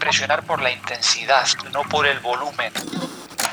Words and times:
impresionar 0.00 0.42
por 0.46 0.62
la 0.62 0.72
intensidad, 0.72 1.44
no 1.74 1.82
por 1.82 2.06
el 2.06 2.18
volumen. 2.20 2.72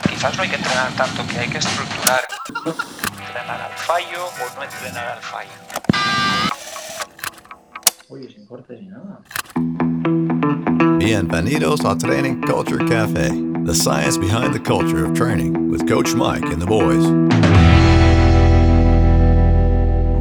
Quizás 0.08 0.38
no 0.38 0.44
hay 0.44 0.50
que 0.50 0.55
entrenar 0.55 0.93
tanto, 0.93 1.27
que 1.27 1.39
hay 1.39 1.50
que 1.50 1.58
estructurar. 1.58 2.21
Entrenar 3.20 3.62
al 3.63 3.73
fallo 3.73 4.26
o 4.26 4.55
no 4.55 4.63
entrenar 4.63 5.07
al 5.10 5.21
fallo. 5.21 5.49
Oye, 8.07 8.29
sin 8.31 8.46
cortes 8.47 8.79
ni 8.79 8.88
nada. 8.88 9.20
Bienvenidos 10.97 11.83
a 11.83 11.97
Training 11.97 12.40
Culture 12.40 12.86
Cafe, 12.86 13.29
the 13.66 13.76
science 13.76 14.18
behind 14.18 14.54
the 14.54 14.64
culture 14.64 15.04
of 15.04 15.14
training, 15.14 15.70
with 15.70 15.86
Coach 15.86 16.16
Mike 16.16 16.45
and 16.45 16.62
the 16.62 16.66
boys. 16.66 17.04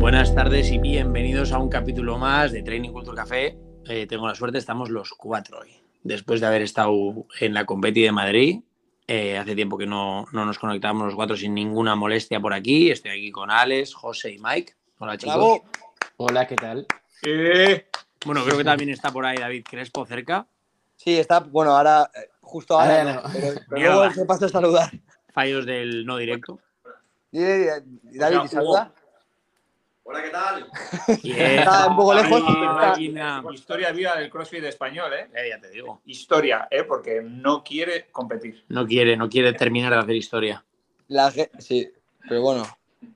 Buenas 0.00 0.34
tardes 0.34 0.72
y 0.72 0.78
bienvenidos 0.78 1.52
a 1.52 1.58
un 1.58 1.68
capítulo 1.68 2.18
más 2.18 2.50
de 2.50 2.64
Training 2.64 2.90
Culture 2.90 3.16
Café. 3.16 3.56
Eh, 3.88 4.08
tengo 4.08 4.26
la 4.26 4.34
suerte, 4.34 4.58
estamos 4.58 4.90
los 4.90 5.12
cuatro 5.12 5.60
hoy. 5.60 5.85
Después 6.06 6.40
de 6.40 6.46
haber 6.46 6.62
estado 6.62 6.94
en 7.40 7.52
la 7.52 7.64
Competi 7.64 8.00
de 8.02 8.12
Madrid, 8.12 8.60
eh, 9.08 9.36
hace 9.38 9.56
tiempo 9.56 9.76
que 9.76 9.86
no, 9.86 10.24
no 10.32 10.44
nos 10.44 10.56
conectamos 10.56 11.06
los 11.06 11.16
cuatro 11.16 11.36
sin 11.36 11.52
ninguna 11.52 11.96
molestia 11.96 12.38
por 12.38 12.54
aquí. 12.54 12.92
Estoy 12.92 13.10
aquí 13.10 13.32
con 13.32 13.50
Alex, 13.50 13.92
José 13.92 14.30
y 14.32 14.38
Mike. 14.38 14.74
Hola 14.98 15.16
chicos. 15.16 15.34
Bravo. 15.34 15.64
Hola, 16.18 16.46
¿qué 16.46 16.54
tal? 16.54 16.86
Bueno, 18.24 18.44
creo 18.44 18.56
que 18.56 18.62
también 18.64 18.90
está 18.90 19.10
por 19.10 19.26
ahí 19.26 19.36
David 19.36 19.64
Crespo 19.68 20.06
cerca. 20.06 20.46
Sí, 20.94 21.18
está, 21.18 21.40
bueno, 21.40 21.72
ahora, 21.76 22.08
eh, 22.14 22.30
justo 22.40 22.78
ahora, 22.78 23.00
Ahora 23.00 23.14
no, 23.14 23.22
no. 23.22 23.28
pero, 23.32 23.46
pero 23.68 23.80
Mierda. 23.80 23.94
luego 23.96 24.12
se 24.14 24.24
pasa 24.26 24.46
a 24.46 24.48
saludar. 24.48 24.90
Fallos 25.34 25.66
del 25.66 26.06
no 26.06 26.16
directo. 26.18 26.60
Di- 27.32 27.40
di- 27.44 27.66
di- 28.04 28.18
David, 28.18 28.38
¿y 28.44 28.48
saluda? 28.48 28.92
Hola, 30.08 30.22
¿qué 30.22 30.30
tal? 30.30 30.66
Está 31.24 31.88
un 31.88 31.96
poco 31.96 32.14
lejos. 32.14 32.40
Está-. 32.40 33.42
Historia 33.52 33.90
viva 33.90 34.14
del 34.16 34.30
CrossFit 34.30 34.62
español, 34.64 35.12
¿eh? 35.12 35.28
Eh, 35.34 35.48
ya 35.50 35.60
te 35.60 35.68
digo. 35.70 36.00
Historia, 36.06 36.68
¿eh? 36.70 36.84
Porque 36.84 37.20
no 37.24 37.64
quiere 37.64 38.06
competir. 38.12 38.64
No 38.68 38.86
quiere, 38.86 39.16
no 39.16 39.28
quiere 39.28 39.52
terminar 39.54 39.92
de 39.92 39.98
hacer 39.98 40.14
historia. 40.14 40.64
La 41.08 41.30
ge- 41.32 41.50
sí, 41.58 41.90
pero 42.28 42.40
bueno. 42.40 42.64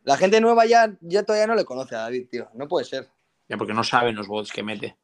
La 0.05 0.17
gente 0.17 0.41
nueva 0.41 0.67
ya, 0.67 0.92
ya 1.00 1.23
todavía 1.23 1.47
no 1.47 1.55
le 1.55 1.65
conoce 1.65 1.95
a 1.95 2.00
David, 2.00 2.27
tío. 2.28 2.48
No 2.55 2.67
puede 2.67 2.84
ser. 2.84 3.09
Ya 3.48 3.56
porque 3.56 3.72
no 3.72 3.84
saben 3.84 4.17
los 4.17 4.27
bots 4.27 4.53
que 4.53 4.62
mete. 4.65 4.97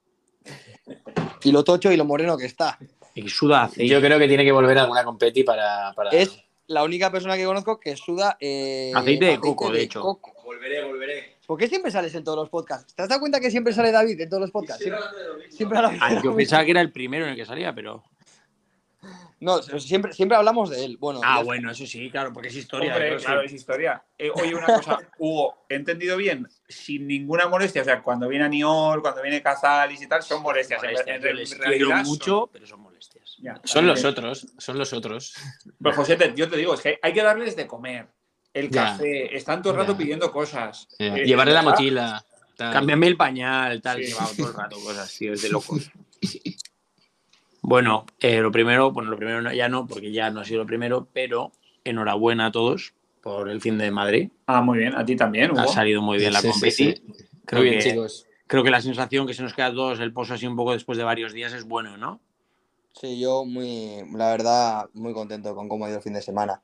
Y 1.45 1.53
lo 1.53 1.63
tocho 1.63 1.93
y 1.93 1.97
lo 1.97 2.05
moreno 2.05 2.37
que 2.37 2.47
está. 2.47 2.79
Y 3.15 3.29
suda 3.29 3.63
aceite. 3.65 3.87
Yo 3.89 4.01
creo 4.01 4.19
que 4.19 4.27
tiene 4.29 4.45
que 4.45 4.53
volver 4.53 4.77
a 4.79 4.83
alguna 4.83 5.05
competi 5.05 5.45
para. 5.45 5.93
para... 5.95 6.11
Es 6.11 6.37
la 6.67 6.83
única 6.83 7.13
persona 7.13 7.37
que 7.37 7.45
conozco 7.45 7.79
que 7.79 7.97
suda 7.97 8.37
eh, 8.41 8.93
Aceite 8.95 9.27
de 9.27 9.39
coco, 9.41 9.71
de 9.71 9.83
hecho. 9.83 10.01
coco. 10.01 10.33
Volveré, 10.45 10.85
volveré. 10.85 11.36
¿Por 11.47 11.59
qué 11.59 11.69
siempre 11.69 11.91
sales 11.91 12.15
en 12.15 12.25
todos 12.25 12.39
los 12.39 12.49
podcasts? 12.49 12.95
¿Te 12.95 13.03
has 13.03 13.09
dado 13.09 13.21
cuenta 13.21 13.39
que 13.41 13.51
siempre 13.51 13.73
sale 13.73 13.93
David 13.93 14.21
en 14.21 14.29
todos 14.29 14.41
los 14.41 14.51
podcasts? 14.51 14.83
Siempre, 14.83 15.03
siempre 15.51 15.79
habla- 15.79 15.97
Ah, 16.01 16.21
yo 16.23 16.35
pensaba 16.35 16.65
que 16.65 16.73
era 16.73 16.81
el 16.81 16.91
primero 16.93 17.25
en 17.25 17.31
el 17.33 17.37
que 17.37 17.47
salía, 17.47 17.75
pero. 17.75 18.03
No, 19.39 19.61
siempre, 19.63 20.13
siempre 20.15 20.37
hablamos 20.37 20.71
de 20.71 20.83
él. 20.85 20.97
Bueno, 20.99 21.21
Ah, 21.23 21.43
bueno, 21.45 21.71
eso 21.71 21.87
sí, 21.87 22.11
claro, 22.11 22.33
porque 22.33 22.49
es 22.49 22.57
historia. 22.57 22.93
Hombre, 22.95 23.19
sí. 23.19 23.27
claro, 23.27 23.43
es 23.43 23.53
historia. 23.53 24.03
Eh, 24.19 24.31
oye, 24.35 24.55
una 24.55 24.67
cosa, 24.67 24.99
Hugo, 25.19 25.67
he 25.69 25.75
entendido 25.75 26.17
bien, 26.17 26.49
sin 26.67 27.07
ninguna 27.07 27.47
molestia. 27.47 27.83
O 27.83 27.85
sea, 27.85 28.03
cuando 28.03 28.29
viene 28.29 28.47
Aniol, 28.47 29.03
cuando 29.03 29.21
viene 29.23 29.43
Cazalis 29.43 30.01
y 30.03 30.07
tal, 30.09 30.23
son 30.23 30.43
molestias. 30.43 30.83
En- 30.83 30.91
Molestias, 30.91 31.17
en- 31.19 31.23
yo 31.23 31.29
en 31.29 31.37
les 31.37 31.51
realidad 31.59 31.77
quiero 31.77 31.91
son- 31.91 32.07
mucho, 32.07 32.51
pero 32.53 32.67
son 32.67 32.81
molestias. 32.81 33.37
Ya, 33.43 33.61
Son 33.65 33.87
los 33.87 34.03
otros, 34.05 34.47
son 34.57 34.79
los 34.79 34.93
otros. 34.95 35.35
Pues 35.83 35.95
José, 35.95 36.17
te- 36.17 36.33
yo 36.35 36.49
te 36.49 36.57
digo, 36.57 36.73
es 36.73 36.81
que 36.81 36.99
hay 37.03 37.13
que 37.13 37.23
darles 37.23 37.55
de 37.55 37.67
comer. 37.67 38.09
El 38.57 38.71
café, 38.71 39.37
están 39.37 39.61
todo 39.63 39.75
el 39.75 39.79
rato 39.81 39.97
pidiendo 39.97 40.31
cosas. 40.33 40.89
Eh, 40.99 41.25
Llevarle 41.27 41.53
la 41.53 41.63
mochila. 41.63 42.25
tal. 42.57 42.73
Cámbiame 42.73 43.07
el 43.07 43.17
pañal, 43.17 43.83
tal, 43.83 44.03
Sí. 44.03 44.13
va 44.15 44.27
todo 44.35 44.49
el 44.49 44.55
rato, 44.55 44.77
cosas, 44.83 45.15
tío, 45.15 45.35
es 45.35 45.43
de 45.43 45.51
locos. 45.51 45.91
Bueno, 47.63 48.07
eh, 48.21 48.41
lo 48.41 48.53
primero, 48.53 48.93
bueno, 48.93 49.11
lo 49.11 49.17
primero 49.17 49.43
no- 49.43 49.53
ya 49.53 49.69
no, 49.69 49.87
porque 49.87 50.13
ya 50.13 50.31
no 50.31 50.41
ha 50.41 50.45
sido 50.45 50.61
lo 50.61 50.67
primero, 50.67 51.09
pero 51.13 51.51
enhorabuena 51.85 52.47
a 52.47 52.53
todos 52.53 52.95
por 53.23 53.49
el 53.49 53.61
fin 53.61 53.77
de 53.77 53.91
Madrid. 53.91 54.31
Ah, 54.47 54.63
muy 54.63 54.79
bien, 54.79 54.95
a 54.95 55.05
ti 55.05 55.17
también, 55.17 55.51
Hugo. 55.51 55.61
Ha 55.61 55.67
salido 55.67 56.01
muy 56.01 56.19
bien 56.19 56.33
la 56.33 56.41
Sí, 56.41 56.47
sí, 56.47 56.53
competi. 56.53 56.75
sí. 56.75 57.03
Creo, 57.45 57.61
Muy 57.63 57.71
bien, 57.71 57.83
que, 57.83 57.91
chicos. 57.91 58.27
creo 58.47 58.63
que 58.63 58.71
la 58.71 58.81
sensación 58.81 59.27
que 59.27 59.35
se 59.35 59.43
nos 59.43 59.53
queda 59.53 59.67
a 59.67 59.73
todos 59.75 59.99
el 60.01 60.13
pozo 60.13 60.35
así 60.35 60.47
un 60.47 60.55
poco 60.57 60.73
después 60.73 60.97
de 60.97 61.03
varios 61.05 61.33
días 61.33 61.53
es 61.53 61.65
bueno, 61.65 61.97
¿no? 61.97 62.21
Sí, 62.93 63.19
yo 63.21 63.45
muy, 63.45 64.03
la 64.15 64.31
verdad, 64.31 64.89
muy 64.95 65.13
contento 65.13 65.55
con 65.57 65.69
cómo 65.69 65.85
ha 65.87 65.89
ido 65.89 65.99
el 65.99 66.03
fin 66.05 66.13
de 66.15 66.23
semana. 66.23 66.61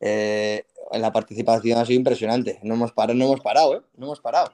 Eh, 0.00 0.64
la 0.92 1.12
participación 1.12 1.78
ha 1.78 1.84
sido 1.84 1.98
impresionante. 1.98 2.60
No 2.62 2.74
hemos 2.74 2.92
parado, 2.92 3.18
no 3.18 3.24
hemos 3.26 3.40
parado, 3.40 3.76
¿eh? 3.76 3.82
No 3.96 4.06
hemos 4.06 4.20
parado. 4.20 4.52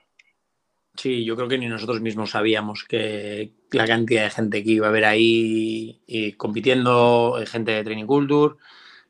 Sí, 0.96 1.24
yo 1.24 1.36
creo 1.36 1.48
que 1.48 1.58
ni 1.58 1.68
nosotros 1.68 2.00
mismos 2.00 2.30
sabíamos 2.30 2.84
que 2.84 3.52
la 3.70 3.86
cantidad 3.86 4.24
de 4.24 4.30
gente 4.30 4.64
que 4.64 4.72
iba 4.72 4.86
a 4.86 4.90
haber 4.90 5.04
ahí 5.04 6.02
y 6.06 6.32
compitiendo, 6.32 7.38
eh, 7.40 7.46
gente 7.46 7.72
de 7.72 7.84
Training 7.84 8.06
Culture, 8.06 8.56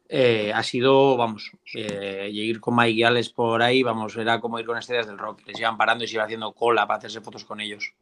eh, 0.09 0.53
ha 0.55 0.63
sido, 0.63 1.17
vamos, 1.17 1.53
eh, 1.75 2.29
y 2.31 2.41
ir 2.41 2.61
con 2.61 2.77
Mike 2.77 2.91
y 2.91 3.03
Alex 3.03 3.31
por 3.31 3.63
ahí, 3.63 3.83
vamos, 3.83 4.17
era 4.17 4.41
como 4.41 4.59
ir 4.59 4.67
con 4.67 4.77
estrellas 4.77 5.07
del 5.07 5.19
rock, 5.19 5.41
les 5.47 5.59
iban 5.59 5.77
parando 5.77 6.05
y 6.05 6.09
se 6.09 6.15
iba 6.15 6.25
haciendo 6.25 6.53
cola 6.53 6.87
para 6.87 6.99
hacerse 6.99 7.21
fotos 7.21 7.45
con 7.45 7.61
ellos. 7.61 7.93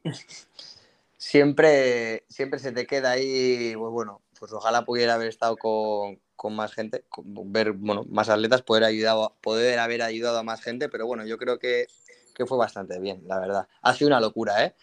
Siempre, 1.16 2.24
siempre 2.28 2.58
se 2.60 2.72
te 2.72 2.86
queda 2.86 3.12
ahí, 3.12 3.74
pues 3.76 3.92
bueno, 3.92 4.22
pues 4.38 4.52
ojalá 4.52 4.84
pudiera 4.84 5.14
haber 5.14 5.28
estado 5.28 5.56
con, 5.56 6.18
con 6.38 6.54
más 6.54 6.72
gente, 6.72 7.04
con- 7.09 7.53
ver, 7.53 7.72
bueno, 7.72 8.06
más 8.09 8.28
atletas, 8.28 8.62
poder, 8.62 8.84
ayudado, 8.84 9.37
poder 9.41 9.81
haber 9.81 10.03
ayudado 10.03 10.38
a 10.38 10.44
más 10.44 10.62
gente, 10.62 10.88
pero 10.88 11.04
bueno, 11.04 11.26
yo 11.26 11.37
creo 11.37 11.59
que, 11.59 11.88
que 12.32 12.47
fue 12.47 12.56
bastante 12.56 13.00
bien, 13.00 13.25
la 13.26 13.41
verdad. 13.41 13.69
Ha 13.82 13.93
sido 13.93 14.06
una 14.06 14.21
locura, 14.21 14.65
¿eh? 14.65 14.76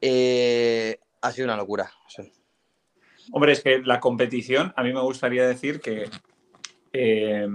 Eh, 0.00 0.98
ha 1.20 1.30
sido 1.30 1.44
una 1.44 1.58
locura. 1.58 1.92
sí. 2.08 2.32
Hombre, 3.32 3.52
es 3.52 3.62
que 3.62 3.80
la 3.80 4.00
competición, 4.00 4.72
a 4.74 4.82
mí 4.82 4.90
me 4.90 5.02
gustaría 5.02 5.46
decir 5.46 5.82
que 5.82 6.08
eh, 6.94 7.46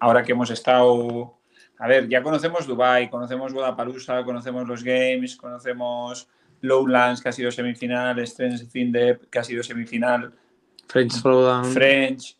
ahora 0.00 0.22
que 0.22 0.32
hemos 0.32 0.48
estado, 0.48 1.38
a 1.78 1.86
ver, 1.86 2.08
ya 2.08 2.22
conocemos 2.22 2.66
Dubai, 2.66 3.10
conocemos 3.10 3.52
Guadalajara, 3.52 4.24
conocemos 4.24 4.66
los 4.66 4.82
Games, 4.82 5.36
conocemos 5.36 6.26
Lowlands, 6.62 7.20
que 7.20 7.28
ha 7.28 7.32
sido 7.32 7.52
semifinal, 7.52 8.26
Strength 8.26 8.70
Findep, 8.70 9.28
que 9.28 9.38
ha 9.38 9.44
sido 9.44 9.62
semifinal, 9.62 10.32
French 10.86 11.20
Throwdown. 11.20 11.66
French, 11.66 12.37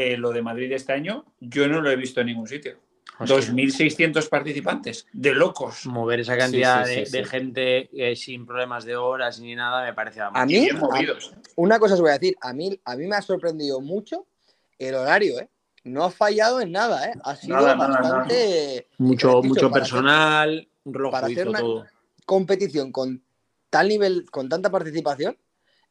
eh, 0.00 0.16
lo 0.16 0.30
de 0.30 0.42
Madrid 0.42 0.70
este 0.70 0.92
año, 0.92 1.24
yo 1.40 1.66
no 1.66 1.80
lo 1.80 1.90
he 1.90 1.96
visto 1.96 2.20
en 2.20 2.28
ningún 2.28 2.46
sitio. 2.46 2.78
Hostia. 3.18 3.36
2.600 3.36 4.28
participantes, 4.28 5.08
de 5.12 5.34
locos. 5.34 5.86
Mover 5.86 6.20
esa 6.20 6.38
cantidad 6.38 6.84
Sí, 6.86 6.92
sí, 6.94 7.00
de, 7.00 7.06
sí, 7.06 7.12
de 7.16 7.24
sí. 7.24 7.30
gente 7.30 7.90
eh, 8.10 8.14
sin 8.14 8.46
problemas 8.46 8.84
de 8.84 8.94
horas 8.94 9.40
ni 9.40 9.56
nada 9.56 9.82
me 9.84 9.92
parece 9.92 10.20
A 10.20 10.30
mí, 10.46 10.52
bien 10.52 10.78
movidos. 10.78 11.32
Una 11.56 11.80
cosa 11.80 11.94
os 11.94 12.00
voy 12.00 12.10
a 12.10 12.12
decir, 12.12 12.36
a 12.40 12.52
mí, 12.52 12.80
a 12.84 12.94
mí 12.94 13.06
me 13.08 13.16
ha 13.16 13.22
sorprendido 13.22 13.80
mucho 13.80 14.26
el 14.78 14.94
horario, 14.94 15.40
¿eh? 15.40 15.48
No 15.82 16.04
ha 16.04 16.10
fallado 16.12 16.60
en 16.60 16.70
nada, 16.70 17.08
¿eh? 17.08 17.14
Ha 17.24 17.34
sido 17.34 17.56
Nada, 17.56 17.74
nada, 17.74 18.00
bastante 18.00 18.86
mucho, 18.98 19.28
Dicho, 19.28 19.42
mucho 19.42 19.70
para 19.70 19.82
hacer- 19.84 19.94
personal, 19.94 20.68
reloj 20.84 21.10
para 21.10 21.26
hacer 21.26 21.48
una- 21.48 21.58
todo. 21.58 21.86
competición 22.24 22.92
con 22.92 23.20
tal 23.68 23.88
nivel, 23.88 24.30
con 24.30 24.48
tanta 24.48 24.70
participación. 24.70 25.36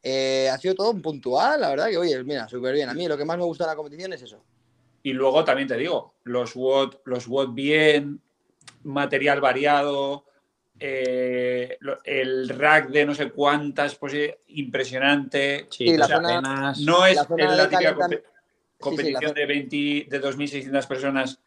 Eh, 0.02 0.48
ha 0.52 0.58
sido 0.58 0.74
todo 0.74 0.90
un 0.90 1.02
puntual, 1.02 1.60
la 1.60 1.70
verdad 1.70 1.88
que, 1.88 1.96
oye, 1.98 2.22
mira, 2.24 2.48
súper 2.48 2.74
bien. 2.74 2.88
A 2.88 2.94
mí 2.94 3.06
lo 3.08 3.16
que 3.16 3.24
más 3.24 3.36
me 3.38 3.44
gusta 3.44 3.64
de 3.64 3.70
la 3.72 3.76
competición 3.76 4.12
es 4.12 4.22
eso. 4.22 4.42
Y 5.02 5.12
luego 5.12 5.44
también 5.44 5.68
te 5.68 5.76
digo, 5.76 6.14
los 6.24 6.54
WOD, 6.54 6.96
los 7.04 7.26
WOD 7.28 7.54
bien, 7.54 8.20
material 8.84 9.40
variado, 9.40 10.24
eh, 10.80 11.78
el 12.04 12.48
rack 12.48 12.88
de 12.90 13.04
no 13.06 13.14
sé 13.14 13.30
cuántas, 13.30 13.96
pues 13.96 14.14
eh, 14.14 14.38
impresionante. 14.48 15.66
Sí, 15.70 15.90
Sí, 15.90 15.96
la 15.96 16.06
sea, 16.06 16.16
zona- 16.16 16.38
apenas- 16.38 16.80
No 16.80 17.04
es 17.06 17.16
la 17.16 17.24
zona 17.24 17.56
la 17.56 17.62
de 17.64 17.68
típica 17.68 17.94
compe- 17.96 18.22
competición 18.78 19.22
la 19.22 19.28
zo- 19.30 19.34
de 19.34 19.46
20, 19.46 20.06
de 20.08 20.18
2.600 20.20 20.86
personas 20.86 21.40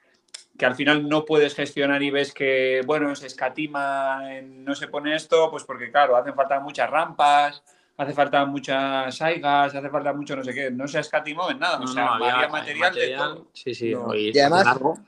que 0.57 0.65
al 0.65 0.75
final 0.75 1.07
no 1.07 1.25
puedes 1.25 1.55
gestionar 1.55 2.03
y 2.03 2.11
ves 2.11 2.33
que, 2.33 2.81
bueno, 2.85 3.15
se 3.15 3.27
escatima, 3.27 4.37
en- 4.37 4.63
no 4.65 4.75
se 4.75 4.87
pone 4.89 5.15
esto, 5.15 5.49
pues 5.49 5.63
porque, 5.63 5.91
claro, 5.91 6.15
hacen 6.17 6.35
falta 6.35 6.59
muchas 6.59 6.89
rampas, 6.89 7.63
hace 7.97 8.13
falta 8.13 8.45
muchas 8.45 9.15
saigas, 9.15 9.75
hace 9.75 9.89
falta 9.89 10.13
mucho 10.13 10.35
no 10.35 10.43
sé 10.43 10.53
qué. 10.53 10.71
No 10.71 10.87
se 10.87 10.99
escatimó 10.99 11.49
en 11.51 11.59
nada, 11.59 11.77
No, 11.79 11.85
o 11.85 11.87
sea, 11.87 12.05
no, 12.05 12.13
había, 12.15 12.35
había 12.35 12.47
material, 12.49 12.93
de 12.95 13.15
todo. 13.15 13.47
Sí, 13.53 13.75
sí. 13.75 13.91
No. 13.93 14.13
Y 14.15 14.37
además- 14.39 14.65
largo. 14.65 14.99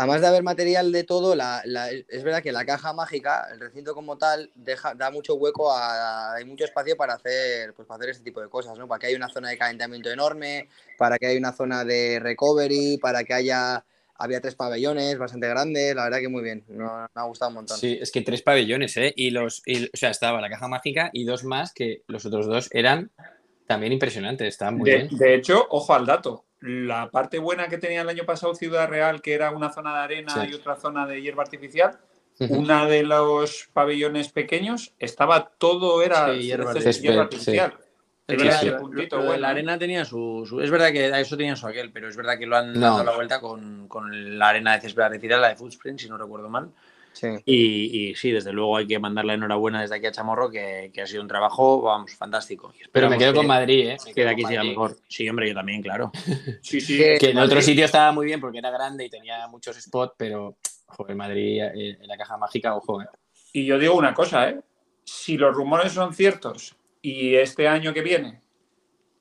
Además 0.00 0.20
de 0.20 0.26
haber 0.28 0.44
material 0.44 0.92
de 0.92 1.02
todo, 1.02 1.34
la- 1.34 1.60
la- 1.64 1.90
es 1.90 2.22
verdad 2.22 2.40
que 2.40 2.52
la 2.52 2.64
caja 2.64 2.92
mágica, 2.92 3.48
el 3.52 3.58
recinto 3.58 3.94
como 3.96 4.16
tal, 4.16 4.48
deja, 4.54 4.94
da 4.94 5.10
mucho 5.10 5.34
hueco, 5.34 5.72
a, 5.72 6.34
hay 6.34 6.44
mucho 6.44 6.64
espacio 6.64 6.96
para 6.96 7.14
hacer, 7.14 7.74
pues, 7.74 7.88
para 7.88 7.98
hacer 7.98 8.10
este 8.10 8.22
tipo 8.22 8.40
de 8.40 8.48
cosas, 8.48 8.78
¿no? 8.78 8.86
Para 8.86 9.00
que 9.00 9.06
haya 9.08 9.16
una 9.16 9.28
zona 9.28 9.48
de 9.48 9.58
calentamiento 9.58 10.08
enorme, 10.08 10.68
para 10.96 11.18
que 11.18 11.26
haya 11.26 11.36
una 11.40 11.52
zona 11.52 11.84
de 11.84 12.20
recovery, 12.22 12.98
para 13.02 13.24
que 13.24 13.34
haya, 13.34 13.84
había 14.18 14.40
tres 14.40 14.54
pabellones 14.56 15.16
bastante 15.16 15.48
grandes, 15.48 15.94
la 15.94 16.04
verdad 16.04 16.18
que 16.18 16.28
muy 16.28 16.42
bien, 16.42 16.64
no- 16.68 17.08
me 17.14 17.20
ha 17.22 17.24
gustado 17.24 17.48
un 17.50 17.54
montón. 17.56 17.78
Sí, 17.78 17.98
es 18.00 18.10
que 18.10 18.22
tres 18.22 18.42
pabellones, 18.42 18.96
¿eh? 18.96 19.12
Y 19.16 19.30
los, 19.30 19.62
y- 19.64 19.84
o 19.86 19.90
sea, 19.94 20.10
estaba 20.10 20.40
la 20.40 20.50
caja 20.50 20.68
mágica 20.68 21.10
y 21.12 21.24
dos 21.24 21.44
más 21.44 21.72
que 21.72 22.02
los 22.08 22.26
otros 22.26 22.46
dos 22.46 22.68
eran 22.72 23.10
también 23.66 23.92
impresionantes, 23.92 24.48
estaban 24.48 24.76
muy 24.76 24.90
De, 24.90 24.96
bien. 24.98 25.08
de 25.18 25.34
hecho, 25.34 25.66
ojo 25.70 25.94
al 25.94 26.06
dato. 26.06 26.44
La 26.60 27.10
parte 27.10 27.38
buena 27.38 27.68
que 27.68 27.78
tenía 27.78 28.00
el 28.02 28.08
año 28.08 28.24
pasado 28.26 28.54
Ciudad 28.54 28.88
Real, 28.88 29.22
que 29.22 29.34
era 29.34 29.50
una 29.52 29.70
zona 29.72 29.92
de 29.92 29.98
arena 30.00 30.34
Sí. 30.34 30.50
y 30.50 30.54
otra 30.54 30.74
zona 30.76 31.06
de 31.06 31.22
hierba 31.22 31.42
artificial, 31.44 31.98
una 32.48 32.86
de 32.86 33.02
los 33.04 33.68
pabellones 33.72 34.30
pequeños 34.30 34.94
estaba 34.98 35.50
todo 35.58 36.02
era 36.02 36.34
Sí, 36.34 36.40
hierba 36.42 36.72
césped- 36.72 36.76
artificial. 36.78 37.02
hierba 37.02 37.22
artificial. 37.22 37.74
Es 38.28 38.36
verdad 38.42 38.62
lo- 38.62 38.78
puntito, 38.78 39.16
lo 39.16 39.22
de 39.22 39.28
bueno, 39.28 39.40
la 39.42 39.48
arena 39.48 39.78
tenía 39.78 40.04
su, 40.04 40.44
su- 40.48 40.60
Es 40.60 40.70
verdad 40.70 40.92
que 40.92 41.06
a 41.06 41.18
eso 41.20 41.36
tenía 41.36 41.56
su 41.56 41.66
aquel, 41.66 41.90
pero 41.90 42.08
es 42.08 42.16
verdad 42.16 42.38
que 42.38 42.46
lo 42.46 42.56
han 42.56 42.74
No. 42.74 42.80
dado 42.80 43.04
la 43.04 43.12
vuelta 43.14 43.40
con, 43.40 43.88
con 43.88 44.38
la 44.38 44.48
arena 44.50 44.74
de 44.74 44.82
césped 44.82 45.02
artificial, 45.02 45.40
la 45.40 45.48
de 45.48 45.56
Footprint, 45.56 45.98
si 45.98 46.08
no 46.08 46.18
recuerdo 46.18 46.48
mal. 46.48 46.70
Sí. 47.10 47.26
Y, 47.46 48.10
y 48.10 48.14
sí, 48.14 48.30
desde 48.30 48.52
luego 48.52 48.76
hay 48.76 48.86
que 48.86 48.98
mandarle 48.98 49.32
enhorabuena 49.34 49.80
desde 49.80 49.96
aquí 49.96 50.06
a 50.06 50.12
Chamorro, 50.12 50.50
que, 50.50 50.90
que 50.92 51.02
ha 51.02 51.06
sido 51.06 51.22
un 51.22 51.26
trabajo, 51.26 51.80
vamos, 51.82 52.14
fantástico. 52.14 52.72
Pero 52.92 53.10
me 53.10 53.18
quedo 53.18 53.32
que- 53.32 53.38
con 53.38 53.46
Madrid, 53.46 53.88
¿eh? 53.88 53.96
Me 54.06 54.12
Que 54.14 54.22
de 54.24 54.28
aquí 54.28 54.44
siga 54.44 54.62
mejor. 54.62 54.96
Sí, 55.08 55.28
hombre, 55.28 55.48
yo 55.48 55.54
también, 55.54 55.82
claro. 55.82 56.12
Sí, 56.62 56.80
sí. 56.80 56.96
Que- 56.98 57.16
Que 57.18 57.30
en 57.30 57.38
otro 57.38 57.60
sitio 57.62 57.86
estaba 57.86 58.12
muy 58.12 58.26
bien 58.26 58.40
porque 58.40 58.58
era 58.58 58.70
grande 58.70 59.06
y 59.06 59.10
tenía 59.10 59.48
muchos 59.48 59.76
spots, 59.80 60.12
pero 60.16 60.58
joder, 60.86 61.16
Madrid 61.16 61.60
eh, 61.62 61.96
en 62.00 62.06
la 62.06 62.16
caja 62.16 62.36
mágica, 62.36 62.76
ojo. 62.76 63.02
eh. 63.02 63.06
Y 63.54 63.64
yo 63.64 63.78
digo 63.78 63.94
una 63.94 64.12
cosa, 64.14 64.50
¿eh? 64.50 64.60
Si 65.02 65.36
los 65.38 65.54
rumores 65.56 65.92
son 65.92 66.12
ciertos 66.14 66.76
y 67.02 67.34
este 67.36 67.68
año 67.68 67.92
que 67.94 68.02
viene 68.02 68.40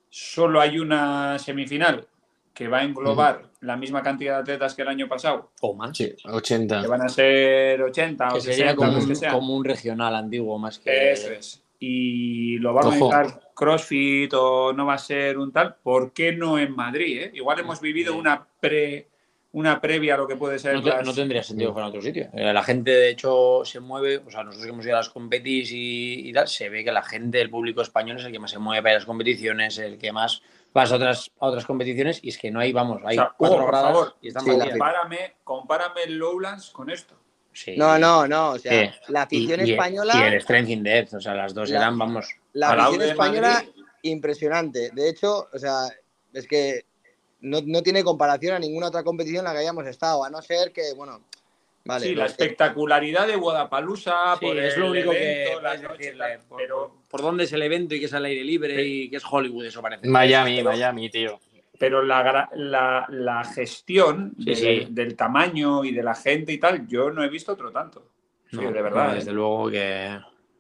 solo 0.09 0.59
hay 0.61 0.79
una 0.79 1.37
semifinal 1.39 2.07
que 2.53 2.67
va 2.67 2.79
a 2.79 2.83
englobar 2.83 3.43
la 3.61 3.75
misma 3.77 4.01
cantidad 4.01 4.35
de 4.35 4.39
atletas 4.41 4.73
que 4.73 4.81
el 4.81 4.87
año 4.87 5.07
pasado, 5.07 5.51
O 5.61 5.75
más. 5.75 5.95
Sí, 5.95 6.13
80. 6.25 6.81
que 6.81 6.87
van 6.87 7.01
a 7.03 7.09
ser 7.09 7.81
80 7.83 8.27
Que 8.29 8.37
o 8.37 8.41
sería 8.41 8.55
60, 8.71 8.75
como 8.75 8.91
los 8.93 9.05
que 9.05 9.09
un, 9.11 9.15
sean. 9.15 9.33
como 9.33 9.55
un 9.55 9.63
regional 9.65 10.15
antiguo 10.15 10.57
más 10.57 10.79
que. 10.79 11.11
Eso 11.11 11.31
es. 11.31 11.63
Y 11.79 12.57
lo 12.57 12.73
va 12.73 12.81
a 12.81 12.87
Ojo. 12.87 13.07
organizar 13.09 13.51
CrossFit 13.53 14.33
o 14.33 14.73
no 14.73 14.87
va 14.87 14.95
a 14.95 14.97
ser 14.97 15.37
un 15.37 15.51
tal, 15.51 15.75
¿por 15.83 16.11
qué 16.13 16.31
no 16.31 16.57
en 16.57 16.75
Madrid? 16.75 17.21
eh? 17.21 17.31
Igual 17.35 17.59
hemos 17.59 17.79
vivido 17.79 18.15
una 18.17 18.47
pre 18.59 19.07
una 19.53 19.79
previa 19.81 20.15
a 20.15 20.17
lo 20.17 20.27
que 20.27 20.35
puede 20.35 20.59
ser 20.59 20.73
No, 20.75 20.83
te- 20.83 20.89
las- 20.89 21.05
no 21.05 21.13
tendría 21.13 21.41
sentido 21.41 21.69
que 21.69 21.73
fuera 21.73 21.87
en 21.87 21.89
otro 21.89 22.01
sitio. 22.01 22.29
Eh, 22.33 22.53
La 22.53 22.63
gente, 22.63 22.91
de 22.91 23.09
hecho, 23.09 23.61
se 23.63 23.79
mueve. 23.79 24.17
O 24.17 24.29
sea, 24.29 24.43
nosotros 24.43 24.63
que 24.65 24.71
hemos 24.71 24.85
ido 24.85 24.95
a 24.95 24.99
las 24.99 25.09
competis 25.09 25.71
y, 25.71 26.29
y 26.29 26.33
tal, 26.33 26.47
se 26.47 26.69
ve 26.69 26.83
que 26.83 26.91
la 26.91 27.01
gente, 27.01 27.41
el 27.41 27.49
público 27.49 27.81
español, 27.81 28.17
es 28.19 28.25
el 28.25 28.31
que 28.31 28.39
más 28.39 28.51
se 28.51 28.59
mueve 28.59 28.81
para 28.81 28.91
ir 28.91 28.95
a 28.97 28.99
las 28.99 29.05
competiciones, 29.05 29.77
el 29.79 29.97
que 29.97 30.11
más 30.11 30.41
vas 30.73 30.91
a 30.91 30.95
otras, 30.97 31.31
a 31.39 31.45
otras 31.47 31.65
competiciones. 31.65 32.19
Y 32.23 32.29
es 32.29 32.37
que 32.37 32.51
no 32.51 32.59
hay, 32.59 32.71
vamos, 32.73 33.01
hay 33.05 33.17
O 33.17 33.21
sea, 33.21 33.33
cuatro 33.37 33.57
por 33.59 33.67
gradas 33.67 33.91
favor, 33.93 34.15
y 34.21 34.27
están 34.27 34.43
Sí, 34.43 34.49
la 34.51 34.57
vacías. 34.57 34.73
compárame, 34.77 35.35
compárame 35.43 36.03
el 36.03 36.17
Lowlands 36.17 36.69
con 36.71 36.89
esto. 36.89 37.15
Sí. 37.53 37.75
No, 37.75 37.97
no, 37.97 38.27
no. 38.27 38.51
O 38.51 38.59
sea, 38.59 38.71
Sí. 38.93 38.99
la 39.07 39.23
afición 39.23 39.65
y- 39.65 39.71
española. 39.71 40.13
y 40.15 40.21
el 40.33 40.41
Strength 40.41 40.69
in 40.69 40.83
Depth, 40.83 41.13
o 41.15 41.21
sea, 41.21 41.33
las 41.33 41.53
dos 41.55 41.69
La- 41.71 41.77
eran, 41.79 41.97
vamos. 41.97 42.27
La 42.53 42.69
afición 42.71 43.09
española, 43.09 43.53
Madrid. 43.65 43.69
impresionante. 44.03 44.91
De 44.93 45.09
hecho, 45.09 45.47
o 45.51 45.57
sea, 45.57 45.87
es 46.33 46.47
que 46.47 46.85
no, 47.41 47.59
no 47.65 47.81
tiene 47.83 48.03
comparación 48.03 48.55
a 48.55 48.59
ninguna 48.59 48.87
otra 48.87 49.03
competición 49.03 49.39
en 49.39 49.45
la 49.45 49.51
que 49.53 49.59
hayamos 49.59 49.85
estado, 49.87 50.23
a 50.23 50.29
no 50.29 50.41
ser 50.41 50.71
que, 50.71 50.93
bueno, 50.95 51.21
vale. 51.85 52.05
sí, 52.07 52.15
la 52.15 52.25
que- 52.25 52.31
espectacularidad 52.31 53.27
de 53.27 53.35
Guadalajara, 53.35 54.37
Sí, 54.39 54.45
por 54.45 54.57
es 54.57 54.73
el 54.75 54.79
lo 54.81 54.91
único 54.91 55.11
evento, 55.13 55.57
que 55.57 55.63
las 55.63 55.81
noches, 55.81 55.97
decirle, 55.99 56.23
tal, 56.37 56.39
por, 56.47 56.57
pero, 56.57 56.95
por 57.09 57.21
dónde 57.21 57.43
es 57.45 57.53
el 57.53 57.61
evento 57.61 57.95
y 57.95 57.99
que 57.99 58.05
es 58.05 58.13
al 58.13 58.25
aire 58.25 58.43
libre 58.43 58.75
Sí. 58.75 59.03
y 59.03 59.09
que 59.09 59.17
es 59.17 59.23
Hollywood, 59.29 59.65
eso 59.65 59.81
parece. 59.81 60.07
Miami, 60.07 60.57
Pero- 60.57 60.69
Miami, 60.71 61.09
tío. 61.09 61.39
pero 61.79 62.01
la, 62.03 62.49
la, 62.53 63.05
la 63.09 63.43
gestión 63.43 64.33
Sí, 64.39 64.45
de- 64.45 64.55
sí. 64.55 64.87
del 64.89 65.15
tamaño 65.15 65.83
y 65.85 65.91
de 65.93 66.01
la 66.03 66.15
gente 66.15 66.51
y 66.53 66.57
tal, 66.57 66.87
yo 66.87 67.11
no 67.11 67.23
he 67.23 67.29
visto 67.29 67.53
otro 67.53 67.71
tanto. 67.71 68.09
Sí, 68.49 68.57
No, 68.57 68.71
de 68.71 68.81
verdad. 68.81 69.07
no, 69.07 69.11
¿eh? 69.11 69.15
desde 69.15 69.31
luego 69.33 69.69
que 69.69 70.05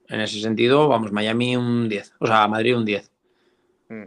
en 0.09 0.21
ese 0.21 0.39
sentido, 0.41 0.87
vamos, 0.87 1.11
Miami 1.11 1.55
un 1.57 1.89
10. 1.89 2.13
O 2.19 2.27
sea, 2.27 2.47
Madrid 2.47 2.75
un 2.77 2.85
10. 2.85 3.11
Mm. 3.89 4.03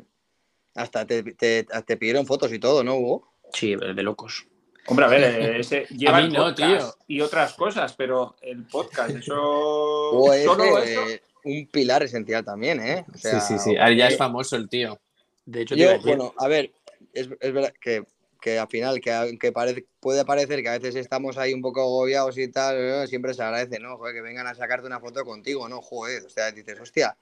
Hasta 0.75 1.07
te, 1.07 1.23
te, 1.23 1.65
te 1.65 1.97
pidieron 1.97 2.27
fotos 2.27 2.53
y 2.53 2.59
todo, 2.59 2.85
¿no, 2.85 2.97
Hugo? 2.97 3.33
Sí, 3.53 3.75
de 3.75 4.03
locos. 4.03 4.47
Hombre, 4.87 5.05
a 5.05 5.09
ver, 5.09 5.23
eh, 5.23 5.61
ese 5.61 5.87
lleva 5.91 6.19
A 6.19 6.21
mí 6.21 6.27
el 6.27 6.33
no, 6.33 6.47
podcast 6.47 6.99
y 7.07 7.21
otras 7.21 7.55
cosas, 7.55 7.95
pero 7.95 8.37
el 8.43 8.65
podcast, 8.67 9.11
eso. 9.11 9.35
Hugo 10.13 10.33
es 10.33 10.45
solo 10.45 10.79
eh, 10.79 10.95
eso. 11.15 11.23
un 11.45 11.67
pilar 11.67 12.03
esencial 12.03 12.45
también, 12.45 12.81
¿eh? 12.81 13.05
O 13.13 13.19
sea, 13.19 13.41
sí, 13.41 13.55
sí, 13.55 13.71
sí. 13.71 13.77
Ahora 13.77 13.93
ya 13.93 14.09
es 14.09 14.15
eh, 14.15 14.19
famoso 14.19 14.57
el 14.57 14.69
tío. 14.69 14.99
De 15.45 15.63
hecho, 15.63 15.75
Yo, 15.75 15.99
bueno, 16.01 16.35
a 16.39 16.49
ver, 16.49 16.73
es, 17.13 17.29
es 17.41 17.53
verdad 17.53 17.73
que, 17.81 18.05
que 18.41 18.59
al 18.59 18.69
final, 18.69 19.01
que 19.01 19.13
aunque 19.13 19.53
parece, 19.53 19.87
puede 20.01 20.25
parecer 20.25 20.63
que 20.63 20.69
a 20.69 20.79
veces 20.79 20.97
estamos 20.97 21.39
ahí 21.39 21.53
un 21.53 21.63
poco 21.63 21.81
agobiados 21.81 22.39
y 22.39 22.49
tal, 22.49 23.07
siempre 23.09 23.35
se 23.35 23.43
agradece, 23.43 23.79
¿no? 23.81 23.97
Joder, 23.97 24.15
que 24.15 24.23
vengan 24.23 24.47
a 24.47 24.55
sacarte 24.55 24.87
una 24.87 25.01
foto 25.01 25.25
contigo, 25.25 25.69
¿no? 25.69 25.81
Joder, 25.83 26.25
o 26.25 26.29
sea, 26.31 26.51
dices, 26.53 26.79
hostia, 26.79 27.17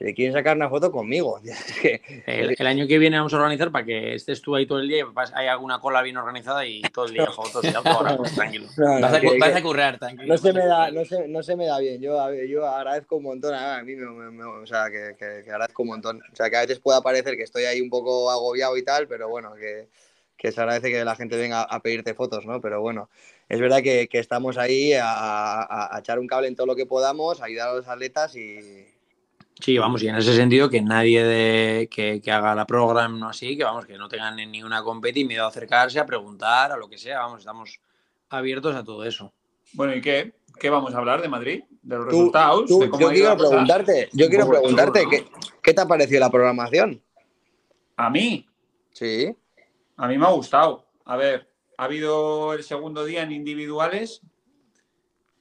quieren 0.00 0.32
sacar 0.32 0.56
una 0.56 0.68
foto 0.70 0.90
conmigo. 0.90 1.40
El, 2.26 2.56
el 2.58 2.66
año 2.66 2.86
que 2.86 2.98
viene 2.98 3.18
vamos 3.18 3.32
a 3.34 3.36
organizar 3.36 3.70
para 3.70 3.84
que 3.84 4.14
estés 4.14 4.40
tú 4.40 4.56
ahí 4.56 4.66
todo 4.66 4.78
el 4.80 4.88
día 4.88 4.98
y 5.04 5.04
hay 5.34 5.46
alguna 5.48 5.78
cola 5.78 6.00
bien 6.02 6.16
organizada 6.16 6.64
y 6.66 6.80
todo 6.82 7.04
el 7.06 7.12
día 7.12 7.26
fotos 7.34 7.64
y 7.64 7.74
ahora, 7.74 8.16
tranquilo. 8.34 8.66
no, 8.78 8.94
no, 8.94 9.00
Vas 9.00 9.12
a, 9.14 9.20
que- 9.20 9.38
vas 9.38 9.54
a 9.54 9.62
currar, 9.62 9.98
tranquilo. 9.98 10.32
no 10.32 10.38
se 10.38 10.52
me 10.52 10.64
da, 10.66 10.90
no 10.90 11.04
se, 11.04 11.28
no 11.28 11.42
se 11.42 11.56
me 11.56 11.66
da 11.66 11.78
bien. 11.78 12.00
Yo, 12.00 12.32
yo 12.48 12.66
agradezco 12.66 13.16
un 13.16 13.24
montón, 13.24 13.54
a 13.54 13.82
mí 13.82 13.94
me, 13.94 14.06
me- 14.10 14.30
me- 14.30 14.44
o 14.44 14.66
sea, 14.66 14.90
que, 14.90 15.14
que- 15.18 15.42
que 15.44 15.50
agradezco 15.50 15.82
un 15.82 15.88
montón. 15.90 16.22
O 16.32 16.36
sea, 16.36 16.48
que 16.48 16.56
a 16.56 16.60
veces 16.62 16.80
pueda 16.80 17.02
parecer 17.02 17.36
que 17.36 17.42
estoy 17.42 17.64
ahí 17.64 17.80
un 17.80 17.90
poco 17.90 18.30
agobiado 18.30 18.76
y 18.78 18.82
tal, 18.84 19.06
pero 19.06 19.28
bueno, 19.28 19.54
que, 19.54 19.88
que 20.38 20.50
se 20.52 20.60
agradece 20.60 20.90
que 20.90 21.04
la 21.04 21.14
gente 21.16 21.36
venga 21.36 21.62
a 21.62 21.80
pedirte 21.80 22.14
fotos, 22.14 22.46
¿no? 22.46 22.60
Pero 22.62 22.80
bueno, 22.80 23.10
es 23.50 23.60
verdad 23.60 23.82
que, 23.82 24.08
que 24.08 24.18
estamos 24.18 24.56
ahí 24.56 24.94
a, 24.94 25.04
a- 25.12 25.94
a 25.96 25.98
echar 25.98 26.18
un 26.18 26.26
cable 26.26 26.48
en 26.48 26.56
todo 26.56 26.66
lo 26.66 26.76
que 26.76 26.86
podamos, 26.86 27.42
ayudar 27.42 27.68
a 27.68 27.74
los 27.74 27.86
atletas 27.88 28.34
y, 28.36 28.86
Sí, 29.60 29.76
vamos, 29.78 30.02
y 30.02 30.08
en 30.08 30.16
ese 30.16 30.34
sentido 30.34 30.70
que 30.70 30.80
nadie 30.80 31.22
de, 31.22 31.88
que, 31.90 32.20
que 32.22 32.30
haga 32.32 32.54
la 32.54 32.66
program 32.66 33.18
no 33.18 33.28
así, 33.28 33.56
que 33.56 33.64
vamos, 33.64 33.84
que 33.84 33.98
no 33.98 34.08
tengan 34.08 34.36
ni 34.36 34.62
una 34.62 34.82
competi 34.82 35.24
miedo 35.24 35.44
a 35.44 35.48
acercarse, 35.48 35.98
a 36.00 36.06
preguntar, 36.06 36.72
a 36.72 36.76
lo 36.76 36.88
que 36.88 36.96
sea, 36.96 37.20
vamos, 37.20 37.40
estamos 37.40 37.78
abiertos 38.30 38.74
a 38.74 38.82
todo 38.84 39.04
eso. 39.04 39.32
Bueno, 39.74 39.94
¿y 39.94 40.00
qué? 40.00 40.34
¿Qué 40.58 40.70
vamos 40.70 40.94
a 40.94 40.98
hablar 40.98 41.20
de 41.22 41.28
Madrid? 41.28 41.62
¿De 41.82 41.96
los 41.96 42.06
Tú- 42.06 42.10
resultados? 42.10 42.66
tú- 42.66 42.80
¿De 42.80 42.88
cómo 42.90 43.02
yo 43.02 43.10
quiero 43.10 43.36
preguntarte, 43.36 44.08
yo 44.12 44.28
quiero 44.28 44.48
preguntarte. 44.48 45.06
¿qué, 45.10 45.26
¿qué 45.62 45.74
te 45.74 45.80
ha 45.80 45.86
parecido 45.86 46.20
la 46.20 46.30
programación? 46.30 47.02
A 47.96 48.08
mí, 48.10 48.46
Sí, 48.92 49.34
a 49.96 50.08
mí 50.08 50.18
me 50.18 50.26
ha 50.26 50.30
gustado. 50.30 50.86
A 51.04 51.16
ver, 51.16 51.48
ha 51.76 51.84
habido 51.84 52.54
el 52.54 52.62
segundo 52.64 53.04
día 53.04 53.22
en 53.22 53.30
individuales, 53.32 54.20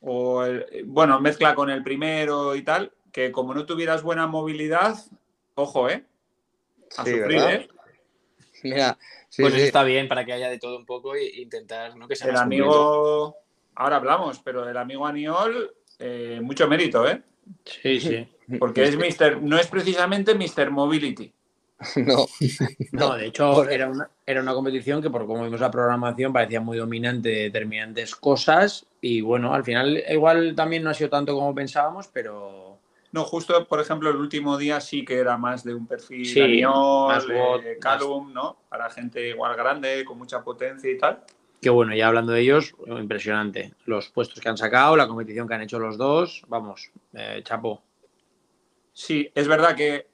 o 0.02 0.44
el- 0.44 0.84
bueno, 0.86 1.20
mezcla 1.20 1.56
con 1.56 1.70
el 1.70 1.84
primero 1.84 2.56
y 2.56 2.62
tal, 2.64 2.92
que 3.12 3.32
como 3.32 3.54
no 3.54 3.66
tuvieras 3.66 4.04
buena 4.04 4.28
movilidad, 4.28 4.98
ojo, 5.56 5.90
¿eh? 5.90 6.04
A 6.98 7.04
Sí, 7.06 7.12
sufrir, 7.12 7.28
¿verdad? 7.28 7.54
¿eh? 7.54 7.70
mira, 8.64 8.98
sí, 9.30 9.42
Pues 9.42 9.54
sí. 9.54 9.60
eso 9.60 9.68
está 9.68 9.84
bien 9.84 10.08
para 10.08 10.26
que 10.26 10.34
haya 10.34 10.50
de 10.50 10.60
todo 10.60 10.78
un 10.78 10.86
poco 10.86 11.16
e 11.16 11.42
intentar 11.42 11.96
¿no? 11.96 12.08
que 12.08 12.16
sea 12.16 12.28
El 12.28 12.34
más 12.34 12.42
amigo, 12.44 13.36
ahora 13.76 13.98
hablamos, 13.98 14.40
pero 14.40 14.68
el 14.68 14.78
amigo 14.78 15.06
Aniol, 15.06 15.74
eh, 16.00 16.40
mucho 16.42 16.68
mérito, 16.68 17.08
¿eh? 17.08 17.22
Sí, 17.66 18.00
sí. 18.00 18.28
Porque 18.60 18.84
es 18.84 18.96
Mr., 18.98 19.42
no 19.42 19.58
es 19.58 19.68
precisamente 19.68 20.34
Mr. 20.36 20.72
Mobility. 20.72 21.32
No, 21.96 22.26
No, 22.92 23.16
de 23.16 23.28
hecho, 23.28 23.70
era 23.70 23.88
una, 23.88 24.10
era 24.26 24.42
una 24.42 24.54
competición 24.54 25.02
que, 25.02 25.10
por 25.10 25.26
como 25.26 25.46
vimos 25.46 25.62
la 25.62 25.72
programación, 25.72 26.34
parecía 26.34 26.60
muy 26.60 26.78
dominante 26.78 27.30
de 27.30 27.44
determinantes 27.44 28.16
cosas. 28.18 28.86
Y 29.00 29.22
bueno, 29.22 29.54
al 29.54 29.64
final, 29.64 30.04
igual 30.10 30.56
también 30.56 30.84
no 30.84 30.90
ha 30.90 30.94
sido 30.94 31.10
tanto 31.10 31.34
como 31.34 31.56
pensábamos, 31.56 32.10
pero 32.10 32.69
No, 33.12 33.24
justo, 33.26 33.66
por 33.68 33.80
ejemplo, 33.80 34.10
el 34.12 34.18
último 34.18 34.58
día 34.58 34.80
sí 34.80 35.04
que 35.04 35.18
era 35.18 35.38
más 35.38 35.64
de 35.64 35.74
un 35.74 35.88
perfil 35.88 36.26
Sí, 36.26 36.40
eh, 36.62 36.66
bot, 36.66 37.64
Calum, 37.82 38.32
¿no? 38.34 38.58
Para 38.70 38.90
gente 38.92 39.30
igual 39.30 39.56
grande, 39.56 40.06
con 40.06 40.18
mucha 40.18 40.44
potencia 40.44 40.92
y 40.92 40.98
tal. 40.98 41.24
que 41.62 41.70
bueno, 41.72 41.94
ya 41.96 42.08
hablando 42.08 42.32
de 42.34 42.42
ellos, 42.42 42.74
impresionante. 42.88 43.74
Los 43.86 44.10
puestos 44.10 44.40
que 44.40 44.48
han 44.48 44.58
sacado, 44.58 44.96
la 44.96 45.08
competición 45.08 45.48
que 45.48 45.56
han 45.56 45.62
hecho 45.62 45.80
los 45.80 45.98
dos, 45.98 46.44
vamos, 46.48 46.92
eh, 47.14 47.42
chapo. 47.44 47.82
Sí, 48.94 49.30
es 49.34 49.48
verdad 49.48 49.76
que 49.76 50.08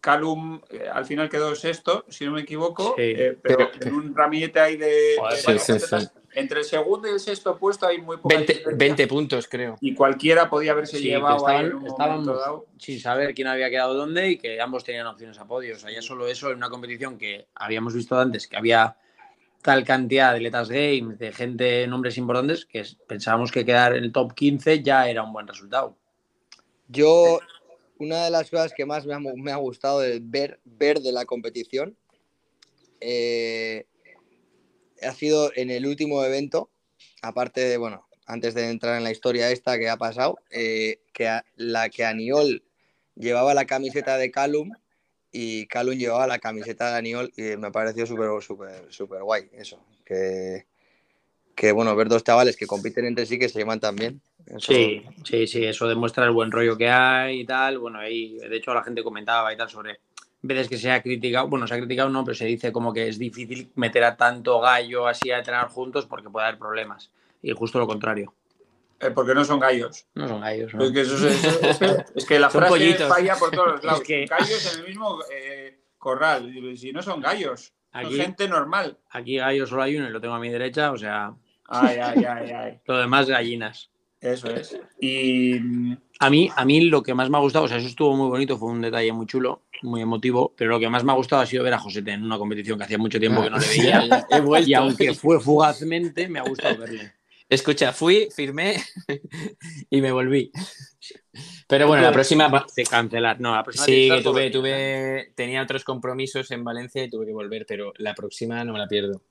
Calum 0.00 0.60
eh, 0.70 0.88
al 0.92 1.04
final 1.06 1.28
quedó 1.28 1.54
sexto, 1.56 2.04
si 2.08 2.24
no 2.26 2.32
me 2.32 2.42
equivoco, 2.42 2.94
Sí. 2.96 3.02
eh, 3.16 3.38
pero 3.42 3.70
en 3.80 3.92
un 3.92 4.14
ramillete 4.14 4.60
ahí 4.60 4.76
de, 4.76 5.16
Joder, 5.18 5.32
de 5.32 5.38
sí, 5.38 5.58
sí, 5.58 5.72
atletas. 5.72 6.02
sí. 6.14 6.17
Entre 6.38 6.60
el 6.60 6.64
segundo 6.64 7.08
y 7.08 7.12
el 7.12 7.20
sexto 7.20 7.56
puesto 7.58 7.86
hay 7.86 7.98
muy 8.00 8.16
poca 8.16 8.36
20, 8.36 8.52
diferencia 8.52 8.78
20 8.86 9.06
puntos, 9.08 9.48
creo. 9.48 9.76
y 9.80 9.94
cualquiera 9.94 10.48
podía 10.48 10.72
haberse 10.72 10.98
Sí, 10.98 11.04
llevado 11.04 11.46
ahí 11.48 11.56
en 11.56 11.66
estaban, 11.66 11.82
un 11.82 11.86
estábamos 11.88 12.26
momento 12.26 12.40
dado. 12.40 12.66
sin 12.78 13.00
saber 13.00 13.34
quién 13.34 13.48
había 13.48 13.68
quedado 13.70 13.94
dónde 13.94 14.30
y 14.30 14.38
que 14.38 14.60
ambos 14.60 14.84
tenían 14.84 15.06
opciones 15.06 15.38
a 15.38 15.46
podio. 15.46 15.74
O 15.74 15.78
sea, 15.78 15.90
ya 15.90 16.00
solo 16.02 16.26
eso 16.28 16.50
en 16.50 16.56
una 16.58 16.70
competición 16.70 17.18
que 17.18 17.46
habíamos 17.54 17.92
visto 17.94 18.18
antes, 18.18 18.46
que 18.46 18.56
había 18.56 18.96
tal 19.62 19.84
cantidad 19.84 20.30
de 20.30 20.36
atletas 20.36 20.68
games, 20.68 21.18
de 21.18 21.32
gente, 21.32 21.86
nombres 21.88 22.16
importantes, 22.16 22.64
que 22.64 22.84
pensábamos 23.06 23.50
que 23.50 23.64
quedar 23.64 23.96
en 23.96 24.04
el 24.04 24.12
top 24.12 24.32
15 24.34 24.82
ya 24.82 25.08
era 25.10 25.24
un 25.24 25.32
buen 25.32 25.46
resultado. 25.48 25.96
Yo, 26.86 27.40
una 27.98 28.24
de 28.24 28.30
las 28.30 28.48
cosas 28.48 28.72
que 28.72 28.86
más 28.86 29.04
me 29.04 29.14
ha, 29.14 29.18
me 29.18 29.50
ha 29.50 29.56
gustado 29.56 29.98
de 30.00 30.20
ver, 30.22 30.60
ver 30.64 31.00
de 31.00 31.10
la 31.12 31.24
competición 31.24 31.96
eh, 33.00 33.86
ha 35.02 35.12
sido 35.12 35.50
en 35.54 35.70
el 35.70 35.86
último 35.86 36.24
evento, 36.24 36.70
aparte 37.22 37.60
de, 37.62 37.76
bueno, 37.76 38.06
antes 38.26 38.54
de 38.54 38.68
entrar 38.70 38.96
en 38.96 39.04
la 39.04 39.10
historia 39.10 39.50
esta 39.50 39.78
que 39.78 39.88
ha 39.88 39.96
pasado, 39.96 40.38
eh, 40.50 41.00
que 41.12 41.28
a- 41.28 41.44
la 41.56 41.88
que 41.88 42.04
Aniol 42.04 42.62
llevaba 43.14 43.54
la 43.54 43.64
camiseta 43.66 44.16
de 44.16 44.30
Calum 44.30 44.70
y 45.32 45.66
Calum 45.66 45.94
llevaba 45.96 46.26
la 46.26 46.38
camiseta 46.38 46.90
de 46.92 46.98
Aniol 46.98 47.32
y 47.36 47.42
me 47.56 47.70
pareció 47.70 48.06
súper, 48.06 48.28
súper, 48.42 48.86
súper 48.92 49.22
guay 49.22 49.48
eso, 49.52 49.82
que, 50.04 50.66
que, 51.54 51.72
bueno, 51.72 51.94
ver 51.96 52.08
dos 52.08 52.22
chavales 52.24 52.56
que 52.56 52.66
compiten 52.66 53.04
entre 53.06 53.26
sí 53.26 53.38
que 53.38 53.48
se 53.48 53.64
bien. 53.94 54.20
Eso- 54.46 54.72
Sí, 54.72 55.02
sí, 55.24 55.46
sí, 55.46 55.64
eso 55.64 55.88
demuestra 55.88 56.24
el 56.24 56.30
buen 56.30 56.50
rollo 56.50 56.76
que 56.76 56.88
hay 56.88 57.40
y 57.40 57.44
tal. 57.44 57.78
Bueno, 57.78 57.98
ahí, 57.98 58.36
de 58.38 58.56
hecho, 58.56 58.72
la 58.72 58.82
gente 58.84 59.02
comentaba 59.02 59.52
y 59.52 59.56
tal 59.56 59.68
sobre 59.68 60.00
veces 60.42 60.68
que 60.68 60.76
se 60.78 60.90
ha 60.90 61.02
criticado, 61.02 61.48
bueno, 61.48 61.66
se 61.66 61.74
ha 61.74 61.78
criticado 61.78 62.08
no, 62.10 62.24
pero 62.24 62.34
se 62.34 62.44
dice 62.46 62.70
como 62.72 62.92
que 62.92 63.08
es 63.08 63.18
difícil 63.18 63.70
meter 63.74 64.04
a 64.04 64.16
tanto 64.16 64.60
gallo 64.60 65.06
así 65.06 65.30
a 65.30 65.38
entrenar 65.38 65.68
juntos 65.68 66.06
porque 66.06 66.30
puede 66.30 66.46
haber 66.46 66.58
problemas. 66.58 67.10
Y 67.42 67.52
justo 67.52 67.78
lo 67.78 67.86
contrario. 67.86 68.34
Eh, 69.00 69.10
porque 69.10 69.34
no 69.34 69.44
son 69.44 69.60
gallos. 69.60 70.06
No 70.14 70.26
son 70.26 70.40
gallos, 70.40 70.74
¿no? 70.74 70.82
Es 70.84 70.90
que, 70.92 71.00
eso 71.02 71.28
es, 71.28 71.44
eso- 71.44 71.60
es 71.66 71.78
que- 71.78 72.04
es 72.16 72.26
que 72.26 72.38
la 72.38 72.50
Son 72.50 72.60
frase 72.62 72.72
pollitos. 72.74 73.08
falla 73.08 73.36
por 73.36 73.50
todos 73.50 73.68
los 73.72 73.84
lados. 73.84 74.00
Es 74.00 74.06
que- 74.06 74.26
Gallos 74.26 74.74
en 74.74 74.80
el 74.80 74.86
mismo 74.88 75.18
eh, 75.32 75.78
corral. 75.98 76.52
Si 76.76 76.92
no 76.92 77.00
son 77.02 77.20
gallos, 77.20 77.72
son 77.92 78.06
Aquí- 78.06 78.16
gente 78.16 78.48
normal. 78.48 78.98
Aquí 79.10 79.36
gallo 79.36 79.66
solo 79.66 79.82
hay 79.82 79.96
uno 79.96 80.08
y 80.08 80.10
lo 80.12 80.20
tengo 80.20 80.34
a 80.34 80.40
mi 80.40 80.48
derecha, 80.50 80.90
o 80.92 80.96
sea, 80.98 81.32
Ay, 81.70 81.98
ay, 82.02 82.24
ay, 82.24 82.50
ay. 82.50 82.80
lo 82.86 82.96
demás 82.98 83.28
gallinas. 83.28 83.90
Eso 84.20 84.50
es. 84.50 84.76
Y 85.00 85.54
mm, 85.60 85.96
A 86.20 86.28
mí, 86.30 86.50
a 86.54 86.64
mí 86.64 86.80
lo 86.82 87.02
que 87.02 87.14
más 87.14 87.30
me 87.30 87.36
ha 87.36 87.40
gustado, 87.40 87.66
o 87.66 87.68
sea, 87.68 87.76
eso 87.76 87.86
estuvo 87.86 88.16
muy 88.16 88.28
bonito, 88.28 88.58
fue 88.58 88.70
un 88.70 88.80
detalle 88.80 89.12
muy 89.12 89.26
chulo, 89.26 89.62
muy 89.82 90.00
emotivo, 90.02 90.52
pero 90.56 90.70
lo 90.70 90.80
que 90.80 90.88
más 90.88 91.04
me 91.04 91.12
ha 91.12 91.14
gustado 91.14 91.42
ha 91.42 91.46
sido 91.46 91.62
ver 91.62 91.74
a 91.74 91.78
Josete 91.78 92.10
en 92.12 92.24
una 92.24 92.36
competición 92.38 92.76
que 92.78 92.84
hacía 92.84 92.98
mucho 92.98 93.20
tiempo 93.20 93.42
que 93.42 93.50
no 93.50 93.58
le 93.58 93.68
veía. 93.68 94.26
He 94.30 94.40
vuelto. 94.40 94.68
Y 94.68 94.74
aunque 94.74 95.14
fue 95.14 95.38
fugazmente, 95.40 96.28
me 96.28 96.40
ha 96.40 96.42
gustado 96.42 96.76
verle. 96.78 97.12
Escucha, 97.48 97.92
fui, 97.92 98.28
firmé 98.34 98.76
y 99.90 100.00
me 100.02 100.12
volví. 100.12 100.50
Pero 101.66 101.86
bueno, 101.86 102.02
la 102.02 102.12
próxima. 102.12 102.48
va- 102.48 102.66
De 102.76 102.82
cancelar. 102.84 103.40
No, 103.40 103.54
la 103.54 103.62
próxima 103.62 103.86
Sí, 103.86 104.08
que 104.10 104.20
tuve, 104.22 104.50
tuve, 104.50 105.32
tenía 105.34 105.62
otros 105.62 105.84
compromisos 105.84 106.50
en 106.50 106.64
Valencia 106.64 107.04
y 107.04 107.08
tuve 107.08 107.24
que 107.26 107.32
volver, 107.32 107.64
pero 107.66 107.92
la 107.98 108.14
próxima 108.14 108.62
no 108.64 108.72
me 108.72 108.78
la 108.78 108.86
pierdo. 108.88 109.22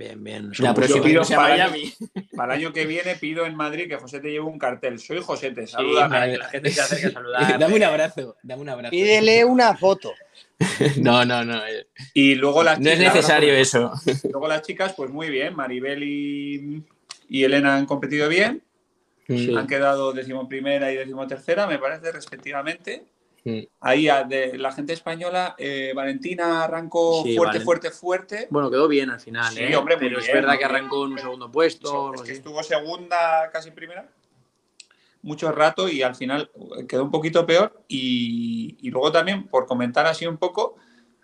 Bien, 0.00 0.24
bien. 0.24 0.48
La 0.48 0.54
Somos- 0.54 0.74
próxima 0.76 1.04
pido 1.04 1.22
para- 1.24 1.42
Miami. 1.48 1.92
para 2.34 2.54
el 2.54 2.60
año 2.62 2.72
que 2.72 2.86
viene 2.86 3.16
pido 3.16 3.44
en 3.44 3.54
Madrid 3.54 3.86
que 3.86 3.96
José 3.96 4.18
te 4.20 4.28
lleve 4.30 4.46
un 4.46 4.58
cartel. 4.58 4.98
Soy 4.98 5.20
salúdame. 5.66 6.08
para 6.08 6.30
que 6.30 6.38
la 6.38 6.48
gente 6.48 6.70
se 6.70 6.80
acerque 6.80 7.06
a 7.08 7.10
saludar. 7.12 7.58
Dame 7.58 7.74
un 7.74 7.82
abrazo, 7.82 8.36
dame 8.42 8.62
un 8.62 8.68
abrazo. 8.70 8.90
Pídele 8.92 9.44
una 9.44 9.76
foto. 9.76 10.12
No, 10.96 11.24
no, 11.26 11.44
no. 11.44 11.66
eh, 11.66 11.86
Y 12.14 12.34
luego 12.34 12.62
las 12.62 12.80
No 12.80 12.88
es 12.88 12.98
chicas- 12.98 13.14
necesario 13.14 13.52
eso. 13.54 13.92
Luego 14.30 14.48
las 14.48 14.62
chicas, 14.62 14.94
pues 14.96 15.10
muy 15.10 15.28
bien. 15.28 15.54
Maribel 15.54 16.02
y, 16.02 16.82
y 17.28 17.44
Elena 17.44 17.76
han 17.76 17.84
competido 17.84 18.26
bien. 18.28 18.62
Sí. 19.28 19.54
Han 19.54 19.66
quedado 19.66 20.12
decimoprimera 20.14 20.90
y 20.92 20.96
decimotercera, 20.96 21.66
me 21.66 21.78
parece, 21.78 22.10
respectivamente. 22.10 23.04
Ahí 23.80 24.08
a- 24.08 24.24
de 24.24 24.58
la 24.58 24.72
gente 24.72 24.92
española, 24.92 25.54
eh, 25.58 25.92
Valentina 25.94 26.64
arrancó 26.64 27.22
Sí, 27.22 27.36
fuerte, 27.36 27.60
fuerte, 27.60 27.90
fuerte. 27.90 28.48
Bueno, 28.50 28.70
quedó 28.70 28.86
bien 28.88 29.10
al 29.10 29.20
final, 29.20 29.52
Sí, 29.54 29.62
¿eh? 29.62 29.76
hombre, 29.76 29.96
muy 29.96 30.06
pero 30.08 30.18
es 30.20 30.26
bien, 30.26 30.34
verdad 30.36 30.48
muy 30.50 30.58
que 30.58 30.64
bien. 30.66 30.76
arrancó 30.76 31.06
en 31.06 31.12
un 31.12 31.18
segundo 31.18 31.50
puesto. 31.50 32.14
Es 32.14 32.22
que 32.22 32.32
estuvo 32.32 32.62
segunda, 32.62 33.50
casi 33.52 33.70
primera, 33.70 34.08
mucho 35.22 35.52
rato 35.52 35.88
y 35.88 36.02
al 36.02 36.14
final 36.14 36.50
quedó 36.88 37.04
un 37.04 37.10
poquito 37.10 37.46
peor. 37.46 37.82
Y, 37.88 38.76
y 38.80 38.90
luego 38.90 39.10
también, 39.12 39.48
por 39.48 39.66
comentar 39.66 40.06
así 40.06 40.26
un 40.26 40.36
poco, 40.38 40.76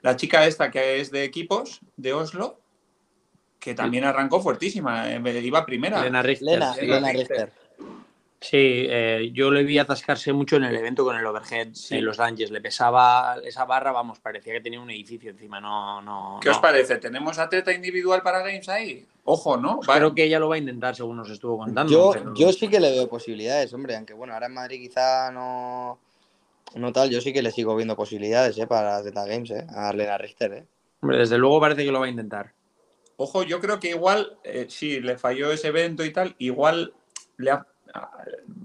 la 0.03 0.17
chica 0.17 0.47
esta 0.47 0.71
que 0.71 1.01
es 1.01 1.11
de 1.11 1.25
equipos, 1.25 1.81
de 1.97 2.13
Oslo, 2.13 2.61
que 3.59 3.75
también 3.75 4.05
arrancó 4.05 4.41
fuertísima, 4.41 5.13
eh, 5.13 5.41
iba 5.43 5.67
primera. 5.67 6.01
Elena 6.01 6.23
Richter. 6.23 6.47
Lena, 6.47 6.77
Lena 6.77 7.13
Richter. 7.13 7.47
Richter. 7.47 7.66
Sí, 8.39 8.87
eh, 8.89 9.31
yo 9.33 9.51
le 9.51 9.65
vi 9.65 9.79
atascarse 9.79 10.33
mucho 10.33 10.57
en 10.57 10.65
el 10.65 10.77
evento 10.77 11.05
con 11.05 11.17
el 11.17 11.25
overhead 11.25 11.69
Sí. 11.73 11.97
en 11.97 12.05
los 12.05 12.19
Ranges. 12.19 12.51
Le 12.51 12.61
pesaba 12.61 13.39
esa 13.43 13.65
barra, 13.65 13.93
vamos, 13.93 14.21
parecía 14.21 14.53
que 14.53 14.61
tenía 14.61 14.79
un 14.81 14.91
edificio 14.91 15.31
encima. 15.31 15.59
No, 15.59 16.03
no. 16.03 16.39
¿Qué 16.43 16.51
os 16.51 16.59
parece? 16.59 16.97
¿Tenemos 16.99 17.39
atleta 17.39 17.73
individual 17.73 18.23
para 18.23 18.41
Games 18.41 18.69
ahí? 18.69 19.07
Ojo, 19.25 19.57
¿no? 19.57 19.81
Pues 19.81 19.97
creo 19.99 20.15
que 20.15 20.25
ella 20.25 20.39
lo 20.39 20.49
va 20.51 20.57
a 20.57 20.59
intentar, 20.59 20.95
según 20.95 21.17
nos 21.17 21.31
estuvo 21.31 21.57
contando. 21.59 21.91
Yo, 21.93 22.11
pero- 22.13 22.35
yo 22.35 22.53
sí 22.53 22.69
que 22.69 22.79
le 22.79 22.91
veo 22.93 23.09
posibilidades, 23.09 23.73
hombre, 23.73 23.97
aunque 23.97 24.13
bueno, 24.13 24.35
ahora 24.35 24.47
en 24.47 24.55
Madrid 24.55 24.81
quizá 24.87 25.31
no, 25.33 25.99
no 26.75 26.93
tal, 26.93 27.09
yo 27.11 27.21
sí 27.23 27.33
que 27.33 27.43
le 27.43 27.51
sigo 27.51 27.75
viendo 27.75 27.97
posibilidades 27.97 28.57
eh, 28.59 28.67
para 28.67 29.03
Zeta 29.03 29.25
Games, 29.25 29.51
eh, 29.51 29.67
a 29.75 29.93
Lena 29.95 30.19
Richter. 30.19 30.53
Eh. 30.53 30.65
Hombre, 31.01 31.19
desde 31.19 31.39
luego 31.39 31.59
parece 31.61 31.85
que 31.85 31.91
lo 31.91 32.01
va 32.01 32.07
a 32.07 32.11
intentar. 32.11 32.53
Ojo, 33.17 33.43
yo 33.45 33.61
creo 33.61 33.81
que 33.81 33.89
igual, 33.91 34.37
eh, 34.45 34.67
sí, 34.69 35.01
le 35.01 35.17
falló 35.17 35.51
ese 35.51 35.69
evento 35.69 36.05
y 36.05 36.13
tal, 36.13 36.37
igual 36.39 36.93
le 37.39 37.51
ha, 37.51 37.67
ha- 37.95 38.11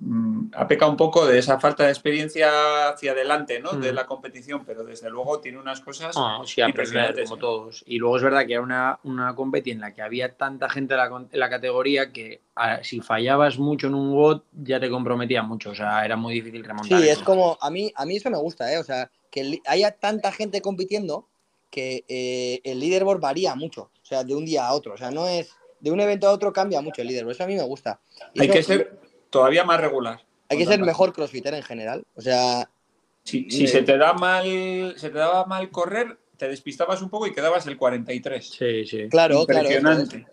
mm, 0.01 0.51
ha 0.56 0.68
pecado 0.68 0.92
un 0.92 0.98
poco 0.98 1.25
de 1.25 1.38
esa 1.40 1.60
falta 1.60 1.84
de 1.86 1.90
experiencia 1.92 2.90
hacia 2.90 3.12
adelante, 3.12 3.60
¿no? 3.60 3.72
De 3.74 3.92
Mm. 3.92 3.96
la 3.96 4.06
competición, 4.06 4.63
pero 4.66 4.84
desde 4.84 5.10
luego 5.10 5.40
tiene 5.40 5.58
unas 5.60 5.80
cosas. 5.82 6.16
No, 6.16 6.46
sí, 6.46 6.62
aprender, 6.62 6.70
impresionantes, 6.70 7.30
como 7.30 7.38
¿eh? 7.38 7.40
todos. 7.40 7.84
Y 7.88 7.98
luego 7.98 8.18
es 8.18 8.24
verdad 8.24 8.46
que 8.46 8.54
era 8.54 8.62
una, 8.62 9.00
una 9.04 9.36
competi 9.36 9.72
en 9.72 9.80
la 9.82 9.94
que 9.94 10.01
había 10.01 10.36
tanta 10.36 10.70
gente 10.70 10.94
en 10.96 10.98
la, 11.00 11.10
con- 11.10 11.30
en 11.32 11.40
la 11.40 11.50
categoría 11.50 12.12
que 12.12 12.42
a- 12.56 12.84
si 12.84 13.00
fallabas 13.01 13.58
mucho 13.60 13.88
en 13.88 13.96
un 13.96 14.12
WOT 14.13 14.44
ya 14.54 14.80
te 14.80 14.90
comprometía 14.90 15.44
mucho. 15.44 15.70
O 15.72 15.75
sea, 15.75 16.04
era 16.04 16.16
muy 16.18 16.34
difícil 16.34 16.63
remontar. 16.63 17.00
Sí, 17.00 17.08
es 17.08 17.18
eso. 17.18 17.25
como, 17.25 17.58
a 17.62 17.70
mí, 17.70 17.92
a 17.96 18.06
mí 18.06 18.18
eso 18.18 18.30
me 18.30 18.38
gusta, 18.38 18.72
eh, 18.74 18.78
o 18.80 18.84
sea, 18.84 19.10
que 19.30 19.62
haya 19.66 19.92
tanta 19.92 20.32
gente 20.32 20.62
compitiendo 20.62 21.28
que 21.70 22.04
eh, 22.10 22.60
el 22.66 22.80
leaderboard 22.82 23.22
varía 23.22 23.56
mucho, 23.56 23.84
o 24.01 24.06
sea, 24.06 24.25
de 24.25 24.36
un 24.36 24.44
día 24.44 24.68
a 24.68 24.74
otro, 24.74 24.94
o 24.94 24.98
sea, 24.98 25.10
no 25.10 25.25
es, 25.30 25.56
de 25.80 25.90
un 25.90 26.01
evento 26.01 26.28
a 26.28 26.32
otro 26.32 26.51
cambia 26.51 26.82
mucho 26.82 27.01
el 27.01 27.08
leaderboard, 27.08 27.36
eso 27.36 27.44
a 27.46 27.48
mí 27.48 27.56
me 27.56 27.63
gusta. 27.63 28.01
Y 28.34 28.42
Hay 28.42 28.48
eso- 28.48 28.54
que 28.54 28.63
ser 28.63 29.00
todavía 29.31 29.63
más 29.63 29.79
regular. 29.81 30.21
hay 30.50 30.57
que 30.57 30.65
ser 30.65 30.73
tanta- 30.75 30.85
mejor 30.85 31.13
crossfitter 31.13 31.53
en 31.55 31.63
general, 31.63 32.03
o 32.15 32.21
sea, 32.21 32.69
Si, 33.23 33.50
si 33.51 33.65
Eh, 33.65 33.67
se 33.67 33.83
te 33.83 33.97
da 33.97 34.13
mal, 34.13 34.95
se 34.97 35.09
te 35.11 35.17
daba 35.17 35.45
mal 35.45 35.69
correr, 35.69 36.17
te 36.38 36.47
despistabas 36.50 37.01
un 37.03 37.09
poco 37.11 37.27
y 37.27 37.33
quedabas 37.33 37.65
el 37.67 37.77
43. 37.77 38.50
Sí, 38.50 38.83
sí. 38.85 39.07
claro, 39.09 39.45
claro. 39.45 39.61
Impresionante. 39.71 40.25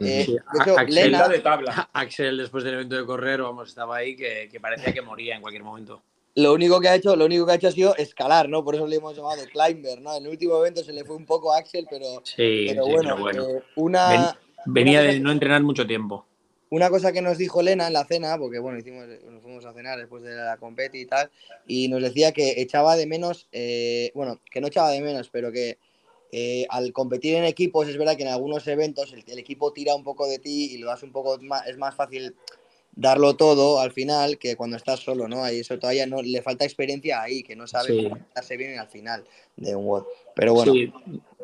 Eh, 0.00 0.24
Sí, 0.24 0.32
de 0.32 0.38
hecho, 0.62 0.78
Axel 0.78 0.94
Lena- 0.94 1.28
de 1.28 1.38
tabla. 1.40 1.90
Axel, 1.92 2.38
después 2.38 2.64
del 2.64 2.74
evento 2.74 2.96
de 2.96 3.04
correr, 3.04 3.42
vamos, 3.42 3.68
estaba 3.68 3.96
ahí 3.98 4.16
que, 4.16 4.48
que 4.50 4.58
parecía 4.60 4.92
que 4.94 5.02
moría 5.02 5.36
en 5.36 5.42
cualquier 5.42 5.62
momento. 5.62 6.02
Lo 6.36 6.54
único 6.54 6.80
que 6.80 6.88
ha 6.88 6.94
hecho, 6.94 7.14
lo 7.14 7.26
único 7.26 7.44
que 7.44 7.52
ha 7.52 7.54
hecho 7.56 7.68
ha 7.68 7.72
sido 7.72 7.94
escalar, 7.96 8.48
¿no? 8.48 8.64
Por 8.64 8.74
eso 8.76 8.86
le 8.86 8.96
hemos 8.96 9.14
llamado 9.14 9.38
de 9.38 9.48
climber, 9.48 10.00
¿no? 10.00 10.16
En 10.16 10.24
el 10.24 10.30
último 10.30 10.56
evento 10.58 10.82
se 10.82 10.94
le 10.94 11.04
fue 11.04 11.14
un 11.14 11.26
poco 11.26 11.52
a 11.52 11.58
Axel, 11.58 11.86
pero, 11.90 12.06
Sí, 12.24 12.64
pero 12.70 12.84
sí, 12.86 12.90
bueno, 12.92 13.10
pero 13.10 13.44
bueno. 13.44 13.58
eh, 13.58 13.62
una, 13.76 14.38
Venía 14.64 15.00
una 15.02 15.10
de 15.12 15.20
no 15.20 15.30
entrenar 15.30 15.62
mucho 15.62 15.86
tiempo. 15.86 16.24
Una 16.72 16.88
cosa 16.88 17.12
que 17.12 17.20
nos 17.20 17.36
dijo 17.36 17.60
Lena 17.60 17.86
en 17.86 17.92
la 17.92 18.06
cena, 18.06 18.38
porque 18.38 18.58
bueno, 18.58 18.78
hicimos, 18.78 19.06
nos 19.06 19.42
fuimos 19.42 19.66
a 19.66 19.74
cenar 19.74 19.98
después 19.98 20.22
de 20.22 20.34
la 20.34 20.56
competi 20.56 21.00
y 21.00 21.06
tal, 21.06 21.30
y 21.66 21.88
nos 21.88 22.00
decía 22.00 22.32
que 22.32 22.62
echaba 22.62 22.96
de 22.96 23.06
menos, 23.06 23.46
eh, 23.52 24.10
bueno, 24.14 24.40
que 24.50 24.62
no 24.62 24.68
echaba 24.68 24.88
de 24.88 25.02
menos, 25.02 25.28
pero 25.28 25.52
que 25.52 25.76
eh, 26.32 26.66
al 26.70 26.94
competir 26.94 27.34
en 27.34 27.44
equipos 27.44 27.88
es 27.88 27.98
verdad 27.98 28.16
que 28.16 28.22
en 28.22 28.30
algunos 28.30 28.66
eventos 28.68 29.12
el, 29.12 29.22
el 29.26 29.38
equipo 29.38 29.74
tira 29.74 29.94
un 29.94 30.02
poco 30.02 30.26
de 30.26 30.38
ti 30.38 30.72
y 30.72 30.78
lo 30.78 30.86
das 30.86 31.02
un 31.02 31.12
poco 31.12 31.36
más, 31.42 31.66
es 31.66 31.76
más 31.76 31.94
fácil 31.94 32.34
darlo 32.94 33.36
todo 33.36 33.78
al 33.78 33.92
final 33.92 34.38
que 34.38 34.56
cuando 34.56 34.78
estás 34.78 35.00
solo, 35.00 35.28
¿no? 35.28 35.44
Ahí 35.44 35.60
eso 35.60 35.78
todavía 35.78 36.06
no 36.06 36.22
le 36.22 36.40
falta 36.40 36.64
experiencia 36.64 37.20
ahí, 37.20 37.42
que 37.42 37.54
no 37.54 37.66
sabe 37.66 37.88
Sí. 37.88 38.08
cómo 38.08 38.18
bien 38.56 38.78
al 38.78 38.88
final 38.88 39.24
de 39.56 39.76
un 39.76 39.86
WOD. 39.86 40.04
Pero 40.34 40.54
bueno, 40.54 40.72
Sí, 40.72 40.90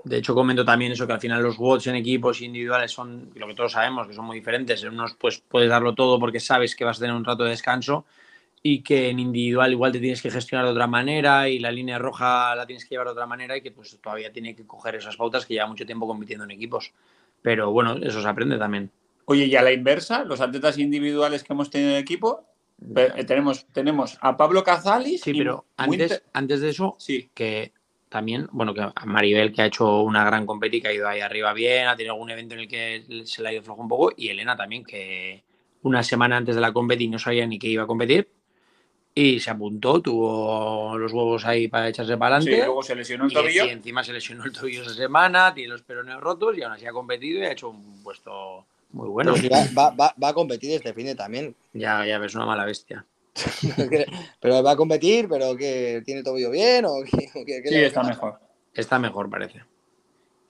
de 0.09 0.19
hecho 0.19 0.35
comento 0.35 0.65
también 0.65 0.93
eso, 0.93 1.07
que 1.07 1.13
al 1.13 1.21
final 1.21 1.43
los 1.43 1.59
WOTs 1.59 1.89
en 1.89 1.97
equipos 1.97 2.41
individuales 2.41 2.91
son 2.91 3.31
lo 3.35 3.47
que 3.47 3.55
todos 3.55 3.73
sabemos, 3.73 4.07
que 4.07 4.15
son 4.15 4.25
muy 4.25 4.39
diferentes. 4.39 4.83
En 4.83 4.91
unos 4.91 5.15
pues 5.15 5.43
puedes 5.47 5.69
darlo 5.69 5.95
todo 5.95 6.19
porque 6.19 6.41
sabes 6.41 6.75
que 6.75 6.85
vas 6.85 6.99
a 6.99 7.01
tener 7.01 7.15
un 7.15 7.25
rato 7.25 7.45
de 7.45 7.51
descanso 7.51 8.05
y 8.63 8.83
que 8.83 9.09
en 9.11 9.19
individual 9.19 9.71
igual 9.73 9.93
te 9.93 10.01
tienes 10.01 10.21
que 10.21 10.31
gestionar 10.31 10.67
de 10.67 10.73
otra 10.73 10.87
manera 10.87 11.49
y 11.49 11.59
la 11.59 11.71
línea 11.71 11.99
roja 11.99 12.55
la 12.55 12.67
tienes 12.67 12.85
que 12.85 12.91
llevar 12.91 13.07
de 13.07 13.13
otra 13.13 13.27
manera 13.27 13.57
y 13.57 13.61
que 13.61 13.71
pues 13.71 13.99
todavía 14.01 14.33
tiene 14.33 14.55
que 14.55 14.67
coger 14.67 14.97
esas 14.97 15.17
pautas 15.17 15.47
que 15.47 15.55
lleva 15.55 15.67
mucho 15.67 15.87
tiempo 15.87 16.07
compitiendo 16.07 16.45
en 16.45 16.51
equipos. 16.51 16.93
Pero 17.43 17.71
bueno, 17.71 17.97
eso 18.03 18.21
se 18.21 18.29
aprende 18.29 18.59
también. 18.59 18.91
Oye, 19.27 19.45
y 19.45 19.57
a 19.57 19.63
la 19.63 19.73
inversa, 19.73 20.25
los 20.25 20.41
atletas 20.41 20.79
individuales 20.79 21.45
que 21.45 21.53
hemos 21.53 21.71
tenido 21.71 21.91
en 21.91 21.99
equipo, 21.99 22.45
eh, 22.97 23.25
tenemos, 23.25 23.67
tenemos 23.67 24.19
a 24.21 24.37
Pablo 24.37 24.65
Cazalis. 24.65 25.21
Sí, 25.21 25.35
pero 25.35 25.67
antes, 25.77 26.23
antes 26.33 26.61
de 26.61 26.71
eso, 26.71 26.97
Sí, 26.99 27.31
que 27.35 27.73
también, 28.09 28.49
bueno, 28.53 28.73
que 28.75 28.81
a 28.81 28.93
Maribel 29.07 29.53
que 29.53 29.63
ha 29.63 29.67
hecho 29.67 30.03
una 30.03 30.25
gran 30.25 30.47
competi, 30.47 30.81
que 30.81 30.89
ha 30.89 30.93
ido 30.93 31.09
ahí 31.09 31.21
arriba 31.21 31.53
bien, 31.53 31.87
ha 31.89 31.97
tenido 31.97 32.15
algún 32.15 32.31
evento 32.31 32.55
en 32.55 32.61
el 32.61 32.69
que 32.69 33.23
se 33.25 33.43
le 33.43 33.49
ha 33.49 33.53
ido 33.53 33.63
flojo 33.63 33.83
un 33.83 33.89
poco, 33.89 34.13
y 34.17 34.29
Elena 34.29 34.57
también, 34.57 34.85
que 34.85 35.43
una 35.83 36.03
semana 36.03 36.37
antes 36.37 36.55
de 36.55 36.61
la 36.61 36.73
competi 36.73 37.09
no 37.09 37.19
sabía 37.19 37.47
ni 37.47 37.59
que 37.59 37.69
iba 37.69 37.85
a 37.85 37.87
competir, 37.87 38.29
y 39.15 39.41
se 39.41 39.51
apuntó, 39.51 40.01
tuvo 40.01 40.97
los 40.97 41.13
huevos 41.13 41.45
ahí 41.45 41.69
para 41.69 41.89
echarse 41.89 42.17
para 42.17 42.41
sí, 42.41 42.49
adelante, 42.51 42.67
luego 42.67 42.83
se 42.83 42.95
lesionó 42.95 43.25
el 43.25 43.31
y, 43.31 43.35
tobillo. 43.35 43.67
y 43.67 43.69
encima 43.71 44.05
se 44.05 44.13
lesionó 44.13 44.45
el 44.45 44.53
tobillo 44.53 44.83
esa 44.83 44.95
semana, 44.95 45.53
tiene 45.55 45.71
los 45.71 45.83
peroneos 45.83 46.21
rotos, 46.21 46.57
y 46.57 46.63
aún 46.63 46.73
así 46.75 46.87
ha 46.87 46.93
competido 46.93 47.41
y 47.41 47.45
ha 47.45 47.53
hecho 47.53 47.71
un 47.71 48.03
puesto 48.03 48.65
muy 48.93 49.09
bueno. 49.09 49.33
pero 49.33 49.43
si 49.43 49.49
va, 49.49 49.59
va- 49.77 49.91
va- 49.95 50.15
va 50.23 50.29
a 50.29 50.35
competir 50.35 50.73
este 50.73 50.93
fin 50.95 51.07
de 51.07 51.15
también. 51.15 51.55
Ya, 51.73 52.07
ya 52.07 52.19
ves, 52.19 52.35
una 52.35 52.47
mala 52.47 52.65
bestia. 52.65 53.05
pero 54.41 54.63
va 54.63 54.73
a 54.73 54.77
competir, 54.77 55.29
pero 55.29 55.57
que 55.57 56.03
tiene 56.05 56.23
tobillo 56.23 56.51
bien 56.51 56.85
o 56.85 56.95
qué, 57.05 57.29
qué- 57.45 57.63
qué 57.63 57.69
Sí, 57.69 57.75
está 57.77 58.03
mejor. 58.03 58.39
Está 58.73 58.99
mejor, 58.99 59.29
parece. 59.31 59.65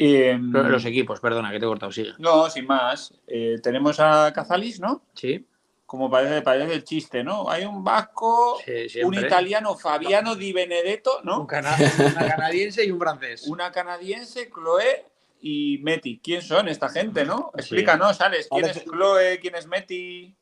Eh, 0.00 0.38
Pero 0.52 0.68
los 0.68 0.84
equipos, 0.84 1.18
perdona, 1.20 1.50
que 1.50 1.58
te 1.58 1.64
he 1.64 1.68
cortado, 1.68 1.90
sigue. 1.90 2.12
no, 2.18 2.48
sin 2.50 2.66
más. 2.66 3.12
Eh, 3.26 3.56
tenemos 3.62 3.98
a 3.98 4.32
Cazalis, 4.32 4.78
¿no? 4.80 5.02
Sí, 5.14 5.44
Como 5.86 6.10
parece, 6.10 6.42
parece 6.42 6.74
el 6.74 6.84
chiste, 6.84 7.24
¿no? 7.24 7.48
Hay 7.50 7.64
un 7.64 7.82
vasco, 7.82 8.58
sí, 8.64 9.00
un 9.02 9.14
italiano, 9.14 9.74
Fabiano 9.74 10.36
Di 10.36 10.52
Benedetto, 10.52 11.18
Un 11.20 11.24
¿no? 11.26 11.46
cana- 11.46 11.74
una 11.98 12.28
canadiense 12.28 12.84
y 12.84 12.90
un 12.90 12.98
francés. 13.00 13.46
Una 13.48 13.72
canadiense, 13.72 14.50
Chloe 14.50 15.04
y 15.40 15.78
Meti. 15.82 16.20
¿Quién 16.22 16.42
son 16.42 16.68
esta 16.68 16.90
gente, 16.90 17.24
no? 17.24 17.50
Sí. 17.54 17.60
Explícanos, 17.60 18.20
Alex. 18.20 18.48
¿Quién 18.50 18.64
Alex- 18.66 18.76
es 18.76 18.84
Chloe? 18.84 19.38
¿Quién 19.40 19.54
es 19.54 19.66
Meti? 19.66 20.36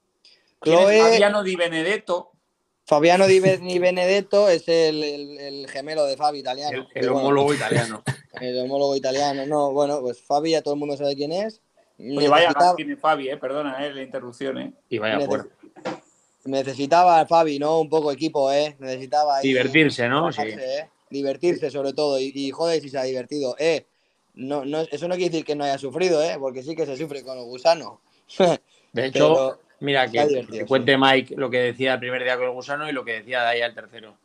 ¿Quién 0.61 0.79
Chloe- 0.81 0.97
es 0.99 1.03
Fabiano 1.13 1.43
Di 1.45 1.55
Benedetto? 1.57 2.33
Fabiano 2.87 3.27
Di, 3.27 3.41
Ben- 3.41 3.61
Di 3.67 3.79
Benedetto 3.79 4.49
es 4.49 4.67
el, 4.69 5.03
el- 5.03 5.39
el 5.39 5.69
gemelo 5.69 6.05
de 6.07 6.17
Fabi 6.17 6.39
italiano. 6.39 6.87
El, 6.95 7.03
el 7.05 7.11
bueno, 7.11 7.21
homólogo 7.27 7.55
italiano. 7.55 8.03
el 8.41 8.59
homólogo 8.61 8.97
italiano. 8.97 9.45
No, 9.47 9.73
bueno, 9.73 10.01
pues 10.01 10.21
Fabi 10.23 10.53
ya 10.53 10.63
todo 10.63 10.75
el 10.75 10.81
mundo 10.81 10.97
sabe 10.97 11.15
quién 11.17 11.33
es. 11.33 11.61
Oye, 11.99 12.29
vaya 12.29 12.55
tiene 12.77 12.97
Fabi, 12.97 13.29
eh, 13.31 13.37
perdona 13.39 13.85
eh, 13.87 13.93
la 13.93 14.03
interrupción. 14.03 14.59
Eh. 14.59 14.73
Y 14.91 14.99
vaya 14.99 15.19
Neces- 15.19 15.27
fuera. 15.27 15.47
Necesitaba 16.45 17.27
Fabi, 17.27 17.59
¿no? 17.59 17.81
Un 17.81 17.89
poco 17.89 18.13
equipo, 18.13 18.53
¿eh? 18.53 18.77
Necesitaba 18.79 19.39
ahí 19.39 19.49
Divertirse, 19.49 20.09
¿no? 20.09 20.31
Sí. 20.31 20.43
relajarse, 20.43 20.79
¿eh? 20.81 20.89
Divertirse 21.11 21.71
sobre 21.71 21.93
todo. 21.93 22.21
Y, 22.21 22.31
y, 22.35 22.51
joder, 22.51 22.81
si 22.81 22.89
se 22.89 22.99
ha 22.99 23.03
divertido. 23.03 23.57
Eh, 23.59 23.87
no, 24.35 24.65
no, 24.65 24.81
eso 24.83 25.09
no 25.09 25.15
quiere 25.17 25.31
decir 25.31 25.45
que 25.45 25.57
no 25.57 25.65
haya 25.65 25.79
sufrido, 25.79 26.23
¿eh? 26.23 26.37
Porque 26.39 26.63
sí 26.63 26.77
que 26.77 26.87
se 26.87 26.97
sufre 26.97 27.25
con 27.25 27.37
los 27.37 27.47
gusanos. 27.47 27.99
De 28.93 29.07
hecho, 29.07 29.35
Pero 29.35 29.61
mira, 29.81 30.11
que, 30.11 30.65
cuente 30.67 30.97
Mike 30.99 31.35
lo 31.37 31.51
que 31.51 31.59
decía 31.59 31.95
el 31.95 32.01
primer 32.01 32.23
día 32.25 32.37
con 32.37 32.47
el 32.47 32.53
gusano 32.53 32.89
y 32.89 32.93
lo 32.93 33.05
que 33.05 33.15
decía 33.15 33.43
de 33.43 33.49
ahí 33.49 33.61
al 33.63 33.75
tercero. 33.75 34.17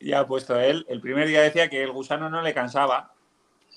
Ya 0.00 0.20
ha 0.20 0.26
puesto 0.26 0.58
él. 0.60 0.84
El 0.88 1.00
primer 1.00 1.26
día 1.28 1.40
decía 1.42 1.68
que 1.68 1.82
el 1.82 1.92
gusano 1.92 2.28
no 2.28 2.42
le 2.42 2.52
cansaba. 2.54 3.12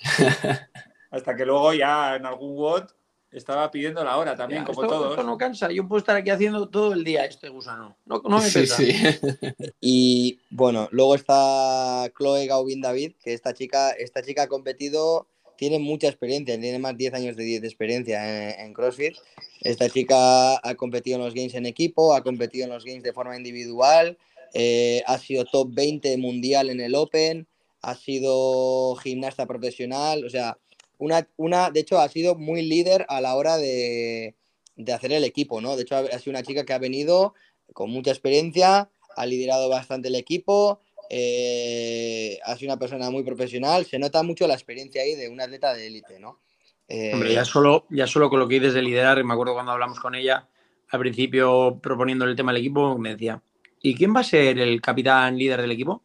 Hasta 1.12 1.36
que 1.36 1.46
luego 1.46 1.74
ya 1.74 2.16
en 2.16 2.26
algún 2.26 2.56
WOD 2.56 2.84
estaba 3.32 3.70
pidiendo 3.72 4.04
la 4.04 4.18
hora 4.18 4.36
también, 4.36 4.62
Ya, 4.62 4.66
como 4.68 4.84
esto, 4.84 4.96
todos. 4.96 5.12
esto 5.12 5.24
no 5.24 5.38
cansa. 5.38 5.72
Yo 5.72 5.88
puedo 5.88 6.00
estar 6.00 6.16
aquí 6.16 6.30
haciendo 6.30 6.68
todo 6.70 6.94
el 6.94 7.04
día 7.04 7.26
este 7.26 7.50
gusano. 7.50 7.96
No, 8.06 8.22
no 8.26 8.38
me 8.40 8.46
Sí, 8.50 8.60
pesa. 8.62 8.76
sí. 8.78 8.92
Y 9.82 10.40
bueno, 10.50 10.88
luego 10.92 11.16
está 11.16 12.12
Chloe 12.18 12.48
Gaubin 12.48 12.82
David, 12.82 13.14
que 13.24 13.34
esta 13.34 13.54
chica, 13.54 13.92
esta 13.92 14.22
chica 14.22 14.44
ha 14.44 14.48
competido, 14.48 15.28
tiene 15.60 15.78
mucha 15.78 16.08
experiencia, 16.08 16.58
tiene 16.58 16.80
más 16.80 16.94
de 16.94 17.00
10 17.00 17.14
años 17.16 17.36
de, 17.36 17.60
de 17.60 17.68
experiencia 17.68 18.54
en, 18.56 18.68
en 18.68 18.74
CrossFit. 18.74 19.18
Esta 19.60 19.90
chica 19.90 20.58
ha 20.58 20.76
competido 20.76 21.18
en 21.18 21.26
los 21.26 21.34
games 21.34 21.54
en 21.54 21.66
equipo, 21.66 22.14
ha 22.14 22.24
competido 22.24 22.64
en 22.64 22.72
los 22.72 22.86
games 22.86 23.04
de 23.04 23.12
forma 23.12 23.36
individual, 23.36 24.18
eh, 24.54 25.04
ha 25.06 25.18
sido 25.18 25.44
top 25.44 25.68
20 25.74 26.18
mundial 26.18 26.70
en 26.70 26.80
el 26.80 26.96
Open, 26.96 27.46
ha 27.82 27.96
sido 27.96 28.96
gimnasta 28.96 29.46
profesional, 29.48 30.24
o 30.24 30.30
sea, 30.30 30.58
una, 30.98 31.28
una 31.36 31.72
de 31.72 31.82
hecho 31.82 32.00
ha 32.00 32.08
sido 32.08 32.36
muy 32.36 32.62
líder 32.62 33.06
a 33.10 33.20
la 33.20 33.36
hora 33.36 33.58
de, 33.58 34.36
de 34.78 34.94
hacer 34.94 35.12
el 35.12 35.26
equipo, 35.26 35.60
¿no? 35.60 35.76
De 35.76 35.82
hecho, 35.82 35.98
ha, 35.98 36.00
ha 36.00 36.20
sido 36.20 36.32
una 36.32 36.44
chica 36.44 36.64
que 36.64 36.72
ha 36.72 36.80
venido 36.80 37.34
con 37.74 37.90
mucha 37.90 38.12
experiencia, 38.12 38.90
ha 39.18 39.26
liderado 39.26 39.68
bastante 39.68 40.08
el 40.08 40.16
equipo, 40.16 40.80
eh, 41.10 42.40
ha 42.44 42.56
sido 42.56 42.72
una 42.72 42.80
persona 42.80 43.10
muy 43.10 43.24
profesional, 43.24 43.86
se 43.86 44.00
nota 44.00 44.24
mucho 44.24 44.48
la 44.48 44.54
experiencia 44.54 45.02
ahí 45.02 45.16
de 45.16 45.30
un 45.30 45.42
atleta 45.42 45.74
de 45.74 45.88
élite, 45.88 46.20
¿no? 46.20 46.40
Eh, 46.88 47.12
Hombre, 47.14 47.34
ya 47.34 47.46
solo, 47.46 47.86
ya 47.90 48.08
solo 48.08 48.30
con 48.30 48.40
lo 48.40 48.48
que 48.48 48.56
dices 48.56 48.74
de 48.74 48.82
liderar, 48.82 49.24
me 49.24 49.34
acuerdo 49.34 49.54
cuando 49.54 49.72
hablamos 49.72 50.00
con 50.00 50.16
ella 50.16 50.48
al 50.90 51.00
principio 51.00 51.80
proponiendo 51.82 52.26
el 52.26 52.36
tema 52.36 52.52
del 52.52 52.62
equipo, 52.62 52.98
me 52.98 53.10
decía, 53.12 53.42
¿y 53.82 53.96
quién 53.96 54.16
va 54.16 54.22
a 54.22 54.24
ser 54.24 54.58
el 54.60 54.82
capitán 54.82 55.38
líder 55.38 55.62
del 55.62 55.72
equipo? 55.72 56.02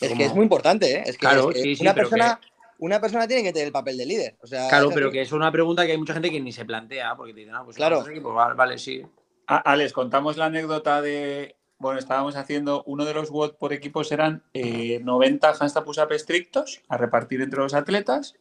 es 0.00 0.08
Como- 0.08 0.18
que 0.18 0.24
es 0.26 0.34
muy 0.34 0.42
importante, 0.44 0.92
¿eh? 0.96 1.02
Es 1.06 1.12
que, 1.16 1.26
Claro, 1.26 1.50
es 1.50 1.56
que 1.56 1.62
sí, 1.62 1.76
sí, 1.76 1.82
una, 1.82 1.94
persona, 1.94 2.40
una 2.78 3.00
persona 3.00 3.28
tiene 3.28 3.42
que 3.42 3.52
tener 3.52 3.66
el 3.68 3.72
papel 3.72 3.96
de 3.96 4.06
líder. 4.06 4.36
O 4.42 4.46
sea, 4.46 4.68
Claro, 4.68 4.90
pero 4.92 5.10
que 5.10 5.20
es 5.20 5.30
una 5.32 5.52
pregunta 5.52 5.86
que 5.86 5.92
hay 5.92 5.98
mucha 5.98 6.14
gente 6.14 6.30
que 6.30 6.40
ni 6.40 6.52
se 6.52 6.64
plantea, 6.64 7.14
porque 7.16 7.32
te 7.32 7.40
dicen, 7.40 7.54
ah, 7.54 7.62
pues 7.64 7.76
Claro. 7.76 8.06
equipo, 8.08 8.32
vale, 8.34 8.54
vale, 8.54 8.78
sí. 8.78 9.02
A- 9.46 9.58
Alex, 9.58 9.92
contamos 9.92 10.36
la 10.36 10.46
anécdota 10.46 11.00
de. 11.02 11.54
Bueno, 11.78 11.98
estábamos 11.98 12.36
haciendo. 12.36 12.82
Uno 12.86 13.04
de 13.04 13.14
los 13.14 13.30
WOD 13.30 13.54
por 13.56 13.72
equipos 13.72 14.10
eran 14.12 14.42
eh, 14.54 15.00
90 15.02 15.48
handstand 15.50 15.84
push-up 15.86 16.12
estrictos 16.12 16.82
a 16.88 16.96
repartir 16.96 17.42
entre 17.42 17.60
los 17.60 17.74
atletas. 17.74 18.34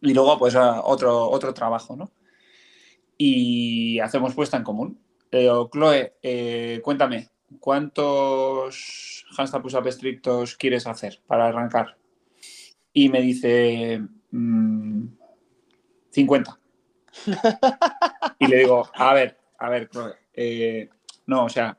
Y 0.00 0.14
luego, 0.14 0.38
pues, 0.38 0.54
a- 0.56 0.82
otro, 0.84 1.28
otro 1.30 1.54
trabajo, 1.54 1.96
¿no? 1.96 2.10
Y 3.16 3.98
hacemos 4.00 4.34
puesta 4.34 4.56
en 4.56 4.64
común. 4.64 5.00
Digo, 5.30 5.68
Chloe, 5.72 6.14
eh, 6.22 6.80
cuéntame, 6.82 7.28
¿cuántos 7.60 9.24
handstand 9.36 9.62
push-up 9.62 9.86
estrictos 9.86 10.56
quieres 10.56 10.86
hacer 10.86 11.20
para 11.26 11.46
arrancar? 11.46 11.96
Y 12.92 13.08
me 13.10 13.20
dice, 13.20 14.02
mm, 14.32 15.06
50. 16.10 16.58
Y 18.38 18.46
le 18.46 18.56
digo, 18.56 18.88
a 18.94 19.12
ver, 19.12 19.38
a 19.58 19.68
ver, 19.68 19.88
Chloe, 19.90 20.14
eh, 20.32 20.88
no, 21.26 21.44
o 21.44 21.48
sea, 21.50 21.78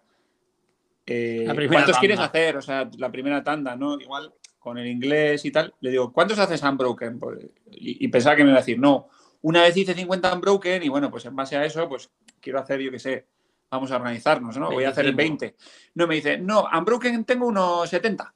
eh, 1.05 1.67
¿cuántos 1.67 1.97
quieres 1.97 2.19
hacer? 2.19 2.57
O 2.57 2.61
sea, 2.61 2.89
la 2.97 3.11
primera 3.11 3.43
tanda, 3.43 3.75
¿no? 3.75 3.99
Igual 3.99 4.33
con 4.59 4.77
el 4.77 4.87
inglés 4.87 5.43
y 5.45 5.51
tal. 5.51 5.73
Le 5.81 5.89
digo, 5.89 6.11
¿cuántos 6.13 6.39
haces 6.39 6.61
unbroken? 6.63 7.19
Pues, 7.19 7.39
y, 7.71 8.05
y 8.05 8.07
pensaba 8.09 8.35
que 8.35 8.43
me 8.43 8.49
iba 8.49 8.59
a 8.59 8.61
decir, 8.61 8.79
no, 8.79 9.09
una 9.41 9.63
vez 9.63 9.75
hice 9.75 9.93
50 9.93 10.33
unbroken 10.33 10.83
y 10.83 10.89
bueno, 10.89 11.09
pues 11.09 11.25
en 11.25 11.35
base 11.35 11.57
a 11.57 11.65
eso, 11.65 11.87
pues 11.89 12.09
quiero 12.39 12.59
hacer, 12.59 12.79
yo 12.79 12.91
qué 12.91 12.99
sé, 12.99 13.27
vamos 13.69 13.91
a 13.91 13.95
organizarnos, 13.95 14.57
¿no? 14.57 14.71
Voy 14.71 14.83
a 14.83 14.89
hacer 14.89 15.05
25. 15.13 15.39
20. 15.39 15.55
No, 15.95 16.07
me 16.07 16.15
dice, 16.15 16.37
no, 16.37 16.67
unbroken 16.71 17.25
tengo 17.25 17.47
unos 17.47 17.89
70. 17.89 18.33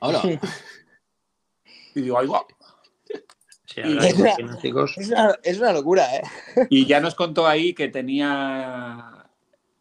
Hola. 0.00 0.22
Y 1.94 2.00
digo, 2.02 2.18
ahí 2.18 2.26
va. 2.26 2.44
Sí, 3.66 3.80
una, 3.80 5.38
es 5.42 5.58
una 5.58 5.72
locura, 5.72 6.06
¿eh? 6.16 6.22
Y 6.70 6.86
ya 6.86 7.00
nos 7.00 7.14
contó 7.14 7.46
ahí 7.46 7.72
que 7.72 7.88
tenía, 7.88 9.12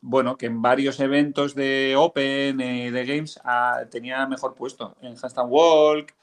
bueno, 0.06 0.38
que 0.38 0.48
en 0.48 0.62
varios 0.62 1.00
eventos 1.00 1.56
de 1.56 1.96
Open, 1.98 2.60
eh, 2.60 2.92
de 2.92 3.06
Games, 3.06 3.40
ah, 3.46 3.80
tenía 3.90 4.28
mejor 4.28 4.54
puesto. 4.54 4.98
En 5.02 5.12
Handstand 5.12 5.50
Walk, 5.50 6.14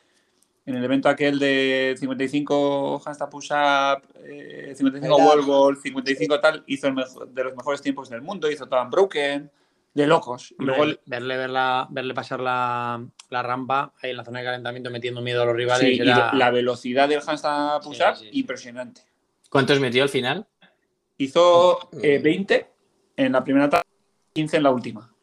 en 0.67 0.75
el 0.77 0.85
evento 0.85 1.09
aquel 1.09 1.39
de 1.39 1.97
55 1.99 3.03
Handstand 3.05 3.31
Push-Up, 3.33 4.03
eh, 4.23 4.75
55 4.77 5.17
Verdad. 5.17 5.27
Wall 5.37 5.47
Ball, 5.47 5.77
55 5.79 6.41
tal, 6.41 6.63
hizo 6.67 6.89
el 6.89 6.93
mejor- 6.95 7.29
de 7.31 7.45
los 7.45 7.57
mejores 7.57 7.81
tiempos 7.81 8.11
del 8.11 8.21
mundo, 8.21 8.51
hizo 8.51 8.67
todo 8.69 8.83
Unbroken, 8.83 9.51
de 9.95 10.07
locos. 10.07 10.51
Y 10.53 10.55
Hombre, 10.61 10.67
luego 10.77 10.85
el- 10.85 11.01
verle, 11.07 11.37
verla, 11.39 11.87
verle 11.91 12.13
pasar 12.15 12.41
la, 12.41 13.03
la 13.31 13.43
rampa 13.43 13.95
ahí 14.03 14.11
en 14.11 14.19
la 14.19 14.25
zona 14.25 14.41
de 14.41 14.45
calentamiento 14.45 14.91
metiendo 14.91 15.23
miedo 15.23 15.43
a 15.43 15.47
los 15.47 15.57
rivales. 15.57 15.89
sí, 15.89 15.95
y 15.97 16.01
era- 16.03 16.33
la 16.35 16.51
velocidad 16.51 17.09
del 17.09 17.23
Sí, 17.23 17.29
sí, 18.19 18.31
sí. 18.31 18.39
impresionante. 18.39 19.01
¿Cuántos 19.49 19.81
metió 19.81 20.03
al 20.03 20.11
final? 20.11 20.47
Hizo 21.17 21.89
eh, 22.03 22.19
20 22.23 22.70
en 23.27 23.33
la 23.33 23.45
primera 23.45 23.69
tabla, 23.69 23.87
15 24.33 24.57
en 24.57 24.63
la 24.63 24.71
última. 24.71 25.15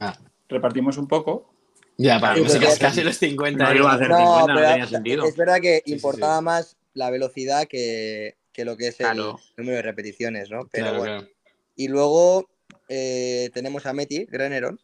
Ah. 0.00 0.16
Repartimos 0.48 0.96
un 0.98 1.08
poco. 1.08 1.52
Ya, 1.96 2.18
para 2.20 2.36
Sí, 2.36 2.42
porque- 2.42 2.78
casi 2.80 3.02
los 3.02 3.16
50. 3.18 3.64
No 3.64 3.74
iba 3.74 3.90
a 3.92 3.94
hacer 3.94 4.08
No, 4.08 4.16
50, 4.16 4.46
no 4.46 4.54
pero 4.58 4.68
tenía 4.70 4.86
sentido. 4.86 5.24
es 5.26 5.36
verdad 5.36 5.60
que 5.60 5.82
sí, 5.84 5.92
importaba 5.92 6.40
más 6.40 6.76
la 6.94 7.10
velocidad 7.10 7.66
que, 7.66 8.36
que 8.52 8.64
lo 8.64 8.76
que 8.76 8.88
es 8.88 9.00
el 9.00 9.06
Claro. 9.06 9.38
número 9.56 9.76
de 9.76 9.82
repeticiones, 9.82 10.50
¿no? 10.50 10.68
Pero 10.70 10.84
Claro, 10.86 10.98
bueno. 10.98 11.18
claro. 11.20 11.32
Y 11.76 11.88
luego 11.88 12.48
eh, 12.88 13.50
tenemos 13.54 13.86
a 13.86 13.92
Meti 13.92 14.26
Greneron, 14.26 14.78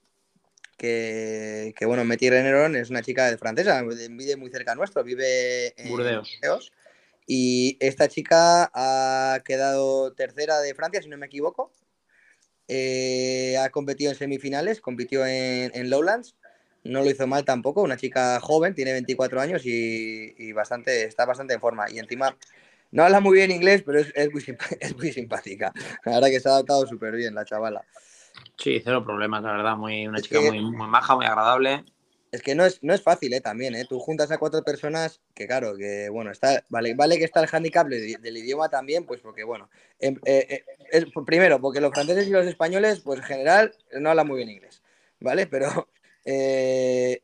que, 0.76 1.74
que, 1.76 1.86
bueno, 1.86 2.04
Meti 2.04 2.26
Greneron 2.26 2.76
es 2.76 2.88
una 2.90 3.02
chica 3.02 3.36
francesa, 3.38 3.82
vive 3.82 4.36
muy 4.36 4.50
cerca 4.50 4.74
nuestro, 4.74 5.02
vive 5.04 5.74
en 5.80 5.88
Burdeos. 5.90 6.30
Burdeos. 6.40 6.72
Y 7.26 7.76
esta 7.80 8.08
chica 8.08 8.70
ha 8.72 9.40
quedado 9.44 10.12
tercera 10.14 10.60
de 10.60 10.74
Francia, 10.74 11.02
si 11.02 11.08
no 11.08 11.18
me 11.18 11.26
equivoco. 11.26 11.70
Eh, 12.68 13.56
ha 13.58 13.70
competido 13.70 14.10
en 14.12 14.16
semifinales, 14.18 14.80
compitió 14.80 15.24
en, 15.26 15.70
en 15.74 15.90
Lowlands. 15.90 16.36
No 16.84 17.02
lo 17.02 17.10
hizo 17.10 17.26
mal 17.26 17.44
tampoco, 17.44 17.82
una 17.82 17.96
chica 17.96 18.38
joven, 18.40 18.74
tiene 18.74 18.92
24 18.92 19.40
años 19.40 19.66
y, 19.66 20.34
y 20.38 20.52
bastante, 20.52 21.04
está 21.04 21.26
bastante 21.26 21.54
en 21.54 21.60
forma. 21.60 21.90
Y 21.90 21.98
encima 21.98 22.36
no 22.92 23.02
habla 23.04 23.20
muy 23.20 23.36
bien 23.38 23.50
inglés, 23.50 23.82
pero 23.84 23.98
es, 23.98 24.12
es 24.14 24.32
muy, 24.32 24.42
es 24.80 24.96
muy 24.96 25.12
simpática. 25.12 25.72
La 26.04 26.12
verdad 26.14 26.28
que 26.28 26.40
se 26.40 26.48
ha 26.48 26.52
adaptado 26.52 26.86
súper 26.86 27.14
bien 27.16 27.34
la 27.34 27.44
chavala. 27.44 27.84
Sí, 28.56 28.80
cero 28.82 29.04
problemas, 29.04 29.42
la 29.42 29.52
verdad. 29.52 29.76
Muy, 29.76 30.06
una 30.06 30.18
Es 30.18 30.24
chica 30.24 30.40
que- 30.40 30.46
muy, 30.46 30.60
muy 30.60 30.86
maja, 30.88 31.16
muy 31.16 31.26
agradable. 31.26 31.84
Es 32.30 32.42
que 32.42 32.54
no 32.54 32.66
es, 32.66 32.82
no 32.82 32.92
es 32.92 33.02
fácil, 33.02 33.32
¿eh? 33.32 33.40
También, 33.40 33.74
¿eh? 33.74 33.86
Tú 33.88 33.98
juntas 34.00 34.30
a 34.30 34.38
cuatro 34.38 34.62
personas 34.62 35.20
que, 35.34 35.46
claro, 35.46 35.76
que, 35.76 36.08
bueno, 36.10 36.30
está, 36.30 36.62
vale, 36.68 36.94
vale 36.94 37.16
que 37.18 37.24
está 37.24 37.40
el 37.40 37.48
handicap 37.50 37.86
de- 37.88 38.16
del 38.20 38.36
idioma 38.36 38.68
también, 38.68 39.06
pues 39.06 39.20
porque, 39.20 39.44
bueno, 39.44 39.70
em- 39.98 40.20
eh, 40.24 40.46
eh, 40.50 40.64
es, 40.90 41.06
primero, 41.24 41.60
porque 41.60 41.80
los 41.80 41.92
franceses 41.92 42.26
y 42.28 42.30
los 42.30 42.46
españoles, 42.46 43.00
pues 43.00 43.20
en 43.20 43.24
general, 43.26 43.74
no 43.92 44.10
hablan 44.10 44.26
muy 44.26 44.36
bien 44.38 44.50
inglés, 44.50 44.82
¿vale? 45.20 45.46
Pero 45.46 45.68
eh, 46.24 47.22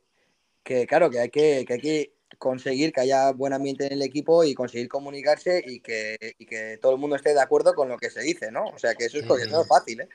que, 0.63 0.87
claro, 0.87 1.11
que 1.11 1.21
hay 1.21 1.29
que, 1.31 1.65
que 1.67 1.73
hay 1.75 1.81
que 1.81 2.15
conseguir 2.39 2.93
que 2.93 3.03
haya 3.03 3.31
buen 3.33 3.53
ambiente 3.53 3.87
en 3.87 3.93
el 3.93 4.03
equipo 4.03 4.45
y 4.45 4.55
conseguir 4.55 4.89
comunicarse 4.89 5.63
y 5.67 5.81
que, 5.81 6.17
y 6.39 6.47
que 6.47 6.79
todo 6.81 6.93
el 6.93 6.99
mundo 6.99 7.17
esté 7.17 7.35
de 7.35 7.41
acuerdo 7.41 7.75
con 7.75 7.89
lo 7.89 7.99
que 7.99 8.11
se 8.11 8.23
dice, 8.23 8.51
¿no? 8.51 8.67
O 8.69 8.79
sea, 8.79 8.95
que 8.95 9.05
eso 9.05 9.19
es, 9.19 9.25
porque 9.25 9.47
no 9.47 9.61
es 9.63 9.69
fácil, 9.69 10.01
¿eh? 10.01 10.09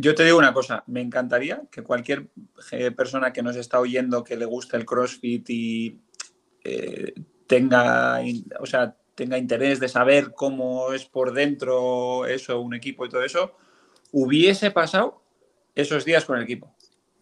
Yo 0.00 0.14
te 0.14 0.24
digo 0.24 0.38
una 0.38 0.54
cosa, 0.54 0.84
me 0.86 1.00
encantaría 1.00 1.62
que 1.72 1.82
cualquier 1.82 2.28
eh, 2.70 2.92
persona 2.92 3.32
que 3.32 3.42
nos 3.42 3.56
está 3.56 3.80
oyendo 3.80 4.22
que 4.22 4.36
le 4.36 4.44
guste 4.44 4.76
el 4.76 4.86
CrossFit 4.86 5.50
y 5.50 6.00
eh, 6.62 7.14
tenga, 7.48 8.20
o 8.60 8.66
sea, 8.66 8.94
tenga 9.16 9.38
interés 9.38 9.80
de 9.80 9.88
saber 9.88 10.30
cómo 10.34 10.92
es 10.92 11.04
por 11.04 11.32
dentro 11.32 12.26
eso, 12.26 12.60
un 12.60 12.74
equipo 12.74 13.04
y 13.04 13.08
todo 13.08 13.24
eso, 13.24 13.56
hubiese 14.12 14.70
pasado 14.70 15.20
esos 15.74 16.04
días 16.04 16.24
con 16.24 16.36
el 16.36 16.44
equipo. 16.44 16.72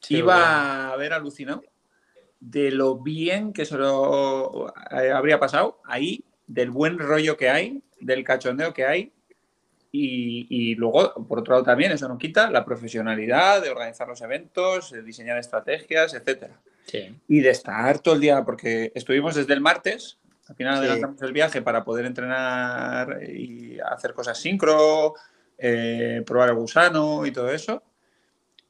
Sí, 0.03 0.19
Iba 0.19 0.35
bueno. 0.35 0.47
a 0.47 0.93
haber 0.93 1.15
alucinado 1.15 1.65
de 2.41 2.73
lo 2.73 2.99
bien 2.99 3.55
que 3.55 3.65
se 3.65 3.79
lo 3.79 4.69
eh, 4.91 5.13
habría 5.13 5.41
pasado 5.41 5.81
ahí, 5.87 6.27
del 6.47 6.71
buen 6.71 6.99
rollo 6.99 7.39
que 7.39 7.49
hay, 7.49 7.83
del 8.01 8.23
cachondeo 8.23 8.75
que 8.75 8.85
hay. 8.85 9.13
Y, 9.93 10.47
y 10.51 10.75
luego, 10.75 11.15
por 11.27 11.39
otro 11.39 11.55
lado, 11.55 11.65
también 11.65 11.93
eso 11.93 12.07
no 12.09 12.19
quita 12.19 12.51
la 12.51 12.65
profesionalidad 12.65 13.63
de 13.63 13.71
organizar 13.71 14.07
los 14.09 14.21
eventos, 14.21 14.91
de 14.91 15.03
diseñar 15.03 15.39
estrategias, 15.39 16.13
etcétera. 16.15 16.61
Sí. 16.87 17.19
Y 17.29 17.41
de 17.41 17.51
estar 17.51 17.99
todo 18.01 18.15
el 18.15 18.21
día, 18.21 18.45
porque 18.45 18.93
estuvimos 18.95 19.35
desde 19.35 19.55
el 19.55 19.61
martes, 19.61 20.19
al 20.49 20.55
final 20.57 20.75
Sí. 20.75 20.79
adelantamos 20.81 21.23
el 21.23 21.33
viaje 21.33 21.63
para 21.63 21.83
poder 21.85 22.05
entrenar 22.07 23.23
y 23.29 23.79
hacer 23.81 24.13
cosas 24.13 24.39
sincro, 24.39 25.15
eh, 25.59 26.23
probar 26.27 26.51
el 26.51 26.57
gusano 26.57 27.25
y 27.27 27.33
todo 27.33 27.51
eso. 27.51 27.83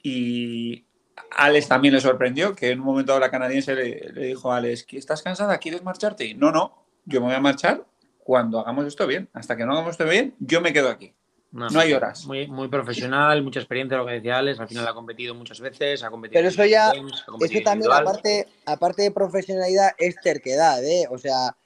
Y 0.02 0.84
Alex 1.32 1.68
también 1.68 1.94
le 1.94 2.00
sorprendió 2.00 2.54
que 2.54 2.70
en 2.70 2.80
un 2.80 2.86
momento 2.86 3.18
la 3.18 3.30
canadiense 3.30 3.74
le, 3.74 4.10
le 4.12 4.26
dijo 4.26 4.52
a 4.52 4.58
Alex, 4.58 4.84
"¿Que 4.84 4.98
¿estás 4.98 5.22
cansada? 5.22 5.58
¿Quieres 5.58 5.82
marcharte? 5.82 6.24
Y, 6.24 6.34
no, 6.34 6.52
no, 6.52 6.84
yo 7.04 7.20
me 7.20 7.26
voy 7.26 7.34
a 7.36 7.40
marchar 7.40 7.84
cuando 8.26 8.58
hagamos 8.58 8.86
esto 8.86 9.06
bien. 9.06 9.28
Hasta 9.32 9.56
que 9.56 9.64
no 9.64 9.72
hagamos 9.72 9.92
esto 9.92 10.04
bien, 10.04 10.34
yo 10.40 10.60
me 10.60 10.72
quedo 10.72 10.88
aquí. 10.90 11.14
No 11.52 11.68
hay 11.78 11.92
horas. 11.92 12.26
Muy, 12.26 12.48
muy 12.48 12.66
profesional, 12.66 13.40
mucha 13.44 13.60
experiencia, 13.60 13.96
lo 13.96 14.04
que 14.04 14.14
decía 14.14 14.38
Alex. 14.38 14.58
Al 14.58 14.66
final 14.66 14.88
ha 14.88 14.94
competido 14.94 15.32
muchas 15.32 15.60
veces, 15.60 16.02
ha 16.02 16.10
competido 16.10 16.40
Pero 16.40 16.48
eso 16.48 16.64
ya- 16.64 16.92
Games, 16.92 17.24
Eso 17.40 17.62
también, 17.62 17.92
aparte, 17.92 18.48
aparte 18.66 19.02
de 19.02 19.10
profesionalidad, 19.12 19.92
es 19.96 20.16
terquedad, 20.20 20.84
¿eh? 20.84 21.06
O 21.08 21.18
sea, 21.18 21.56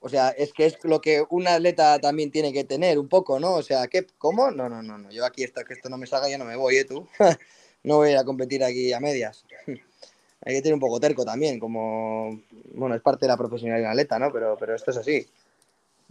o 0.00 0.10
sea, 0.10 0.28
es 0.28 0.52
que 0.52 0.66
es 0.66 0.78
lo 0.84 1.00
que 1.00 1.24
un 1.30 1.48
atleta 1.48 1.98
también 1.98 2.30
tiene 2.30 2.52
que 2.52 2.64
tener 2.64 2.98
un 2.98 3.08
poco, 3.08 3.40
¿no? 3.40 3.54
O 3.54 3.62
sea, 3.62 3.88
¿qué? 3.88 4.06
¿Cómo? 4.18 4.50
No, 4.50 4.68
no, 4.68 4.82
no, 4.82 4.98
no. 4.98 5.10
Yo 5.10 5.24
aquí 5.24 5.44
hasta 5.44 5.64
que 5.64 5.72
esto 5.72 5.88
no 5.88 5.96
me 5.96 6.06
salga, 6.06 6.28
yo 6.28 6.36
no 6.36 6.44
me 6.44 6.56
voy, 6.56 6.76
¿eh? 6.76 6.84
Tú. 6.84 7.08
no 7.84 7.96
voy 7.96 8.10
a 8.10 8.12
ir 8.12 8.18
a 8.18 8.24
competir 8.24 8.62
aquí 8.62 8.92
a 8.92 9.00
medias. 9.00 9.46
Hay 10.44 10.54
que 10.54 10.62
tener 10.62 10.74
un 10.74 10.80
poco 10.80 11.00
terco 11.00 11.24
también, 11.24 11.58
como, 11.58 12.38
bueno, 12.74 12.94
es 12.94 13.00
parte 13.00 13.24
de 13.24 13.28
la 13.28 13.36
profesionalidad 13.38 13.88
del 13.88 13.98
atleta, 13.98 14.18
¿no? 14.18 14.30
Pero, 14.30 14.56
pero 14.60 14.76
esto 14.76 14.90
es 14.90 14.98
así. 14.98 15.26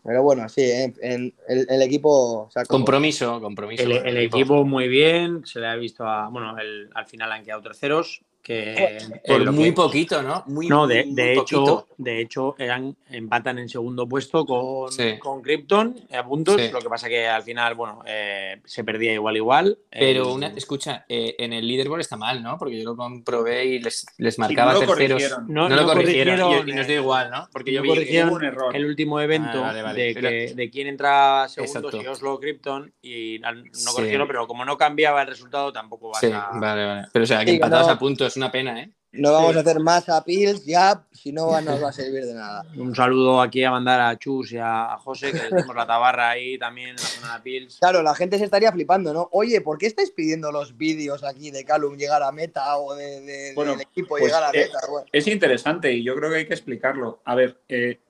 Pero 0.06 0.22
bueno, 0.22 0.48
sí, 0.50 0.62
¿eh? 0.62 0.94
en 1.02 1.34
el, 1.48 1.66
el 1.70 1.82
equipo... 1.82 2.44
o 2.44 2.52
sea, 2.52 2.64
como- 2.66 2.86
Compromiso, 2.86 3.42
compromiso. 3.42 3.84
El, 3.84 3.92
el 3.94 4.18
equipo 4.18 4.64
muy 4.64 4.88
bien, 4.88 5.46
se 5.46 5.60
le 5.60 5.68
ha 5.68 5.76
visto 5.76 6.06
a. 6.06 6.30
Bueno, 6.30 6.58
el- 6.60 6.90
al 6.94 7.08
final 7.08 7.32
han 7.32 7.44
quedado 7.44 7.62
terceros. 7.64 8.22
Que 8.46 9.00
Por 9.26 9.52
muy 9.52 9.66
que- 9.66 9.72
poquito, 9.74 10.22
¿no? 10.22 10.44
Muy, 10.46 10.68
No, 10.68 10.86
de, 10.86 11.04
muy 11.06 11.16
de 11.16 11.34
hecho, 11.34 11.64
poquito. 11.64 11.88
de 11.98 12.22
hecho 12.22 12.56
eran, 12.60 12.96
empatan 13.10 13.58
en 13.58 13.68
segundo 13.68 14.08
puesto 14.08 14.46
con, 14.46 14.92
Sí. 14.92 15.18
con 15.18 15.42
Krypton 15.42 15.96
a 16.16 16.24
puntos. 16.24 16.62
Sí. 16.62 16.70
Lo 16.72 16.78
que 16.80 16.88
pasa 16.88 17.10
que 17.10 17.26
al 17.28 17.42
final, 17.42 17.74
bueno, 17.74 18.04
eh, 18.06 18.62
se 18.64 18.84
perdía 18.84 19.14
igual 19.14 19.36
igual. 19.36 19.80
Pero 19.90 20.30
Eh, 20.30 20.34
una, 20.34 20.48
escucha, 20.50 21.06
eh, 21.10 21.34
en 21.40 21.54
el 21.54 21.68
leaderboard 21.68 22.02
está 22.02 22.18
mal, 22.18 22.44
¿no? 22.44 22.60
Porque 22.60 22.78
yo 22.78 22.84
lo 22.92 22.96
comprobé 22.96 23.66
y 23.66 23.80
les, 23.80 24.06
les 24.20 24.36
Sí, 24.36 24.42
marcaba 24.42 24.74
no 24.74 24.82
lo 24.82 24.86
terceros. 24.86 25.10
corrigieron. 25.24 25.46
no, 25.52 25.68
No, 25.68 25.76
lo 25.76 25.82
no 25.82 25.88
corrigieron, 25.88 26.38
corrigieron, 26.40 26.68
y, 26.68 26.72
y 26.72 26.76
nos 26.76 26.86
eh, 26.86 26.90
dio 26.92 27.02
igual, 27.02 27.32
¿no? 27.32 27.50
Porque 27.52 27.72
yo 27.74 27.82
no 27.84 27.94
vi 27.94 28.20
un 28.20 28.44
error. 28.46 28.76
el 28.76 28.86
último 28.86 29.20
evento 29.22 29.58
Ah, 29.58 29.62
vale, 29.62 29.82
vale. 29.82 30.04
De, 30.04 30.14
Pero- 30.14 30.30
que, 30.30 30.54
de 30.54 30.70
quién 30.70 30.86
entra 30.88 31.48
segundo, 31.50 31.80
Exacto. 31.80 32.00
si 32.02 32.08
Oslo 32.08 32.34
o 32.36 32.40
Krypton, 32.40 32.94
y 33.02 33.40
no 33.40 33.50
Sí. 33.72 33.88
corrigieron, 33.96 34.28
pero 34.28 34.46
como 34.46 34.64
no 34.66 34.78
cambiaba 34.78 35.24
el 35.24 35.28
resultado, 35.30 35.74
tampoco 35.74 36.10
vas 36.10 36.20
Sí, 36.20 36.28
a. 36.32 36.50
vale, 36.54 36.86
vale. 36.86 37.08
Pero 37.12 37.24
o 37.24 37.26
sea, 37.26 37.44
que 37.44 37.52
empatados 37.56 37.88
no- 37.88 37.94
a 37.94 37.98
punto 37.98 38.30
es 38.36 38.38
una 38.38 38.52
pena, 38.52 38.82
¿eh? 38.82 38.92
No 39.14 39.32
vamos 39.32 39.56
a 39.56 39.62
hacer 39.62 39.80
más 39.80 40.10
appeals 40.10 40.66
ya, 40.66 41.06
si 41.14 41.32
no 41.32 41.50
no 41.62 41.62
nos 41.62 41.82
va 41.82 41.88
a 41.88 41.94
servir 41.94 42.26
de 42.26 42.34
nada. 42.34 42.66
Un 42.76 42.94
saludo 42.94 43.42
aquí 43.42 43.64
a 43.64 43.72
mandar 43.72 44.02
a 44.02 44.20
Chus 44.20 44.52
y 44.52 44.58
a, 44.58 44.98
José, 44.98 45.32
que 45.32 45.40
tenemos 45.40 45.74
la 45.74 45.88
tabarra 45.88 46.32
ahí 46.32 46.58
también 46.58 46.90
en 46.90 46.96
la 46.98 47.02
zona 47.02 47.38
de 47.38 47.42
Pils. 47.42 47.78
Claro, 47.80 48.04
la 48.04 48.14
gente 48.14 48.38
se 48.38 48.44
estaría 48.44 48.74
flipando, 48.74 49.14
¿no? 49.14 49.30
Oye, 49.32 49.62
¿por 49.62 49.78
qué 49.78 49.86
estáis 49.86 50.12
pidiendo 50.12 50.52
los 50.52 50.76
vídeos 50.76 51.24
aquí 51.24 51.50
de 51.50 51.64
Calum 51.64 51.96
llegar 51.96 52.24
a 52.24 52.34
meta 52.34 52.78
o 52.78 52.94
de, 52.94 53.22
de- 53.22 53.54
Bueno, 53.56 53.72
del 53.72 53.82
equipo 53.82 54.10
pues, 54.10 54.26
llegar 54.26 54.44
a 54.44 54.50
eh, 54.50 54.66
meta? 54.66 54.80
Bueno, 54.90 55.08
Es 55.14 55.28
interesante 55.28 55.94
y 55.94 56.04
yo 56.04 56.14
creo 56.18 56.30
que 56.30 56.36
hay 56.38 56.48
que 56.48 56.54
explicarlo. 56.54 57.22
A 57.24 57.36
ver, 57.36 57.62
eh, 57.70 58.02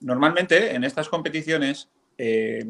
normalmente 0.00 0.74
en 0.74 0.84
estas 0.84 1.10
competiciones 1.10 1.90
eh, 2.16 2.64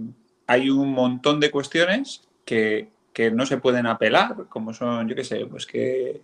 hay 0.49 0.69
un 0.69 0.91
montón 0.91 1.39
de 1.39 1.53
cuestiones 1.53 2.23
que, 2.45 2.89
que 3.13 3.31
no 3.31 3.47
se 3.47 3.59
pueden 3.59 3.87
apelar, 3.87 4.35
como 4.49 4.75
son, 4.75 5.09
yo 5.09 5.15
qué 5.15 5.23
sé, 5.23 5.47
pues 5.47 5.65
que 5.65 6.21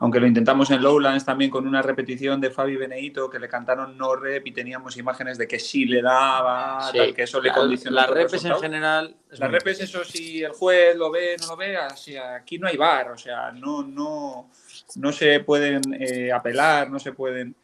aunque 0.00 0.20
lo 0.20 0.26
intentamos 0.26 0.70
en 0.70 0.82
Lowlands 0.82 1.24
también 1.24 1.50
con 1.50 1.66
una 1.66 1.82
repetición 1.82 2.40
de 2.40 2.50
Fabi 2.50 2.76
Benedito 2.76 3.28
que 3.28 3.38
le 3.38 3.48
cantaron 3.48 3.96
no 3.98 4.14
rep 4.14 4.46
y 4.46 4.52
teníamos 4.52 4.96
imágenes 4.96 5.38
de 5.38 5.48
que 5.48 5.58
sí 5.58 5.84
le 5.86 6.02
daba, 6.02 6.90
Sí, 6.92 6.98
tal, 6.98 7.14
que 7.14 7.22
eso 7.24 7.40
le 7.40 7.48
la- 7.48 7.54
condicionó 7.54 7.96
Las 7.96 8.10
repes 8.10 8.44
en 8.44 8.54
general. 8.60 9.16
es 9.30 9.38
Las 9.40 9.50
repes, 9.50 9.80
eso 9.80 10.04
si 10.04 10.42
el 10.42 10.52
juez 10.52 10.96
lo 10.96 11.10
ve, 11.10 11.36
no 11.40 11.48
lo 11.48 11.56
ve, 11.56 11.76
así, 11.76 12.16
aquí 12.16 12.58
no 12.58 12.68
hay 12.68 12.76
bar, 12.76 13.10
o 13.10 13.18
sea, 13.18 13.50
no, 13.52 13.82
no, 13.82 14.50
no 14.96 15.12
se 15.12 15.40
pueden 15.40 15.80
eh, 15.98 16.30
apelar, 16.32 16.90
no 16.90 16.98
se 16.98 17.12
pueden. 17.12 17.54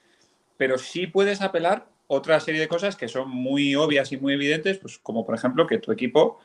Pero 0.56 0.78
sí 0.78 1.06
puedes 1.06 1.40
apelar 1.42 1.86
otra 2.06 2.38
serie 2.40 2.60
de 2.60 2.68
cosas 2.68 2.96
que 2.96 3.08
son 3.08 3.30
muy 3.30 3.74
obvias 3.74 4.12
y 4.12 4.16
muy 4.16 4.34
evidentes, 4.34 4.78
pues 4.78 4.98
como 4.98 5.24
por 5.24 5.34
ejemplo 5.34 5.66
que 5.66 5.78
tu 5.78 5.90
equipo 5.92 6.38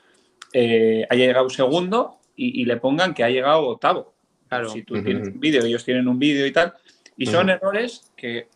eh, 0.54 1.06
haya 1.10 1.26
llegado 1.26 1.50
segundo 1.50 2.20
y, 2.36 2.62
y 2.62 2.66
le 2.66 2.78
pongan 2.78 3.14
que 3.14 3.24
ha 3.24 3.30
llegado 3.30 3.68
octavo. 3.68 4.14
Claro. 4.50 4.70
Si 4.70 4.84
tú 4.84 4.96
Ujú. 4.96 5.04
tienes 5.04 5.28
un 5.30 5.40
vídeo, 5.40 5.64
ellos 5.64 5.86
tienen 5.86 6.08
un 6.08 6.20
vídeo 6.20 6.46
y 6.46 6.52
tal. 6.52 6.74
Y 7.16 7.26
son 7.28 7.48
Ujú. 7.50 7.56
errores 7.58 8.12
que, 8.18 8.48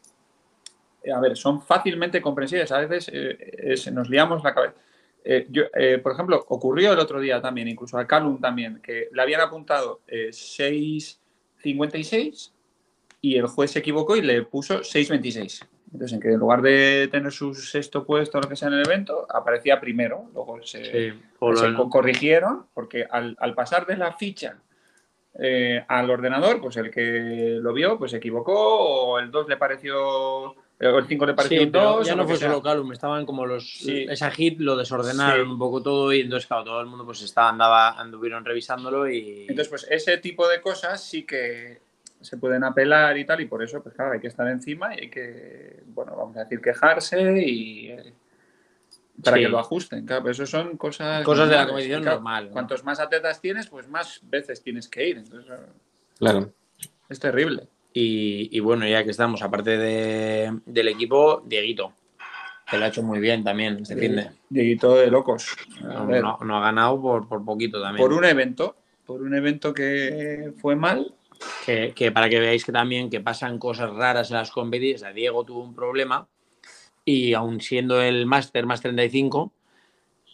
eh, 1.03 1.12
a 1.12 1.19
ver, 1.19 1.38
son 1.38 1.62
fácilmente 1.62 2.21
comprensibles. 2.21 2.71
A 2.71 2.79
veces 2.79 3.10
eh, 3.13 3.38
es- 3.60 3.91
nos 3.91 4.10
liamos 4.10 4.43
la 4.43 4.53
cabeza. 4.53 4.73
Eh, 5.23 5.47
yo, 5.49 5.63
eh, 5.75 5.99
por 5.99 6.12
ejemplo, 6.13 6.43
ocurrió 6.49 6.91
el 6.93 6.99
otro 6.99 7.19
día 7.21 7.41
también, 7.41 7.67
incluso 7.69 7.97
al 7.97 8.08
Calum 8.08 8.41
también, 8.41 8.82
que 8.82 9.08
le 9.12 9.21
habían 9.21 9.41
apuntado 9.41 10.01
eh, 10.08 10.29
6.56 10.34 12.51
y 13.21 13.38
el 13.38 13.47
juez 13.47 13.71
se 13.71 13.79
equivocó 13.79 14.15
y 14.17 14.21
le 14.21 14.41
puso 14.43 14.84
6.26. 14.84 15.65
Entonces, 15.93 16.13
en 16.13 16.19
que 16.19 16.29
en 16.29 16.39
lugar 16.39 16.62
de 16.62 17.08
tener 17.12 17.32
su 17.32 17.53
sexto 17.53 18.06
puesto 18.06 18.39
o 18.39 18.41
lo 18.41 18.49
que 18.49 18.56
sea 18.56 18.67
en 18.67 18.73
el 18.73 18.86
evento, 18.86 19.27
aparecía 19.29 19.79
primero. 19.79 20.29
Luego 20.34 20.62
se, 20.63 20.84
Sí, 20.84 21.13
se 21.56 21.73
corrigieron 21.89 22.65
porque 22.73 23.06
al, 23.10 23.38
al 23.39 23.53
pasar 23.53 23.86
de 23.86 23.95
la 23.97 24.13
ficha 24.13 24.58
eh, 25.39 25.84
al 25.88 26.10
ordenador, 26.10 26.62
pues 26.62 26.78
el 26.78 26.91
que 26.91 27.58
lo 27.62 27.74
vio, 27.74 27.98
pues 27.98 28.12
se 28.12 28.17
equivocó 28.17 28.54
o 28.54 29.19
el 29.19 29.32
2 29.32 29.48
le 29.50 29.58
pareció, 29.58 30.00
o 30.52 30.56
el 30.80 31.06
5 31.08 31.26
le 31.26 31.34
pareció 31.34 31.60
Sí, 31.62 31.67
pero 31.67 31.98
2. 31.98 32.08
ya 32.08 32.15
no 32.15 32.28
fue 32.28 32.36
solo 32.38 32.62
Calum, 32.62 32.91
estaban 32.91 33.26
como 33.26 33.46
los. 33.46 33.67
Sí. 33.80 34.06
Esa 34.10 34.30
hit 34.32 34.60
lo 34.60 34.76
desordenaron 34.76 35.46
Sí. 35.48 35.52
un 35.52 35.58
poco 35.60 35.82
todo 35.82 36.13
y 36.13 36.22
entonces, 36.22 36.46
claro, 36.48 36.63
todo 36.65 36.82
el 36.82 36.88
mundo 36.88 37.06
pues 37.06 37.22
estaba, 37.22 37.50
andaba, 37.50 38.00
anduvieron 38.00 38.46
revisándolo 38.46 39.10
y. 39.10 39.41
Entonces, 39.41 39.69
pues 39.69 39.88
ese 39.89 40.17
tipo 40.19 40.48
de 40.48 40.62
cosas 40.62 41.04
sí 41.04 41.24
que 41.24 41.82
se 42.22 42.38
pueden 42.38 42.63
apelar 42.63 43.17
y 43.17 43.26
tal, 43.26 43.41
y 43.41 43.48
por 43.48 43.62
eso, 43.63 43.82
pues 43.84 43.96
claro, 43.96 44.13
hay 44.13 44.19
que 44.19 44.28
estar 44.28 44.48
encima 44.48 44.96
y 44.96 45.00
hay 45.02 45.10
que, 45.10 45.82
bueno, 45.88 46.15
vamos 46.15 46.38
a 46.38 46.41
decir, 46.46 46.62
quejarse 46.62 47.41
y 47.46 47.88
eh, 47.89 48.13
para 49.23 49.38
Sí. 49.38 49.43
que 49.43 49.49
lo 49.49 49.60
ajusten. 49.60 50.06
Claro, 50.06 50.23
pero 50.23 50.32
eso 50.32 50.45
son 50.45 50.78
cosas. 50.78 51.23
Cosas 51.23 51.49
de 51.49 51.56
la 51.56 51.67
competición 51.67 52.02
claro, 52.02 52.17
normal, 52.17 52.45
¿no? 52.47 52.52
Cuantos 52.54 52.84
más 52.84 52.99
atletas 52.99 53.41
tienes, 53.41 53.67
pues 53.67 53.88
más 53.88 54.21
veces 54.23 54.62
tienes 54.63 54.88
que 54.88 55.08
ir. 55.10 55.17
Entonces, 55.17 55.52
Claro. 56.17 56.52
es 57.10 57.19
terrible. 57.19 57.67
Y, 57.93 58.49
y 58.56 58.60
bueno, 58.60 58.88
ya 58.88 59.04
que 59.04 59.12
estamos, 59.12 59.41
aparte 59.43 59.78
de- 59.78 60.60
del 60.65 60.88
equipo, 60.88 61.43
Dieguito, 61.45 61.93
que 62.69 62.78
lo 62.78 62.86
ha 62.86 62.88
hecho 62.88 63.04
muy 63.04 63.19
bien 63.19 63.43
también 63.43 63.80
este 63.82 63.95
fin 63.95 64.15
de. 64.15 64.32
Dieguito 64.49 64.95
de 64.95 65.12
locos. 65.12 65.56
No, 65.82 66.08
ver, 66.08 66.23
no- 66.23 66.39
no 66.43 66.58
ha 66.58 66.62
ganado 66.62 66.99
por, 66.99 67.28
por 67.28 67.45
poquito 67.45 67.82
también. 67.82 68.04
por 68.04 68.13
un 68.17 68.26
evento, 68.26 68.76
por 69.06 69.21
un 69.21 69.36
evento 69.36 69.73
que 69.73 70.54
fue 70.60 70.76
mal. 70.76 71.13
que, 71.65 71.91
que 71.93 72.10
para 72.12 72.30
que 72.30 72.39
veáis 72.39 72.63
que 72.63 72.71
también 72.71 73.10
que 73.10 73.19
pasan 73.19 73.60
cosas 73.60 73.89
raras 73.91 74.32
en 74.32 74.38
las 74.38 74.49
competiciones, 74.49 75.02
o 75.02 75.06
sea, 75.06 75.13
Diego 75.13 75.43
tuvo 75.43 75.62
un 75.62 75.76
problema 75.76 76.26
y 77.06 77.34
aún 77.34 77.62
siendo 77.62 78.02
el 78.02 78.26
máster 78.26 78.66
más 78.66 78.82
35, 78.82 79.52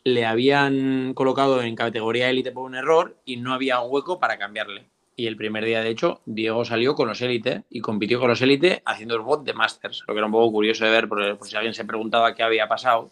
le 0.04 0.26
habían 0.26 1.14
colocado 1.14 1.62
en 1.62 1.76
categoría 1.76 2.30
élite 2.30 2.52
por 2.52 2.66
un 2.66 2.76
error 2.76 3.18
y 3.26 3.38
no 3.38 3.54
había 3.54 3.82
hueco 3.82 4.20
para 4.20 4.38
cambiarle. 4.38 4.86
Y 5.16 5.28
el 5.28 5.36
primer 5.36 5.66
día, 5.66 5.82
de 5.82 5.90
hecho, 5.90 6.22
Diego 6.26 6.64
salió 6.64 6.96
con 6.96 7.10
los 7.10 7.22
élite 7.22 7.64
y 7.70 7.82
compitió 7.82 8.20
con 8.20 8.30
los 8.30 8.42
élite 8.42 8.82
haciendo 8.86 9.16
el 9.16 9.22
bot 9.22 9.44
de 9.44 9.54
Masters, 9.54 10.06
lo 10.08 10.14
que 10.14 10.20
era 10.20 10.28
un 10.28 10.32
poco 10.32 10.52
curioso 10.52 10.86
de 10.86 10.92
ver, 10.92 11.10
por, 11.10 11.38
por 11.38 11.48
si 11.48 11.58
alguien 11.58 11.74
se 11.74 11.84
preguntaba 11.84 12.34
qué 12.34 12.44
había 12.44 12.70
pasado. 12.70 13.10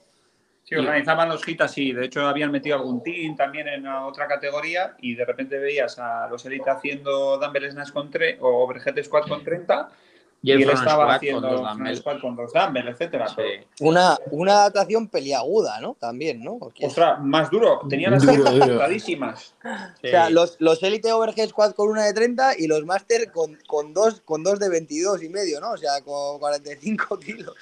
Sí, 0.64 0.76
organizaban 0.76 1.30
los 1.30 1.48
hits 1.48 1.62
así. 1.62 1.94
De 1.94 2.06
hecho, 2.06 2.26
habían 2.28 2.52
metido 2.52 2.78
algún 2.78 3.02
team 3.02 3.36
también 3.36 3.68
en 3.70 3.88
otra 3.88 4.28
categoría 4.28 4.96
y 5.00 5.16
de 5.16 5.26
repente 5.26 5.60
veías 5.60 5.98
a 5.98 6.28
los 6.30 6.46
Elite 6.46 6.70
haciendo 6.70 7.38
dumbbell 7.38 7.72
snatch 7.72 7.92
con 7.92 8.10
3 8.10 8.38
o 8.42 8.64
overhead 8.64 9.02
squat 9.04 9.28
con 9.28 9.44
30 9.44 9.90
Y 10.44 10.52
él 10.52 10.70
estaba 10.70 11.16
haciendo 11.16 11.64
con 11.64 11.96
squat 11.96 12.22
con 12.22 12.36
dos 12.36 12.54
dumbbell, 12.54 12.88
etcétera. 12.90 13.26
Pero, 13.36 13.50
Sí. 13.50 13.68
una, 13.84 14.18
una 14.32 14.52
adaptación 14.54 15.08
peliaguda, 15.10 15.80
¿no? 15.82 15.96
También, 16.00 16.44
¿no? 16.44 16.54
O 16.54 16.72
Ostras, 16.84 17.20
más 17.22 17.50
duro. 17.50 17.82
Tenía 17.90 18.10
las 18.12 18.22
Duro, 18.22 18.34
manos 18.44 18.54
duro. 18.54 18.66
ajustadísimas. 18.66 19.56
sea, 20.02 20.28
Sí. 20.28 20.34
los, 20.34 20.56
los 20.60 20.82
Elite 20.84 21.12
Overhead 21.12 21.50
Squad 21.50 21.72
con 21.74 21.90
una 21.90 22.06
de 22.06 22.14
30 22.14 22.54
y 22.60 22.68
los 22.68 22.86
Master 22.86 23.32
con, 23.32 23.58
con, 23.68 23.94
dos, 23.94 24.22
con 24.22 24.44
dos 24.44 24.60
de 24.60 24.70
22 24.70 25.24
y 25.24 25.30
medio, 25.30 25.60
¿no? 25.60 25.72
O 25.72 25.78
sea, 25.78 26.02
con 26.06 26.40
45 26.40 27.18
kilos. 27.20 27.56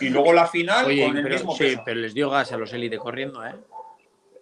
Y 0.00 0.08
luego 0.08 0.32
la 0.32 0.46
final 0.46 0.86
Oye, 0.86 1.06
con 1.06 1.16
el 1.16 1.22
pero, 1.22 1.34
mismo 1.36 1.52
sí, 1.56 1.64
peso. 1.64 1.82
pero 1.84 2.00
les 2.00 2.12
dio 2.14 2.28
gas 2.30 2.50
a 2.52 2.56
los 2.56 2.72
élite 2.72 2.98
corriendo, 2.98 3.44
¿eh? 3.46 3.54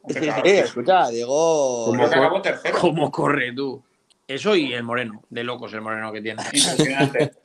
Sí, 0.09 0.15
sí, 0.21 0.31
sí, 0.45 0.51
escucha, 0.51 1.09
Diego. 1.11 1.95
Acabó 1.97 2.41
tercero. 2.43 2.79
¿Cómo 2.81 3.11
corre 3.11 3.53
tú? 3.53 3.83
Eso 4.29 4.55
y 4.57 4.73
el 4.73 4.83
moreno, 4.83 5.23
de 5.31 5.45
locos 5.45 5.73
el 5.75 5.81
moreno 5.81 6.13
que 6.13 6.23
tiene. 6.23 6.43
Impresionante. 6.53 7.33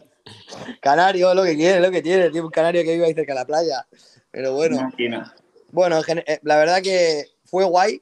Canario, 0.82 1.34
lo 1.34 1.44
que 1.44 1.56
quiere, 1.56 1.80
lo 1.80 1.92
que 1.92 2.02
tiene. 2.02 2.30
Tiene 2.30 2.46
un 2.46 2.52
canario 2.52 2.84
que 2.84 2.94
vive 2.94 3.06
ahí 3.06 3.14
cerca 3.14 3.34
de 3.34 3.40
la 3.40 3.46
playa. 3.46 3.88
Pero 4.32 4.54
bueno, 4.54 4.92
bueno, 5.72 6.02
eh, 6.08 6.40
la 6.44 6.58
verdad 6.58 6.82
que 6.82 7.26
fue 7.46 7.66
guay. 7.66 8.02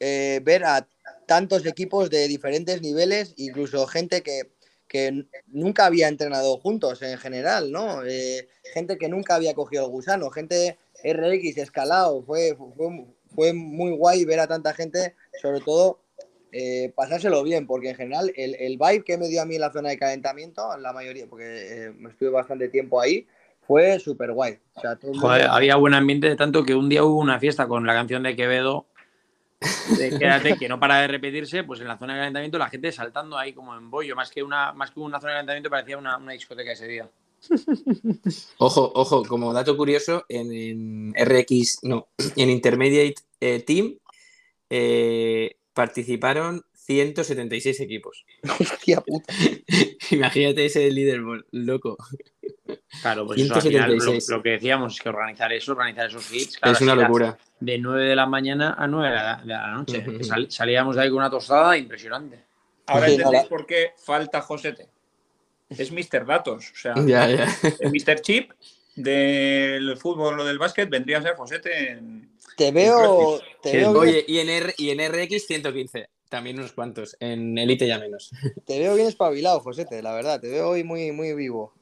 eh, 0.00 0.40
ver 0.42 0.64
a 0.64 0.86
tantos 1.26 1.66
equipos 1.66 2.10
de 2.10 2.28
diferentes 2.28 2.80
niveles, 2.82 3.34
incluso 3.36 3.86
gente 3.86 4.22
que, 4.22 4.52
que 4.88 5.26
nunca 5.48 5.86
había 5.86 6.08
entrenado 6.08 6.58
juntos 6.58 7.02
en 7.02 7.18
general, 7.18 7.72
¿no? 7.72 8.04
Eh, 8.04 8.48
gente 8.72 8.96
que 8.96 9.08
nunca 9.08 9.34
había 9.34 9.54
cogido 9.54 9.84
el 9.84 9.90
gusano, 9.90 10.30
gente 10.30 10.78
RX 11.02 11.58
escalado, 11.58 12.22
fue, 12.22 12.56
fue, 12.76 13.06
fue 13.34 13.52
muy 13.52 13.92
guay 13.92 14.24
ver 14.24 14.40
a 14.40 14.46
tanta 14.46 14.72
gente, 14.72 15.14
sobre 15.42 15.60
todo 15.60 15.98
eh, 16.52 16.92
pasárselo 16.94 17.42
bien, 17.42 17.66
porque 17.66 17.90
en 17.90 17.96
general 17.96 18.32
el, 18.36 18.54
el, 18.56 18.78
vibe 18.78 19.04
que 19.04 19.18
me 19.18 19.28
dio 19.28 19.42
a 19.42 19.44
mí 19.44 19.56
en 19.56 19.60
la 19.60 19.72
zona 19.72 19.90
de 19.90 19.98
calentamiento, 19.98 20.76
la 20.78 20.92
mayoría, 20.92 21.26
porque 21.26 21.44
eh, 21.44 21.92
me 21.96 22.10
estuve 22.10 22.30
bastante 22.30 22.68
tiempo 22.68 23.00
ahí, 23.00 23.26
fue 23.66 23.98
súper 23.98 24.32
guay. 24.32 24.58
O 24.74 24.80
sea, 24.80 24.98
mundo- 25.02 25.28
había 25.28 25.76
buen 25.76 25.94
ambiente 25.94 26.28
de 26.28 26.36
tanto 26.36 26.64
que 26.64 26.74
un 26.74 26.88
día 26.88 27.04
hubo 27.04 27.18
una 27.18 27.40
fiesta 27.40 27.66
con 27.66 27.86
la 27.86 27.94
canción 27.94 28.22
de 28.22 28.36
Quevedo. 28.36 28.86
De 29.98 30.10
quédate, 30.18 30.56
que 30.58 30.68
no 30.68 30.78
para 30.78 31.00
de 31.00 31.08
repetirse, 31.08 31.64
pues 31.64 31.80
en 31.80 31.88
la 31.88 31.96
zona 31.96 32.14
de 32.14 32.20
calentamiento 32.20 32.58
la 32.58 32.68
gente 32.68 32.92
saltando 32.92 33.38
ahí 33.38 33.52
como 33.52 33.74
en 33.74 33.90
bollo, 33.90 34.14
más 34.14 34.30
que 34.30 34.42
una, 34.42 34.72
más 34.72 34.90
que 34.90 35.00
una 35.00 35.18
zona 35.18 35.32
de 35.32 35.36
calentamiento 35.36 35.70
parecía 35.70 35.96
una, 35.96 36.16
una 36.18 36.32
discoteca 36.32 36.72
ese 36.72 36.86
día. 36.86 37.08
Ojo, 38.58 38.92
ojo, 38.94 39.24
como 39.24 39.52
dato 39.52 39.76
curioso, 39.76 40.24
en, 40.28 40.52
en 40.52 41.14
RX, 41.16 41.80
no, 41.84 42.08
en 42.36 42.50
Intermediate 42.50 43.22
eh, 43.40 43.60
Team 43.60 43.96
eh, 44.70 45.56
participaron 45.76 46.64
176 46.72 47.78
equipos. 47.80 48.24
Hostia 48.60 49.00
puta. 49.02 49.32
Imagínate 50.10 50.64
ese 50.66 50.90
leaderboard, 50.90 51.44
loco. 51.52 51.96
Claro, 53.02 53.26
pues 53.26 53.40
eso, 53.42 53.54
al 53.54 53.62
final, 53.62 53.92
lo, 53.94 54.00
176. 54.00 54.28
lo 54.30 54.42
que 54.42 54.50
decíamos 54.50 54.94
es 54.94 55.00
que 55.02 55.08
organizar 55.10 55.52
eso, 55.52 55.72
organizar 55.72 56.06
esos 56.08 56.32
hits, 56.32 56.58
claro, 56.58 56.74
es 56.76 56.80
una 56.82 56.94
locura. 56.94 57.38
De 57.60 57.78
9 57.78 58.04
de 58.04 58.16
la 58.16 58.26
mañana 58.26 58.74
a 58.78 58.86
9 58.86 59.08
de 59.08 59.14
la, 59.14 59.36
de 59.36 59.46
la 59.46 59.70
noche. 59.72 60.04
Sal- 60.24 60.50
salíamos 60.50 60.96
de 60.96 61.02
ahí 61.02 61.08
con 61.10 61.18
una 61.18 61.30
tostada 61.30 61.76
impresionante. 61.76 62.42
Ahora 62.86 63.08
entendéis 63.08 63.44
por 63.44 63.66
qué 63.66 63.90
falta 63.96 64.40
Josete. 64.40 64.88
Es 65.68 65.90
Mr. 65.92 66.24
Datos. 66.24 66.70
O 66.72 66.76
sea, 66.76 66.94
Ya, 67.04 67.28
ya. 67.28 67.46
el 67.80 67.90
Mr. 67.90 68.20
Chip 68.20 68.52
del 68.94 69.96
fútbol 69.98 70.40
o 70.40 70.44
del 70.44 70.58
básquet 70.58 70.88
vendría 70.88 71.18
a 71.18 71.22
ser 71.22 71.34
Josete 71.34 71.90
en... 71.90 72.30
Te 72.56 72.72
veo, 72.72 73.40
te 73.62 73.76
veo, 73.76 73.92
bien, 73.92 73.96
Oye, 73.96 74.24
y 74.26 74.38
en, 74.38 74.48
R- 74.48 74.74
y 74.78 74.90
en 74.90 75.00
RX 75.00 75.46
115, 75.46 76.08
también 76.28 76.58
unos 76.58 76.72
cuantos. 76.72 77.16
En 77.20 77.58
Elite 77.58 77.86
ya 77.86 77.98
menos. 77.98 78.30
te 78.66 78.78
veo 78.78 78.94
bien 78.94 79.06
espabilado, 79.08 79.60
Josete, 79.60 80.02
la 80.02 80.14
verdad. 80.14 80.40
Te 80.40 80.48
veo 80.48 80.70
hoy 80.70 80.82
muy, 80.82 81.12
muy 81.12 81.34
vivo. 81.34 81.74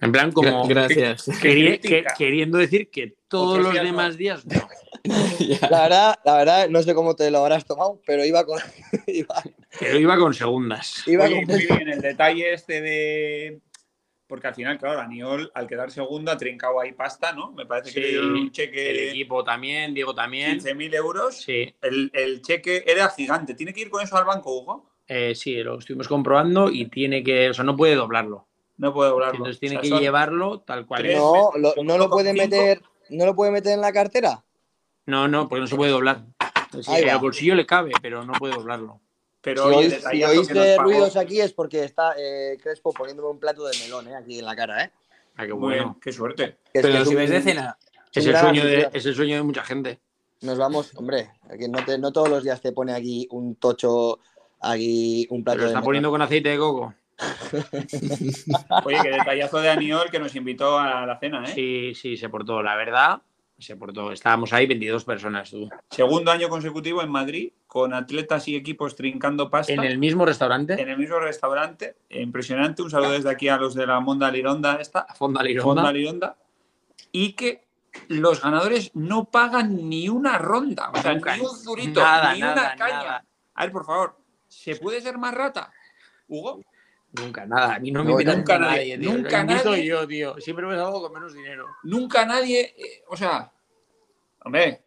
En 0.00 0.12
plan, 0.12 0.32
como 0.32 0.64
Gra- 0.64 0.68
Gracias. 0.68 1.24
que- 1.40 2.04
queriendo 2.18 2.58
decir 2.58 2.90
que 2.90 3.14
todos 3.28 3.62
los 3.62 3.74
no. 3.74 3.82
demás 3.82 4.16
días 4.18 4.44
no. 4.44 4.68
La 5.70 5.82
verdad, 5.82 6.14
la 6.24 6.36
verdad, 6.36 6.68
no 6.68 6.82
sé 6.82 6.94
cómo 6.94 7.14
te 7.16 7.30
lo 7.30 7.38
habrás 7.38 7.64
tomado, 7.66 8.00
pero 8.06 8.24
iba 8.24 8.44
con. 8.44 8.60
iba, 9.06 9.42
Pero 9.80 9.98
iba 9.98 10.16
con 10.18 10.34
segundas. 10.34 11.02
iba 11.06 11.24
Oye, 11.24 11.34
con- 11.46 11.56
muy 11.56 11.66
bien, 11.66 11.88
el 11.88 12.00
detalle 12.00 12.52
este 12.54 12.80
de... 12.80 13.60
Porque 14.34 14.48
al 14.48 14.54
final, 14.56 14.76
claro, 14.80 14.96
Daniel, 14.96 15.48
al 15.54 15.68
quedar 15.68 15.92
segundo, 15.92 16.32
ha 16.32 16.36
trincado 16.36 16.80
ahí 16.80 16.90
pasta, 16.90 17.32
¿no? 17.32 17.52
Me 17.52 17.66
parece 17.66 17.94
que 17.94 18.00
le 18.00 18.08
dieron 18.08 18.32
un 18.32 18.36
El 18.46 18.50
cheque 18.50 19.10
equipo 19.10 19.44
también, 19.44 19.94
Diego 19.94 20.12
también. 20.12 20.58
15.000 20.58 20.92
euros. 20.92 21.36
Sí, 21.36 21.72
El, 21.80 22.10
el 22.12 22.42
cheque 22.42 22.82
era 22.84 23.08
gigante. 23.10 23.54
¿Tiene 23.54 23.72
que 23.72 23.82
ir 23.82 23.90
con 23.90 24.02
eso 24.02 24.16
al 24.16 24.24
banco, 24.24 24.52
Hugo? 24.58 24.90
eh, 25.06 25.36
sí, 25.36 25.62
lo 25.62 25.78
estuvimos 25.78 26.08
comprobando 26.08 26.68
y 26.68 26.86
tiene 26.86 27.22
que, 27.22 27.50
o 27.50 27.54
sea, 27.54 27.62
no 27.64 27.76
puede 27.76 27.94
doblarlo. 27.94 28.48
No 28.76 28.92
puedo 28.92 29.12
hablarlo. 29.12 29.36
Entonces 29.36 29.60
tiene 29.60 29.76
O 29.76 29.84
sea, 29.84 29.98
que 29.98 30.02
llevarlo 30.02 30.62
tal 30.62 30.84
cual. 30.84 31.06
es. 31.06 31.14
No, 31.14 31.52
lo- 31.56 31.74
no 31.84 31.96
lo 31.96 32.10
puede 32.10 32.32
meter, 32.32 32.82
no 33.10 33.24
lo 33.26 33.36
puede 33.36 33.52
meter 33.52 33.74
en 33.74 33.82
la 33.82 33.92
cartera. 33.92 34.44
No, 35.06 35.28
no, 35.28 35.48
porque 35.48 35.60
no 35.60 35.66
se 35.68 35.76
puede 35.76 35.92
doblar. 35.92 36.22
Entonces, 36.64 36.92
Ahí 36.92 37.04
eh, 37.04 37.14
bolsillo 37.20 37.54
le 37.54 37.66
cabe, 37.66 37.92
pero 38.02 38.24
no 38.24 38.32
puede 38.32 38.54
doblarlo. 38.54 39.00
Pero 39.44 39.68
si 39.68 39.74
oís, 39.76 40.04
si 40.10 40.24
oíste 40.24 40.76
ruidos 40.78 41.16
aquí 41.16 41.40
es 41.40 41.52
porque 41.52 41.84
está 41.84 42.14
eh, 42.18 42.56
Crespo 42.62 42.92
poniéndome 42.92 43.28
un 43.28 43.38
plato 43.38 43.66
de 43.66 43.76
melón 43.78 44.08
eh, 44.08 44.16
aquí 44.16 44.38
en 44.38 44.46
la 44.46 44.56
cara, 44.56 44.84
¿eh? 44.84 44.90
Ah, 45.36 45.44
qué 45.46 45.52
bueno. 45.52 45.98
qué 46.02 46.12
suerte. 46.12 46.56
Es 46.72 46.82
Pero 46.82 47.04
si 47.04 47.10
un- 47.10 47.16
ves 47.16 47.30
de 47.30 47.42
cena. 47.42 47.76
Es 48.12 48.24
el, 48.26 48.36
sueño 48.36 48.64
de, 48.64 48.70
anfitrión. 48.76 48.90
es 48.94 49.06
el 49.06 49.14
sueño 49.14 49.36
de 49.36 49.42
mucha 49.42 49.62
gente. 49.64 50.00
Nos 50.42 50.56
vamos, 50.58 50.92
hombre, 50.96 51.30
aquí 51.50 51.68
no, 51.68 51.84
te- 51.84 51.98
no 51.98 52.12
todos 52.12 52.28
los 52.28 52.42
días 52.44 52.60
te 52.60 52.72
pone 52.72 52.92
aquí 52.94 53.26
un 53.30 53.56
tocho, 53.56 54.18
aquí 54.60 55.26
un 55.30 55.42
plato 55.44 55.56
Pero 55.58 55.62
lo 55.62 55.64
de 55.64 55.70
está 55.72 55.78
melón. 55.80 55.84
poniendo 55.84 56.10
con 56.10 56.22
aceite 56.22 56.48
de 56.50 56.58
coco. 56.58 56.94
Oye, 58.84 58.98
qué 59.02 59.10
detallazo 59.10 59.60
de 59.60 59.70
Aniol 59.70 60.10
que 60.10 60.18
nos 60.18 60.34
invitó 60.36 60.78
a 60.78 61.06
la 61.06 61.18
cena, 61.18 61.44
¿eh? 61.44 61.52
Sí, 61.54 61.94
sí, 61.94 62.16
se 62.16 62.28
portó. 62.28 62.62
La 62.62 62.76
verdad, 62.76 63.20
se 63.58 63.76
portó. 63.76 64.12
Estábamos 64.12 64.52
ahí 64.52 64.66
22 64.66 65.04
personas, 65.04 65.50
tú. 65.50 65.68
Segundo 65.90 66.30
año 66.30 66.48
consecutivo 66.48 67.02
en 67.02 67.10
Madrid, 67.10 67.52
con 67.66 67.94
atletas 67.94 68.48
y 68.48 68.56
equipos 68.56 68.96
trincando 68.96 69.50
pasta. 69.50 69.72
En 69.72 69.84
el 69.84 69.98
mismo 69.98 70.24
restaurante, 70.26 70.80
en 70.80 70.88
el 70.88 70.98
mismo 70.98 71.18
restaurante. 71.20 71.96
Impresionante. 72.10 72.82
Un 72.82 72.90
saludo 72.90 73.12
desde 73.12 73.30
aquí 73.30 73.48
a 73.48 73.56
los 73.56 73.74
de 73.74 73.86
la 73.86 74.00
Monda 74.00 74.30
Lironda 74.30 74.76
esta. 74.80 75.06
Fonda 75.14 75.40
Fonda 75.40 75.42
Lironda. 75.42 75.92
Lironda. 75.92 76.36
Y 77.12 77.32
que 77.34 77.64
los 78.08 78.42
ganadores 78.42 78.90
no 78.94 79.26
pagan 79.26 79.88
ni 79.88 80.08
una 80.08 80.36
ronda. 80.38 80.90
O 80.92 81.00
sea, 81.00 81.14
Nunca. 81.14 81.36
ni 81.36 81.42
un 81.42 81.56
zurito, 81.56 82.00
Nada, 82.02 82.34
ni 82.34 82.40
nada, 82.40 82.52
una 82.54 82.76
caña. 82.76 82.96
nada. 82.98 83.24
A 83.54 83.62
ver, 83.62 83.72
por 83.72 83.84
favor, 83.86 84.18
¿se 84.48 84.76
puede 84.76 85.00
ser 85.00 85.16
más 85.16 85.32
rata? 85.32 85.70
Hugo, 86.26 86.60
Nunca, 87.14 87.46
nada. 87.46 87.74
A 87.76 87.78
mí 87.78 87.90
no 87.90 88.02
me 88.04 88.10
No, 88.10 88.16
nunca 88.18 88.34
nunca 88.34 88.58
nadie, 88.58 88.96
nadie, 88.96 88.98
tío. 88.98 89.12
nunca 89.12 89.44
nadie. 89.44 89.86
yo, 89.86 90.06
tío. 90.06 90.40
Siempre 90.40 90.66
me 90.66 90.74
salgo 90.76 91.00
con 91.02 91.12
menos 91.12 91.32
dinero. 91.34 91.66
nunca 91.84 92.24
nadie. 92.26 92.74
eh, 92.76 93.02
o 93.08 93.16
sea, 93.16 93.50
hombre, 94.44 94.80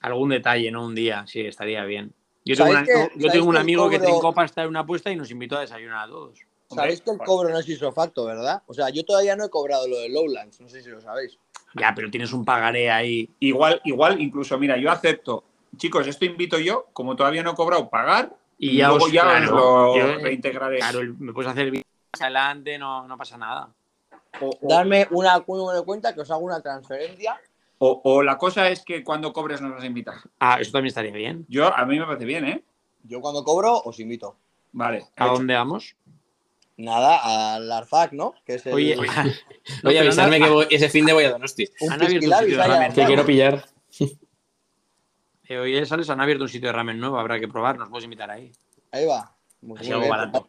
Algún 0.00 0.28
detalle, 0.28 0.70
¿no? 0.70 0.84
Un 0.84 0.94
día, 0.94 1.24
sí, 1.26 1.40
estaría 1.40 1.82
bien. 1.84 2.12
Yo 2.44 2.54
tengo, 2.56 2.72
¿Sabéis 2.72 2.76
una- 2.76 2.84
que- 2.86 2.92
yo 3.14 3.20
sabéis 3.20 3.32
tengo 3.32 3.46
un 3.46 3.54
que 3.54 3.60
amigo 3.60 3.88
que 3.88 3.96
cobro- 3.96 4.04
trincó 4.06 4.32
pasta 4.34 4.62
en 4.62 4.68
una 4.68 4.80
apuesta 4.80 5.10
y 5.10 5.16
nos 5.16 5.30
invitó 5.30 5.56
a 5.56 5.60
desayunar 5.62 6.04
a 6.04 6.08
todos. 6.10 6.40
Sabéis 6.68 7.00
que 7.00 7.10
el 7.10 7.18
cobro 7.18 7.48
no 7.48 7.58
es 7.58 7.66
isofacto, 7.68 8.26
¿verdad? 8.26 8.62
O 8.66 8.74
sea, 8.74 8.90
yo 8.90 9.02
todavía 9.04 9.34
no 9.34 9.46
he 9.46 9.48
cobrado 9.50 9.88
lo 9.88 9.98
de 9.98 10.10
Lowlands, 10.10 10.60
no 10.60 10.68
sé 10.68 10.82
si 10.82 10.90
lo 10.90 11.00
sabéis. 11.00 11.38
Ya, 11.74 11.94
pero 11.96 12.10
tienes 12.10 12.34
un 12.34 12.44
pagaré 12.44 12.90
ahí. 12.90 13.30
igual, 13.40 13.80
igual, 13.84 14.20
incluso, 14.20 14.58
mira, 14.58 14.76
yo 14.76 14.90
acepto. 14.90 15.42
Chicos, 15.78 16.06
esto 16.06 16.26
invito 16.26 16.58
yo, 16.58 16.86
como 16.92 17.16
todavía 17.16 17.42
no 17.42 17.52
he 17.52 17.54
cobrado, 17.54 17.88
pagar. 17.88 18.36
Y 18.58 18.76
ya 18.76 18.92
os, 18.92 19.10
ya 19.12 19.22
claro, 19.22 19.56
lo 19.56 19.96
yo, 19.96 20.02
eh, 20.06 20.18
reintegraré. 20.18 20.78
Claro, 20.78 21.00
me 21.18 21.32
puedes 21.32 21.50
hacer 21.50 21.70
vídeos 21.70 21.84
más 22.12 22.20
adelante, 22.22 22.78
no, 22.78 23.06
no 23.08 23.16
pasa 23.18 23.36
nada. 23.36 23.68
O, 24.40 24.48
o- 24.48 24.68
Darme 24.68 25.06
una 25.10 25.42
un 25.46 25.58
número 25.58 25.78
de 25.80 25.84
cuenta 25.84 26.14
que 26.14 26.20
os 26.20 26.30
hago 26.30 26.40
una 26.44 26.60
transferencia. 26.60 27.40
o- 27.78 28.00
o 28.04 28.22
la 28.22 28.38
cosa 28.38 28.68
es 28.68 28.82
que 28.84 29.02
cuando 29.04 29.32
cobres 29.32 29.60
nos 29.60 29.72
vas 29.72 29.82
a 29.82 29.86
invitar. 29.86 30.14
Ah, 30.40 30.58
eso 30.60 30.72
también 30.72 30.88
estaría 30.88 31.12
bien. 31.12 31.44
Yo, 31.48 31.74
a 31.74 31.84
mí 31.84 31.98
me 31.98 32.06
parece 32.06 32.24
bien, 32.24 32.44
¿eh? 32.46 32.62
Yo 33.02 33.20
cuando 33.20 33.44
cobro 33.44 33.76
os 33.84 33.98
invito. 34.00 34.36
Vale. 34.72 35.04
¿A 35.16 35.24
hecho. 35.26 35.34
dónde 35.34 35.54
vamos? 35.54 35.96
Nada, 36.76 37.54
al 37.54 37.70
Arfac, 37.70 38.12
¿no? 38.12 38.34
Que 38.44 38.54
es 38.54 38.66
el, 38.66 38.74
Oye, 38.74 38.96
Oye, 39.84 39.98
avisarme 40.00 40.40
que 40.40 40.48
voy- 40.48 40.66
ese 40.70 40.88
fin 40.88 41.04
de 41.06 41.12
voy 41.12 41.24
a 41.24 41.30
Donosti. 41.32 41.68
un 41.80 41.98
Que 42.94 43.04
quiero 43.04 43.26
pillar. 43.26 43.64
Eh, 45.48 45.58
hoy 45.58 45.84
sales 45.86 46.08
han 46.10 46.20
abierto 46.20 46.44
un 46.44 46.48
sitio 46.48 46.68
de 46.68 46.72
ramen 46.72 46.98
nuevo, 46.98 47.18
habrá 47.18 47.38
que 47.40 47.48
probar, 47.48 47.78
nos 47.78 47.88
puedes 47.88 48.04
invitar 48.04 48.30
ahí. 48.30 48.50
Ahí 48.92 49.06
va. 49.06 49.30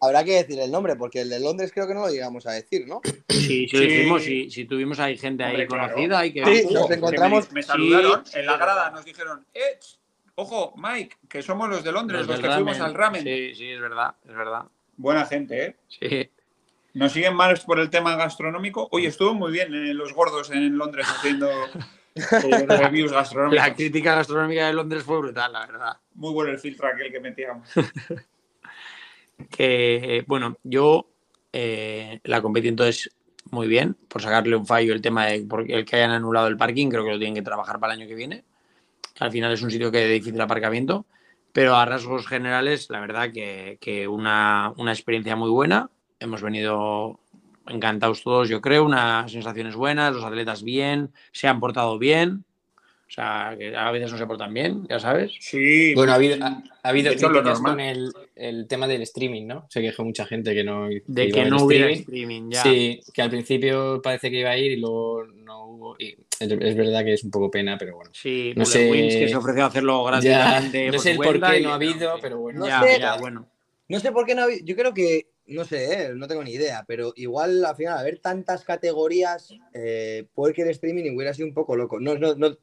Habrá 0.01 0.23
que 0.25 0.33
decir 0.43 0.59
el 0.59 0.69
nombre, 0.71 0.95
porque 0.97 1.21
el 1.21 1.29
de 1.29 1.39
Londres 1.39 1.71
creo 1.73 1.87
que 1.87 1.93
no 1.93 2.01
lo 2.01 2.09
llegamos 2.09 2.45
a 2.47 2.51
decir, 2.51 2.85
¿no? 2.87 2.99
Sí, 3.29 3.67
sí, 3.67 3.77
lo 3.77 3.79
Sí. 3.79 3.87
dijimos, 3.87 4.23
si, 4.23 4.49
si 4.51 4.65
tuvimos 4.65 4.99
ahí 4.99 5.17
gente 5.17 5.43
ahí 5.43 5.65
claro. 5.67 5.93
conocida, 5.93 6.19
hay 6.19 6.33
que 6.33 6.45
Sí, 6.45 6.67
nos 6.73 6.89
encontramos- 6.91 7.47
Me, 7.49 7.55
me 7.55 7.63
saludaron 7.63 8.25
Sí. 8.25 8.39
en 8.39 8.45
la 8.45 8.57
grada, 8.57 8.89
nos 8.91 9.05
dijeron, 9.05 9.45
eh, 9.53 9.79
ojo, 10.35 10.73
Mike, 10.75 11.15
que 11.29 11.41
somos 11.41 11.69
los 11.69 11.83
de 11.83 11.91
Londres, 11.93 12.27
los, 12.27 12.39
que 12.39 12.49
fuimos 12.51 12.79
al 12.81 12.93
ramen. 12.93 13.23
Sí, 13.23 13.55
sí, 13.55 13.69
es 13.69 13.79
verdad, 13.79 14.15
es 14.27 14.35
verdad. 14.35 14.63
Buena 14.97 15.25
gente, 15.25 15.65
¿eh? 15.65 15.75
Sí. 15.87 16.29
Nos 16.93 17.11
siguen 17.13 17.35
más 17.35 17.61
por 17.61 17.79
el 17.79 17.89
tema 17.89 18.15
gastronómico. 18.15 18.87
Oye, 18.91 19.07
estuvo 19.07 19.33
muy 19.33 19.51
bien 19.51 19.73
eh, 19.73 19.93
los 19.93 20.13
gordos 20.13 20.49
en 20.51 20.77
Londres 20.77 21.05
haciendo 21.09 21.49
eh, 22.15 22.65
reviews. 22.67 23.11
La 23.51 23.75
crítica 23.75 24.15
gastronómica 24.15 24.67
de 24.67 24.73
Londres 24.73 25.03
fue 25.03 25.19
brutal, 25.19 25.51
la 25.51 25.65
verdad. 25.65 25.97
Muy 26.13 26.33
bueno 26.33 26.51
el 26.51 26.59
filtro 26.59 26.87
aquel 26.87 27.11
que 27.11 27.19
metíamos. 27.19 27.69
Que, 29.49 30.23
bueno, 30.27 30.57
yo 30.63 31.09
eh, 31.51 32.21
la 32.23 32.41
competí 32.41 32.69
entonces 32.69 33.11
muy 33.51 33.67
bien, 33.67 33.97
por 34.07 34.21
sacarle 34.21 34.55
un 34.55 34.65
fallo 34.65 34.93
el 34.93 35.01
tema 35.01 35.25
de 35.25 35.41
por 35.41 35.69
el 35.69 35.83
que 35.83 35.95
hayan 35.97 36.11
anulado 36.11 36.47
el 36.47 36.55
parking, 36.55 36.87
creo 36.87 37.03
que 37.03 37.11
lo 37.11 37.17
tienen 37.17 37.35
que 37.35 37.41
trabajar 37.41 37.77
para 37.79 37.93
el 37.93 37.99
año 37.99 38.07
que 38.07 38.15
viene. 38.15 38.45
Al 39.19 39.31
final 39.31 39.51
es 39.51 39.61
un 39.61 39.71
sitio 39.71 39.91
que 39.91 39.99
de 39.99 40.09
difícil 40.09 40.39
aparcamiento, 40.39 41.05
pero 41.51 41.75
a 41.75 41.85
rasgos 41.85 42.27
generales, 42.27 42.89
la 42.89 43.01
verdad 43.01 43.31
que, 43.31 43.77
que 43.81 44.07
una, 44.07 44.73
una 44.77 44.93
experiencia 44.93 45.35
muy 45.35 45.49
buena. 45.49 45.89
Hemos 46.19 46.41
venido 46.41 47.19
encantados 47.67 48.23
todos, 48.23 48.49
yo 48.49 48.61
creo, 48.61 48.85
unas 48.85 49.31
sensaciones 49.31 49.75
buenas, 49.75 50.13
los 50.13 50.23
atletas 50.23 50.63
bien, 50.63 51.11
se 51.31 51.47
han 51.47 51.59
portado 51.59 51.97
bien. 51.99 52.43
O 53.07 53.11
sea, 53.15 53.55
que 53.57 53.75
a 53.77 53.91
veces 53.91 54.11
no 54.11 54.17
se 54.17 54.25
portan 54.25 54.51
bien, 54.51 54.87
ya 54.89 54.99
sabes. 54.99 55.31
Sí. 55.39 55.93
Bueno, 55.93 56.11
ha 56.13 56.15
habido, 56.15 56.43
ha, 56.43 56.63
ha 56.81 56.89
habido 56.89 57.11
críticas 57.11 57.43
normal. 57.61 57.61
con 57.73 57.79
el, 57.79 58.11
el 58.35 58.67
tema 58.67 58.87
del 58.87 59.03
streaming, 59.03 59.45
¿no? 59.45 59.67
Se 59.69 59.79
quejó 59.79 60.03
mucha 60.03 60.25
gente 60.25 60.55
que 60.55 60.63
no 60.63 60.87
De 61.05 61.25
iba 61.25 61.43
que 61.43 61.45
no 61.49 61.63
hubiera 61.63 61.85
streaming. 61.91 62.01
streaming 62.01 62.49
ya. 62.51 62.63
Sí, 62.63 62.99
que 63.13 63.21
al 63.21 63.29
principio 63.29 64.01
parece 64.01 64.31
que 64.31 64.39
iba 64.39 64.49
a 64.49 64.57
ir 64.57 64.71
y 64.71 64.77
luego 64.77 65.23
no 65.35 65.65
hubo. 65.67 65.95
Y 65.99 66.15
es, 66.39 66.51
es 66.51 66.75
verdad 66.75 67.05
que 67.05 67.13
es 67.13 67.23
un 67.23 67.29
poco 67.29 67.51
pena, 67.51 67.77
pero 67.77 67.95
bueno. 67.95 68.09
Sí, 68.11 68.53
No 68.55 68.65
sé- 68.65 68.89
Wins 68.89 69.15
que 69.15 69.29
se 69.29 69.35
ofreció 69.35 69.63
a 69.65 69.67
hacerlo 69.67 70.03
Ya, 70.03 70.09
gratuitamente. 70.09 70.89
no 70.91 70.97
sé 70.99 71.11
el 71.11 71.17
por 71.17 71.33
qué 71.39 71.61
no 71.61 71.69
ha 71.69 71.75
habido, 71.75 72.15
pero 72.19 72.39
bueno. 72.39 72.59
No 72.61 72.65
ya, 72.67 72.81
sé. 72.81 72.99
ya, 72.99 73.17
bueno. 73.17 73.47
No 73.87 73.99
sé 73.99 74.11
por 74.11 74.25
qué 74.25 74.33
no 74.33 74.41
ha 74.41 74.45
habido. 74.45 74.65
Yo 74.65 74.75
creo 74.75 74.95
que. 74.95 75.27
No 75.47 75.63
sé, 75.63 76.05
eh, 76.07 76.13
no 76.15 76.27
tengo 76.27 76.43
ni 76.43 76.51
idea, 76.51 76.83
pero 76.87 77.13
igual 77.15 77.63
al 77.63 77.75
final, 77.75 77.97
haber 77.99 78.19
tantas 78.19 78.63
categorías, 78.63 79.53
eh, 79.73 80.25
puede 80.33 80.53
que 80.53 80.63
el 80.63 80.69
streaming 80.69 81.15
hubiera 81.15 81.33
sido 81.33 81.47
un 81.47 81.53
poco 81.53 81.75
loco. 81.75 81.99
No, 81.99 82.15
no, 82.15 82.33
no, 82.35 82.57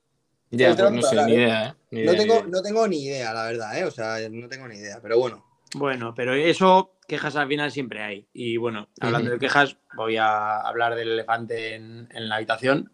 Ya, 0.50 0.70
no 0.70 0.76
tengo 0.76 0.90
pues 0.90 0.92
no 0.92 1.00
que 1.00 1.02
sé, 1.02 1.08
hablar, 1.10 1.26
ni 1.28 1.34
idea, 1.34 1.66
¿eh? 1.68 1.74
Ni 1.90 2.02
no 2.04 2.12
ni 2.12 2.18
tengo, 2.18 2.34
idea. 2.34 2.46
no 2.48 2.62
tengo 2.62 2.88
ni 2.88 3.04
idea, 3.04 3.32
la 3.32 3.44
verdad, 3.44 3.78
¿eh? 3.78 3.84
O 3.84 3.90
sea, 3.90 4.16
no 4.30 4.48
tengo 4.48 4.66
ni 4.68 4.76
idea, 4.76 4.98
pero 5.00 5.18
bueno. 5.18 5.44
Bueno, 5.74 6.12
pero 6.14 6.34
eso, 6.34 6.96
quejas 7.08 7.36
al 7.36 7.48
final 7.48 7.70
siempre 7.70 8.02
hay. 8.02 8.26
Y 8.32 8.56
bueno, 8.58 8.88
hablando 9.00 9.30
de 9.30 9.38
quejas, 9.38 9.76
voy 9.96 10.16
a 10.18 10.58
hablar 10.60 10.94
del 10.96 11.12
elefante 11.12 11.74
en, 11.76 12.08
en 12.12 12.28
la 12.28 12.36
habitación. 12.36 12.92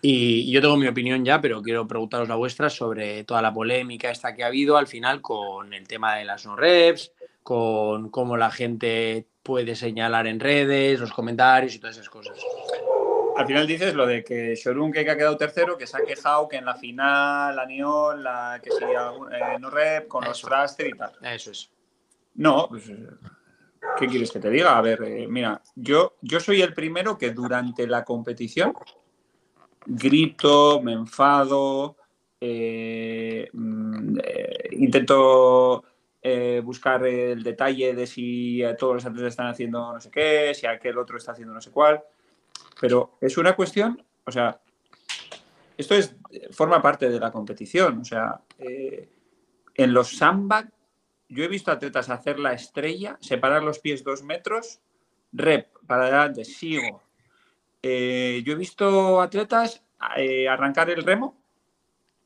Y 0.00 0.50
yo 0.50 0.60
tengo 0.60 0.76
mi 0.76 0.86
opinión 0.88 1.24
ya, 1.24 1.40
pero 1.40 1.62
quiero 1.62 1.86
preguntaros 1.86 2.28
la 2.28 2.34
vuestra 2.36 2.70
sobre 2.70 3.24
toda 3.24 3.42
la 3.42 3.52
polémica 3.52 4.10
esta 4.10 4.34
que 4.34 4.42
ha 4.42 4.46
habido 4.46 4.76
al 4.76 4.86
final 4.86 5.20
con 5.20 5.72
el 5.74 5.86
tema 5.86 6.16
de 6.16 6.24
las 6.24 6.46
no 6.46 6.56
reps, 6.56 7.12
con 7.48 8.10
cómo 8.10 8.36
la 8.36 8.50
gente 8.50 9.26
puede 9.42 9.74
señalar 9.74 10.26
en 10.26 10.38
redes, 10.38 11.00
los 11.00 11.14
comentarios 11.14 11.74
y 11.74 11.78
todas 11.78 11.96
esas 11.96 12.10
cosas. 12.10 12.36
Al 13.38 13.46
final 13.46 13.66
dices 13.66 13.94
lo 13.94 14.06
de 14.06 14.22
que 14.22 14.54
Shorun, 14.54 14.92
que 14.92 15.08
ha 15.08 15.16
quedado 15.16 15.38
tercero, 15.38 15.78
que 15.78 15.86
se 15.86 15.96
ha 15.96 16.04
quejado 16.04 16.46
que 16.46 16.58
en 16.58 16.66
la 16.66 16.74
final, 16.74 17.58
Aniol, 17.58 18.22
la 18.22 18.60
que 18.62 18.70
sí, 18.70 18.84
eh, 18.84 19.58
no 19.58 19.70
rep, 19.70 20.08
con 20.08 20.24
los 20.26 20.36
Eso. 20.36 20.46
thruster 20.46 20.88
y 20.88 20.92
tal. 20.92 21.12
Eso 21.22 21.52
es. 21.52 21.70
No, 22.34 22.68
pues, 22.68 22.86
eh, 22.90 23.08
¿qué 23.98 24.06
quieres 24.08 24.30
que 24.30 24.40
te 24.40 24.50
diga? 24.50 24.76
A 24.76 24.82
ver, 24.82 25.02
eh, 25.04 25.26
mira, 25.26 25.62
yo, 25.74 26.16
yo 26.20 26.40
soy 26.40 26.60
el 26.60 26.74
primero 26.74 27.16
que 27.16 27.30
durante 27.30 27.86
la 27.86 28.04
competición 28.04 28.74
grito, 29.86 30.82
me 30.82 30.92
enfado, 30.92 31.96
eh, 32.38 33.48
mm, 33.54 34.18
eh, 34.22 34.68
intento 34.72 35.84
eh, 36.30 36.60
buscar 36.60 37.06
el 37.06 37.42
detalle 37.42 37.94
de 37.94 38.06
si 38.06 38.62
todos 38.78 38.96
los 38.96 39.06
atletas 39.06 39.30
están 39.30 39.46
haciendo 39.46 39.94
no 39.94 40.00
sé 40.00 40.10
qué, 40.10 40.52
si 40.54 40.66
aquel 40.66 40.98
otro 40.98 41.16
está 41.16 41.32
haciendo 41.32 41.54
no 41.54 41.60
sé 41.60 41.70
cuál. 41.70 42.02
Pero 42.80 43.16
es 43.20 43.38
una 43.38 43.56
cuestión, 43.56 44.02
o 44.24 44.30
sea, 44.30 44.60
esto 45.76 45.94
es, 45.94 46.14
forma 46.50 46.82
parte 46.82 47.08
de 47.08 47.18
la 47.18 47.32
competición. 47.32 48.00
O 48.00 48.04
sea, 48.04 48.40
eh, 48.58 49.08
en 49.74 49.94
los 49.94 50.16
sandbag 50.16 50.70
yo 51.30 51.44
he 51.44 51.48
visto 51.48 51.72
atletas 51.72 52.10
hacer 52.10 52.38
la 52.38 52.52
estrella, 52.52 53.16
separar 53.20 53.62
los 53.62 53.78
pies 53.78 54.04
dos 54.04 54.22
metros, 54.22 54.80
rep, 55.32 55.68
para 55.86 56.04
adelante, 56.04 56.44
sigo. 56.44 57.02
Eh, 57.82 58.42
yo 58.44 58.52
he 58.52 58.56
visto 58.56 59.20
atletas 59.20 59.82
arrancar 59.98 60.90
el 60.90 61.04
remo, 61.04 61.36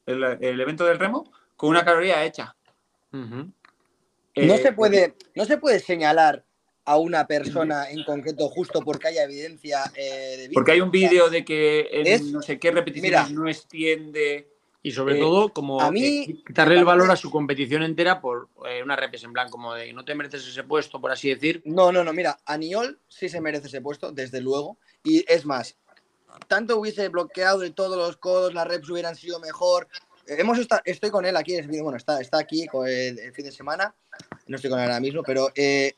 el, 0.06 0.60
evento 0.60 0.84
del 0.84 0.98
remo, 0.98 1.30
con 1.56 1.70
una 1.70 1.84
caloría 1.84 2.24
hecha. 2.24 2.56
No 3.10 3.52
Eh, 4.34 4.58
se 4.62 4.72
puede, 4.72 5.14
no 5.34 5.44
se 5.44 5.58
puede 5.58 5.80
señalar 5.80 6.44
a 6.84 6.96
una 6.98 7.26
persona 7.26 7.90
en 7.90 8.02
concreto 8.04 8.48
justo 8.48 8.80
porque 8.80 9.08
haya 9.08 9.24
evidencia 9.24 9.84
eh, 9.94 10.48
de. 10.48 10.50
Porque 10.52 10.72
hay 10.72 10.80
un 10.80 10.90
vídeo 10.90 11.30
de 11.30 11.44
que 11.44 11.88
en 11.92 12.06
Es- 12.06 12.22
no 12.22 12.42
sé 12.42 12.58
qué 12.58 12.70
repeticiones 12.70 13.30
mira. 13.30 13.40
no 13.40 13.48
extiende. 13.48 14.48
Y 14.84 14.90
sobre 14.90 15.14
Eh, 15.16 15.20
todo, 15.20 15.52
como 15.52 15.80
a 15.80 15.92
mí 15.92 16.24
eh, 16.28 16.42
quitarle 16.44 16.76
el 16.76 16.84
valor 16.84 17.08
a 17.08 17.14
su 17.14 17.30
competición 17.30 17.84
entera 17.84 18.20
por 18.20 18.48
eh, 18.66 18.82
una 18.82 18.96
repes 18.96 19.22
en 19.22 19.32
plan 19.32 19.48
como 19.48 19.74
de 19.74 19.92
no 19.92 20.04
te 20.04 20.16
mereces 20.16 20.44
ese 20.44 20.64
puesto, 20.64 21.00
por 21.00 21.12
así 21.12 21.28
decir. 21.28 21.62
No, 21.64 21.92
no, 21.92 22.02
no, 22.02 22.12
mira, 22.12 22.40
Aniol 22.46 22.98
sí 23.06 23.28
se 23.28 23.40
merece 23.40 23.68
ese 23.68 23.80
puesto, 23.80 24.10
desde 24.10 24.40
luego. 24.40 24.78
Y 25.04 25.24
es 25.32 25.46
más, 25.46 25.76
tanto 26.48 26.78
hubiese 26.78 27.08
bloqueado 27.10 27.60
de 27.60 27.70
todos 27.70 27.96
los 27.96 28.16
codos, 28.16 28.54
las 28.54 28.66
reps 28.66 28.90
hubieran 28.90 29.14
sido 29.14 29.38
mejor. 29.38 29.86
Eh, 30.26 30.36
Hemos 30.38 30.58
esta- 30.58 30.82
estoy 30.84 31.10
con 31.10 31.24
él 31.26 31.36
aquí, 31.36 31.60
bueno, 31.80 31.96
está, 31.96 32.20
está 32.20 32.38
aquí 32.38 32.66
el, 32.86 33.18
el 33.18 33.32
fin 33.32 33.44
de 33.44 33.52
semana, 33.52 33.94
no 34.46 34.56
estoy 34.56 34.70
con 34.70 34.78
él 34.80 34.84
ahora 34.86 35.00
mismo, 35.00 35.22
pero 35.22 35.50
eh, 35.54 35.94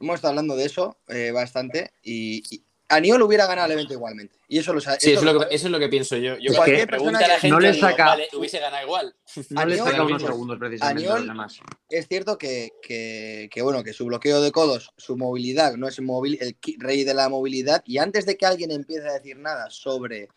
hemos 0.00 0.16
estado 0.16 0.30
hablando 0.30 0.56
de 0.56 0.64
eso 0.64 0.98
eh, 1.08 1.30
bastante 1.32 1.92
y, 2.02 2.42
y 2.54 2.62
Aniol 2.88 3.20
hubiera 3.22 3.46
ganado 3.46 3.66
el 3.66 3.72
evento 3.72 3.94
igualmente. 3.94 4.36
Y 4.48 4.58
eso 4.58 4.72
lo 4.72 4.80
sabe. 4.80 4.98
Sí, 5.00 5.10
eso 5.10 5.18
es, 5.18 5.24
lo 5.34 5.40
que, 5.40 5.52
eso 5.52 5.66
es 5.66 5.72
lo 5.72 5.78
que 5.80 5.88
pienso 5.88 6.16
yo. 6.18 6.36
Yo 6.38 6.52
Es 6.52 6.56
cuando 6.56 6.76
que 6.76 6.86
persona 6.86 7.18
la 7.20 7.28
gente, 7.40 7.48
no 7.48 7.58
le 7.58 7.72
digo, 7.72 7.88
saca- 7.88 8.04
vale, 8.04 8.28
hubiese 8.32 8.60
ganado 8.60 8.84
igual. 8.84 9.16
No 9.50 9.66
le 9.66 9.74
Aniol- 9.74 9.84
saca 9.90 10.02
unos 10.04 10.22
segundos 10.22 10.58
precisamente. 10.60 11.08
Aniol- 11.10 11.64
es 11.90 12.06
cierto 12.06 12.38
que, 12.38 12.70
que- 12.80 13.48
que, 13.50 13.62
bueno, 13.62 13.82
que 13.82 13.92
su 13.92 14.04
bloqueo 14.06 14.40
de 14.40 14.52
codos, 14.52 14.92
su 14.96 15.16
movilidad, 15.16 15.74
no 15.74 15.88
es 15.88 16.00
móvil, 16.00 16.38
el 16.40 16.54
ki- 16.54 16.76
rey 16.78 17.02
de 17.02 17.14
la 17.14 17.28
movilidad. 17.28 17.82
Y 17.86 17.98
antes 17.98 18.24
de 18.24 18.36
que 18.36 18.46
alguien 18.46 18.70
empiece 18.70 19.08
a 19.08 19.14
decir 19.14 19.36
nada 19.36 19.68
sobre 19.68 20.28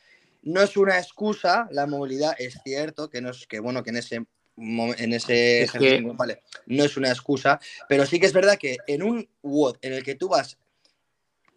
no 0.41 0.61
es 0.61 0.77
una 0.77 0.97
excusa, 0.97 1.67
la 1.71 1.85
movilidad 1.85 2.35
es 2.39 2.59
cierto 2.63 3.09
que 3.09 3.21
no 3.21 3.29
es 3.31 3.45
que 3.47 3.59
bueno 3.59 3.83
que 3.83 3.89
en 3.91 3.97
ese 3.97 4.25
en 4.57 5.13
ese 5.13 5.61
Es 5.61 5.71
que- 5.71 5.77
ejercicio, 5.77 6.13
vale, 6.15 6.43
no 6.65 6.83
es 6.83 6.97
una 6.97 7.09
excusa, 7.09 7.59
pero 7.87 8.05
sí 8.05 8.19
que 8.19 8.25
es 8.25 8.33
verdad 8.33 8.57
que 8.57 8.77
en 8.87 9.03
un 9.03 9.29
WOD 9.41 9.77
en 9.81 9.93
el 9.93 10.03
que 10.03 10.15
tú 10.15 10.27
vas 10.27 10.57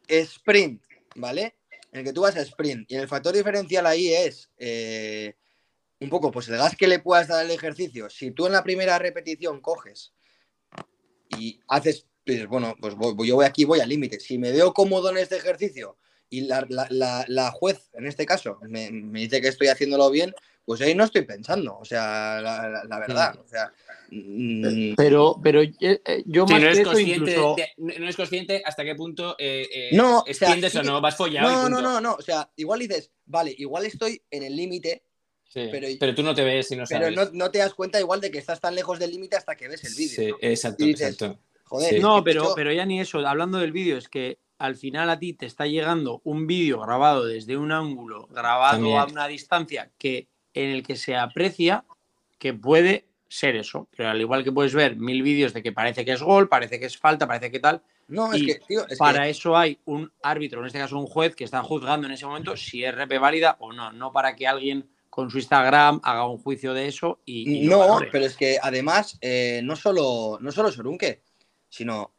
sprint, 0.08 0.82
¿vale? 1.16 1.56
En 1.92 2.00
el 2.00 2.04
que 2.04 2.12
tú 2.12 2.22
vas 2.22 2.36
a 2.36 2.42
sprint 2.42 2.90
y 2.90 2.96
el 2.96 3.08
factor 3.08 3.34
diferencial 3.34 3.86
ahí 3.86 4.12
es 4.12 4.50
eh, 4.58 5.34
un 6.00 6.08
poco 6.10 6.30
pues 6.30 6.48
el 6.48 6.56
gas 6.56 6.76
que 6.76 6.86
le 6.88 6.98
puedas 7.00 7.28
dar 7.28 7.40
al 7.40 7.50
ejercicio. 7.50 8.08
Si 8.10 8.30
tú 8.30 8.46
en 8.46 8.52
la 8.52 8.62
primera 8.62 8.98
repetición 8.98 9.60
coges 9.60 10.12
y 11.38 11.60
haces, 11.68 12.06
pues, 12.24 12.46
bueno, 12.46 12.76
pues 12.80 12.94
voy- 12.94 13.26
yo 13.28 13.36
voy 13.36 13.46
aquí, 13.46 13.64
voy 13.64 13.80
al 13.80 13.88
límite. 13.88 14.20
Si 14.20 14.38
me 14.38 14.52
veo 14.52 14.72
cómodo 14.72 15.10
en 15.10 15.18
este 15.18 15.36
ejercicio 15.36 15.96
y 16.32 16.40
la, 16.42 16.66
la- 16.68 16.86
la- 16.90 17.24
la 17.28 17.50
juez, 17.52 17.90
en 17.94 18.06
este 18.06 18.24
caso, 18.26 18.58
me, 18.62 18.90
me 18.90 19.20
dice 19.20 19.40
que 19.40 19.48
estoy 19.48 19.68
haciéndolo 19.68 20.10
bien, 20.10 20.34
pues 20.64 20.80
ahí 20.80 20.94
no 20.94 21.04
estoy 21.04 21.22
pensando, 21.22 21.76
o 21.78 21.84
sea, 21.84 22.40
la, 22.40 22.68
la- 22.68 22.84
la 22.84 22.98
verdad, 22.98 23.38
o 23.38 23.46
sea, 23.48 23.72
mm, 24.10 24.94
Pero, 24.96 25.40
pero 25.42 25.62
eh, 25.62 25.74
eh, 25.80 26.22
yo 26.26 26.46
Sí, 26.46 26.52
más 26.54 26.60
no, 26.62 26.66
que 26.66 26.66
eres 26.66 26.78
eso 26.78 26.90
consciente 26.90 27.30
incluso... 27.32 27.54
de- 27.56 27.68
no 27.78 27.92
eres 28.04 28.16
consciente 28.16 28.62
hasta 28.64 28.84
qué 28.84 28.94
punto 28.94 29.36
eh, 29.38 29.68
eh, 29.72 29.88
No, 29.92 30.20
o 30.20 30.24
sea, 30.24 30.30
extiendes 30.32 30.72
sí 30.72 30.78
o 30.78 30.80
que- 30.82 30.86
no, 30.88 31.00
vas 31.00 31.16
follado. 31.16 31.48
no, 31.50 31.68
no, 31.68 31.76
punto. 31.76 31.82
no, 31.82 32.00
no, 32.00 32.14
o 32.14 32.22
sea, 32.22 32.50
igual 32.56 32.80
dices, 32.80 33.10
vale, 33.26 33.54
igual 33.58 33.84
estoy 33.86 34.22
en 34.30 34.42
el 34.42 34.56
límite, 34.56 35.02
Sí, 35.52 35.68
Pero- 35.70 35.86
pero, 36.00 36.14
tú 36.14 36.22
no 36.22 36.34
te 36.34 36.42
ves 36.44 36.70
y 36.70 36.76
no 36.76 36.84
pero 36.88 37.12
sabes. 37.12 37.14
no, 37.14 37.28
no 37.34 37.50
te 37.50 37.58
das 37.58 37.74
cuenta 37.74 38.00
igual 38.00 38.22
de 38.22 38.30
que 38.30 38.38
estás 38.38 38.58
tan 38.58 38.74
lejos 38.74 38.98
del 38.98 39.10
límite 39.10 39.36
hasta 39.36 39.54
que 39.54 39.68
ves 39.68 39.84
el 39.84 39.94
vídeo. 39.94 40.16
Sí, 40.16 40.34
exacto, 40.40 40.82
dices, 40.82 41.10
exacto. 41.12 41.38
Joder, 41.64 41.90
Sí. 41.96 42.00
No, 42.00 42.24
que 42.24 42.30
pero, 42.30 42.52
pero 42.56 42.72
ya 42.72 42.86
ni 42.86 43.00
eso. 43.02 43.18
Hablando 43.18 43.58
del 43.58 43.70
vídeo, 43.70 43.98
es 43.98 44.08
que 44.08 44.38
al 44.62 44.76
final 44.76 45.10
a 45.10 45.18
ti 45.18 45.32
te 45.32 45.46
está 45.46 45.66
llegando 45.66 46.20
un 46.22 46.46
vídeo 46.46 46.80
grabado 46.80 47.24
desde 47.24 47.56
un 47.56 47.72
ángulo, 47.72 48.28
grabado 48.28 48.74
También. 48.76 48.96
a 48.98 49.04
una 49.06 49.26
distancia 49.26 49.90
que 49.98 50.28
en 50.54 50.70
el 50.70 50.84
que 50.84 50.94
se 50.94 51.16
aprecia 51.16 51.84
que 52.38 52.54
puede 52.54 53.06
ser 53.26 53.56
eso. 53.56 53.88
Pero 53.96 54.10
al 54.10 54.20
igual 54.20 54.44
que 54.44 54.52
puedes 54.52 54.72
ver 54.72 54.94
mil 54.94 55.22
vídeos 55.24 55.52
de 55.52 55.64
que 55.64 55.72
parece 55.72 56.04
que 56.04 56.12
es 56.12 56.22
gol, 56.22 56.48
parece 56.48 56.78
que 56.78 56.86
es 56.86 56.96
falta, 56.96 57.26
parece 57.26 57.50
que 57.50 57.58
tal. 57.58 57.82
No, 58.06 58.32
es 58.32 58.42
que, 58.44 58.60
tío, 58.66 58.86
es 58.88 58.98
para 58.98 59.24
que- 59.24 59.30
eso 59.30 59.56
hay 59.56 59.80
un 59.86 60.12
árbitro, 60.22 60.60
en 60.60 60.66
este 60.66 60.78
caso 60.78 60.96
un 60.96 61.06
juez, 61.06 61.34
que 61.34 61.42
está 61.44 61.60
juzgando 61.64 62.06
en 62.06 62.12
ese 62.12 62.26
momento 62.26 62.56
si 62.56 62.84
es 62.84 62.92
RP 62.94 63.18
válida 63.18 63.56
o 63.58 63.72
no. 63.72 63.90
No 63.92 64.12
para 64.12 64.36
que 64.36 64.46
alguien 64.46 64.88
con 65.10 65.28
su 65.28 65.38
Instagram 65.38 66.00
haga 66.04 66.26
un 66.28 66.38
juicio 66.38 66.72
de 66.72 66.86
eso 66.86 67.20
y, 67.24 67.66
No, 67.66 67.98
pero 68.12 68.26
es 68.26 68.36
que 68.36 68.58
además, 68.62 69.18
eh, 69.20 69.60
no 69.64 69.74
solo, 69.74 70.38
no 70.40 70.52
solo 70.52 70.70
Sorunque, 70.70 71.22
sino 71.68 72.12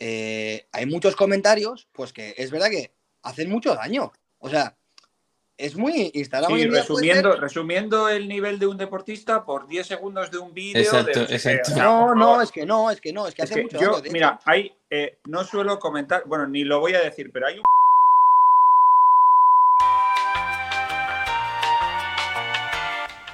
eh, 0.00 0.64
hay 0.72 0.86
muchos 0.86 1.14
comentarios, 1.14 1.86
pues 1.94 2.12
que 2.12 2.34
es 2.36 2.50
verdad 2.50 2.70
que 2.70 2.90
hacen 3.22 3.48
mucho 3.50 3.74
daño. 3.74 4.10
O 4.40 4.48
sea, 4.48 4.76
es 5.58 5.76
muy 5.76 6.10
Instagram. 6.14 6.50
Sí, 6.56 6.66
puede 6.66 6.80
resumiendo, 6.80 7.32
ser- 7.32 7.40
resumiendo 7.42 8.08
el 8.08 8.26
nivel 8.28 8.58
de 8.58 8.66
un 8.66 8.78
deportista 8.78 9.44
por 9.44 9.68
10 9.68 9.86
segundos 9.86 10.30
de 10.30 10.38
un 10.38 10.54
vídeo. 10.54 10.80
Exacto, 10.82 11.26
de 11.26 11.34
exacto. 11.36 11.76
No, 11.76 12.14
no, 12.14 12.40
es 12.40 12.50
que 12.50 12.64
no, 12.64 12.90
es 12.90 13.00
que 13.00 13.12
no, 13.12 13.26
es 13.28 13.34
que 13.34 13.42
Es 13.42 13.50
hace 13.50 13.60
que 13.60 13.64
mucho 13.64 13.78
yo, 13.78 13.90
daño. 13.92 14.02
de 14.02 14.10
mira, 14.10 14.28
hecho. 14.40 14.50
hay, 14.50 14.72
eh, 14.88 15.18
no 15.26 15.44
suelo 15.44 15.78
comentar, 15.78 16.22
bueno, 16.26 16.46
ni 16.46 16.64
lo 16.64 16.80
voy 16.80 16.94
a 16.94 17.00
decir, 17.00 17.30
pero 17.30 17.46
hay 17.48 17.58
un 17.58 17.64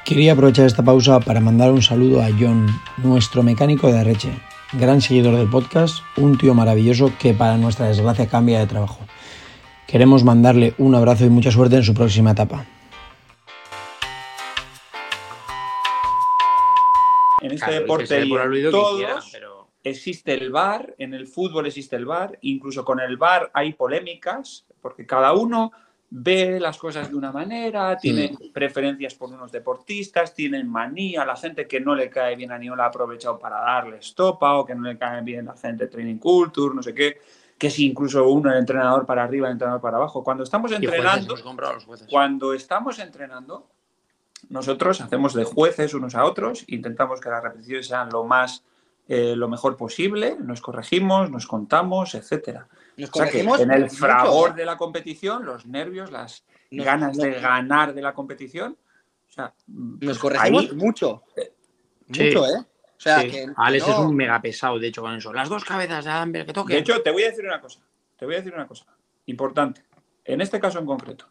Quería 0.04 0.32
aprovechar 0.34 0.66
esta 0.66 0.84
pausa 0.84 1.18
para 1.18 1.40
mandar 1.40 1.72
un 1.72 1.82
saludo 1.82 2.22
a 2.22 2.28
John, 2.38 2.66
nuestro 2.98 3.42
mecánico 3.42 3.90
de 3.92 3.98
Arreche, 3.98 4.30
gran 4.78 5.00
seguidor 5.00 5.36
del 5.36 5.48
podcast, 5.48 5.98
un 6.16 6.36
tío 6.38 6.54
maravilloso 6.54 7.12
que 7.18 7.32
para 7.34 7.56
nuestra 7.56 7.86
desgracia 7.88 8.26
cambia 8.28 8.58
de 8.58 8.66
trabajo. 8.66 9.00
Queremos 9.86 10.24
mandarle 10.24 10.74
un 10.78 10.94
abrazo 10.94 11.24
y 11.24 11.30
mucha 11.30 11.50
suerte 11.50 11.76
en 11.76 11.82
su 11.82 11.94
próxima 11.94 12.32
etapa. 12.32 12.66
en 17.42 17.52
este 17.52 17.66
Claro, 17.66 17.80
deporte 17.80 18.26
y 18.26 18.32
en 18.64 18.70
todos 18.72 19.28
pero- 19.30 19.68
existe 19.84 20.34
el 20.34 20.50
VAR, 20.50 20.94
en 20.98 21.14
el 21.14 21.28
fútbol 21.28 21.66
existe 21.66 21.94
el 21.94 22.04
VAR, 22.04 22.38
incluso 22.40 22.84
con 22.84 22.98
el 22.98 23.16
VAR 23.18 23.50
hay 23.54 23.74
polémicas, 23.74 24.66
porque 24.80 25.06
cada 25.06 25.32
uno 25.32 25.70
ve 26.10 26.60
las 26.60 26.78
cosas 26.78 27.10
de 27.10 27.16
una 27.16 27.32
manera, 27.32 27.96
tiene 27.96 28.36
preferencias 28.52 29.14
por 29.14 29.30
unos 29.30 29.50
deportistas, 29.50 30.34
tienen 30.34 30.68
manía, 30.68 31.24
la 31.24 31.36
gente 31.36 31.66
que 31.66 31.80
no 31.80 31.94
le 31.94 32.08
cae 32.08 32.36
bien 32.36 32.52
a 32.52 32.58
Niol 32.58 32.80
ha 32.80 32.86
aprovechado 32.86 33.38
para 33.38 33.60
darle 33.60 33.98
estopa 33.98 34.54
o 34.54 34.64
que 34.64 34.74
no 34.74 34.82
le 34.82 34.96
cae 34.96 35.22
bien 35.22 35.46
la 35.46 35.56
gente 35.56 35.88
Training 35.88 36.18
Culture, 36.18 36.74
no 36.74 36.82
sé 36.82 36.94
qué, 36.94 37.18
que 37.58 37.70
si 37.70 37.86
incluso 37.86 38.28
uno 38.28 38.50
el 38.52 38.58
entrenador 38.58 39.04
para 39.06 39.24
arriba, 39.24 39.48
el 39.48 39.52
entrenador 39.52 39.80
para 39.80 39.96
abajo. 39.96 40.22
Cuando 40.22 40.44
estamos 40.44 40.70
entrenando, 40.72 41.36
jueces. 41.84 42.06
cuando 42.08 42.52
estamos 42.52 42.98
entrenando, 42.98 43.66
nosotros 44.48 45.00
hacemos 45.00 45.34
de 45.34 45.44
jueces 45.44 45.94
unos 45.94 46.14
a 46.14 46.24
otros, 46.24 46.64
intentamos 46.68 47.20
que 47.20 47.30
las 47.30 47.42
repeticiones 47.42 47.88
sean 47.88 48.10
lo 48.10 48.24
más 48.24 48.62
eh, 49.08 49.36
lo 49.36 49.48
mejor 49.48 49.76
posible, 49.76 50.36
nos 50.40 50.60
corregimos, 50.60 51.30
nos 51.30 51.46
contamos, 51.46 52.14
etcétera. 52.14 52.68
Nos 52.96 53.10
O 53.10 53.12
sea 53.12 53.24
que 53.26 53.30
corregimos 53.30 53.60
en 53.60 53.70
el 53.72 53.82
mucho, 53.82 53.96
fragor 53.96 54.50
¿eh? 54.50 54.54
de 54.54 54.64
la 54.64 54.76
competición, 54.76 55.44
los 55.44 55.66
nervios, 55.66 56.10
las 56.10 56.44
Nos- 56.70 56.84
ganas 56.86 57.16
de 57.16 57.30
nos- 57.32 57.42
ganar 57.42 57.94
de 57.94 58.02
la 58.02 58.14
competición, 58.14 58.76
o 59.28 59.32
sea, 59.32 59.54
Nos 59.66 60.18
corregimos 60.18 60.64
ahí- 60.70 60.74
mucho. 60.76 61.22
Sí. 62.10 62.22
Mucho, 62.24 62.46
¿eh? 62.46 62.58
O 62.60 62.98
sea, 63.00 63.20
Sí. 63.20 63.30
que 63.30 63.46
Alex 63.56 63.86
no- 63.86 63.92
es 63.92 63.98
un 63.98 64.16
mega 64.16 64.40
pesado, 64.40 64.78
de 64.78 64.86
hecho, 64.88 65.02
con 65.02 65.14
eso. 65.14 65.32
Las 65.32 65.48
dos 65.50 65.64
cabezas 65.64 66.04
de 66.04 66.10
Amber 66.10 66.46
que 66.46 66.52
toque. 66.54 66.72
De 66.74 66.78
hecho, 66.80 67.02
te 67.02 67.10
voy 67.10 67.24
a 67.24 67.30
decir 67.30 67.44
una 67.44 67.60
cosa. 67.60 67.80
Te 68.16 68.24
voy 68.24 68.34
a 68.34 68.38
decir 68.38 68.54
una 68.54 68.66
cosa 68.66 68.86
importante. 69.26 69.84
En 70.24 70.40
este 70.40 70.58
caso 70.58 70.78
en 70.78 70.86
concreto. 70.86 71.28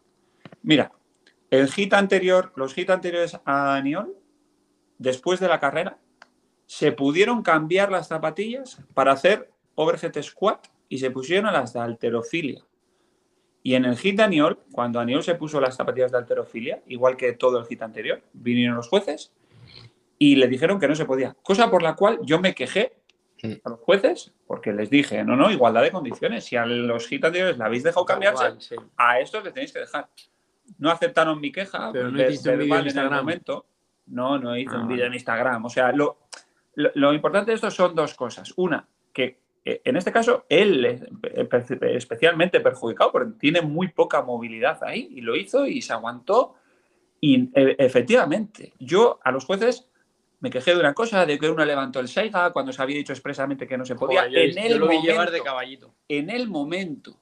Mira, 0.62 0.92
el 1.50 1.68
hit 1.72 1.94
anterior, 1.94 2.52
los 2.56 2.78
hits 2.78 2.92
anteriores 2.92 3.40
a 3.46 3.76
Aniol, 3.76 4.16
después 5.00 5.40
de 5.40 5.48
la 5.48 5.60
carrera, 5.60 5.98
se 6.68 6.92
pudieron 6.92 7.42
cambiar 7.42 7.92
las 7.92 8.08
zapatillas 8.08 8.80
para 8.94 9.12
hacer 9.14 9.52
overhead 9.76 10.22
squat 10.22 10.68
y 10.90 10.98
se 11.00 11.12
pusieron 11.12 11.46
a 11.48 11.52
las 11.52 11.74
de 11.74 11.80
alterofilia. 11.80 12.64
Y 13.64 13.74
en 13.74 13.86
el 13.86 13.98
hit 13.98 14.18
de 14.18 14.24
Aniol, 14.24 14.60
cuando 14.72 15.00
Aniol 15.00 15.24
se 15.24 15.36
puso 15.36 15.60
las 15.60 15.76
zapatillas 15.76 16.12
de 16.12 16.20
alterofilia, 16.20 16.84
igual 16.88 17.18
que 17.18 17.34
todo 17.34 17.58
el 17.60 17.66
hit 17.66 17.82
anterior, 17.82 18.22
vinieron 18.34 18.76
los 18.76 18.88
jueces 18.90 19.34
y 20.20 20.36
le 20.36 20.48
dijeron 20.48 20.80
que 20.80 20.88
no 20.88 20.96
se 20.96 21.06
podía. 21.06 21.36
Cosa 21.42 21.70
por 21.72 21.82
la 21.82 21.96
cual 21.96 22.20
yo 22.24 22.40
me 22.40 22.54
quejé 22.54 22.98
a 23.64 23.70
los 23.70 23.80
jueces 23.80 24.34
porque 24.48 24.72
les 24.72 24.90
dije, 24.90 25.24
no, 25.24 25.36
no, 25.36 25.52
igualdad 25.52 25.82
de 25.82 25.92
condiciones. 25.92 26.46
Si 26.46 26.56
a 26.56 26.66
los 26.66 27.08
hit 27.08 27.26
anteriores 27.26 27.58
la 27.58 27.66
habéis 27.66 27.84
dejado 27.84 28.06
cambiarse, 28.06 28.46
Igual, 28.46 28.62
sí. 28.62 28.76
a 28.98 29.20
estos 29.20 29.44
les 29.44 29.54
tenéis 29.54 29.74
que 29.74 29.80
dejar. 29.80 30.10
No 30.78 30.90
aceptaron 30.92 31.40
mi 31.42 31.52
queja, 31.52 31.92
Pero 31.92 32.10
no 32.12 32.22
hiciste 32.24 32.52
un 32.52 32.60
vídeo 32.60 32.76
en 32.76 32.80
el 32.82 32.86
Instagram. 32.88 33.20
momento. 33.20 33.66
No, 34.08 34.38
no 34.40 34.56
hice 34.56 34.76
Ah, 34.76 34.80
un 34.82 34.88
vídeo 34.88 35.06
en 35.08 35.14
Instagram. 35.14 35.66
O 35.66 35.70
sea, 35.70 35.92
lo, 35.92 36.20
lo, 36.76 36.92
lo 36.94 37.14
importante 37.14 37.52
de 37.52 37.56
esto 37.56 37.70
son 37.72 37.94
dos 37.96 38.14
cosas. 38.14 38.54
Una, 38.58 38.88
que 39.14 39.40
en 39.66 39.98
este 39.98 40.12
caso 40.12 40.46
él 40.48 40.86
es 40.86 41.02
eh, 41.02 41.50
especialmente 41.96 42.60
perjudicado 42.60 43.12
porque 43.12 43.32
tiene 43.40 43.62
muy 43.62 43.88
poca 43.88 44.22
movilidad 44.22 44.84
ahí 44.84 45.10
y 45.12 45.22
lo 45.22 45.36
hizo 45.36 45.66
y 45.66 45.82
se 45.82 45.92
aguantó. 45.92 46.54
Y 47.20 47.50
eh, 47.56 47.76
efectivamente, 47.80 48.74
yo 48.80 49.20
a 49.24 49.32
los 49.32 49.46
jueces 49.46 49.90
me 50.40 50.52
quejé 50.52 50.76
de 50.76 50.80
una 50.80 50.94
cosa, 50.94 51.26
de 51.26 51.40
que 51.40 51.50
uno 51.50 51.66
levantó 51.66 52.00
el 52.00 52.08
Saiga 52.08 52.52
cuando 52.54 52.72
se 52.72 52.82
había 52.82 52.98
dicho 52.98 53.14
expresamente 53.14 53.68
que 53.68 53.78
no 53.78 53.86
se 53.86 53.96
podía. 53.96 54.26
Joder, 54.26 54.32
yo, 54.32 54.40
en 54.40 54.54
yo 54.54 54.62
el 54.62 54.74
vi 54.74 54.80
momento, 54.80 55.08
llevar 55.08 55.32
de 55.32 55.42
caballito. 55.42 55.96
en 56.08 56.30
el 56.30 56.48
momento, 56.48 57.20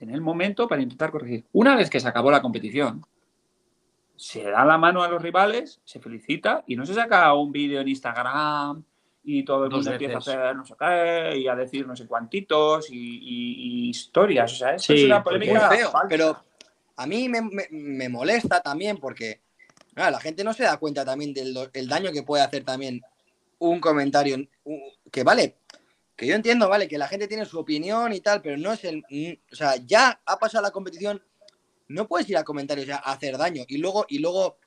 en 0.00 0.08
el 0.08 0.22
momento 0.22 0.66
para 0.66 0.80
intentar 0.80 1.10
corregir. 1.10 1.44
Una 1.52 1.76
vez 1.76 1.90
que 1.90 2.00
se 2.00 2.08
acabó 2.08 2.30
la 2.30 2.40
competición, 2.40 3.04
se 4.16 4.44
da 4.44 4.64
la 4.64 4.78
mano 4.78 5.02
a 5.02 5.08
los 5.08 5.20
rivales, 5.20 5.82
se 5.84 6.00
felicita 6.00 6.64
y 6.66 6.76
no 6.76 6.86
se 6.86 6.94
saca 6.94 7.34
un 7.34 7.52
vídeo 7.52 7.80
en 7.80 7.88
Instagram 7.88 8.84
y 9.24 9.44
todo 9.44 9.64
el 9.66 9.70
mundo 9.70 9.92
empieza 9.92 10.14
a 10.14 10.18
veces. 10.18 10.34
hacer 10.34 10.56
no 10.56 10.64
sé 10.64 10.74
qué 10.78 11.38
y 11.38 11.48
a 11.48 11.54
decir 11.54 11.86
no 11.86 11.94
sé 11.96 12.06
cuantitos 12.06 12.90
y, 12.90 12.96
y- 12.96 13.86
y 13.86 13.88
historias. 13.90 14.52
O 14.52 14.56
sea, 14.56 14.78
Sí, 14.78 14.94
es 14.94 15.04
una 15.04 15.22
polémica 15.22 15.70
feo, 15.70 15.90
falsa. 15.90 16.08
pero 16.08 16.44
a 16.96 17.06
mí 17.06 17.28
me, 17.28 17.40
me- 17.42 17.68
me 17.70 18.08
molesta 18.08 18.60
también 18.60 18.98
porque 18.98 19.40
claro, 19.94 20.10
la 20.12 20.20
gente 20.20 20.42
no 20.44 20.52
se 20.52 20.64
da 20.64 20.76
cuenta 20.78 21.04
también 21.04 21.32
del 21.34 21.56
el 21.72 21.88
daño 21.88 22.10
que 22.12 22.22
puede 22.22 22.42
hacer 22.42 22.64
también 22.64 23.00
un 23.58 23.78
comentario 23.80 24.36
un- 24.64 24.80
que 25.10 25.22
vale, 25.22 25.56
que 26.16 26.26
yo 26.26 26.34
entiendo, 26.34 26.68
vale, 26.68 26.88
que 26.88 26.98
la 26.98 27.08
gente 27.08 27.28
tiene 27.28 27.44
su 27.44 27.58
opinión 27.58 28.12
y 28.12 28.20
tal, 28.20 28.42
pero 28.42 28.56
no 28.56 28.72
es 28.72 28.84
el... 28.84 29.04
O 29.52 29.54
sea, 29.54 29.76
ya 29.76 30.20
ha 30.26 30.38
pasado 30.38 30.62
la 30.62 30.70
competición, 30.70 31.22
no 31.88 32.06
puedes 32.08 32.28
ir 32.28 32.36
a 32.36 32.44
comentarios 32.44 32.86
ya 32.86 32.96
a 32.96 33.12
hacer 33.12 33.36
daño 33.38 33.64
y 33.68 33.78
luego, 33.78 34.04
y 34.08 34.18
luego 34.18 34.58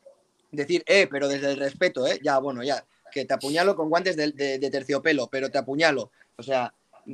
decir, 0.51 0.83
eh, 0.87 1.07
pero 1.11 1.27
desde 1.27 1.51
el 1.51 1.57
respeto, 1.57 2.07
eh, 2.07 2.19
ya, 2.23 2.37
bueno, 2.39 2.63
ya, 2.63 2.83
que 3.15 3.23
te 3.23 3.33
apuñalo 3.33 3.77
con 3.77 3.87
guantes 3.89 4.17
de, 4.17 4.33
de- 4.33 4.59
de 4.59 4.69
terciopelo, 4.69 5.27
pero 5.31 5.49
te 5.49 5.57
apuñalo. 5.57 6.11
O 6.35 6.43
sea... 6.43 6.73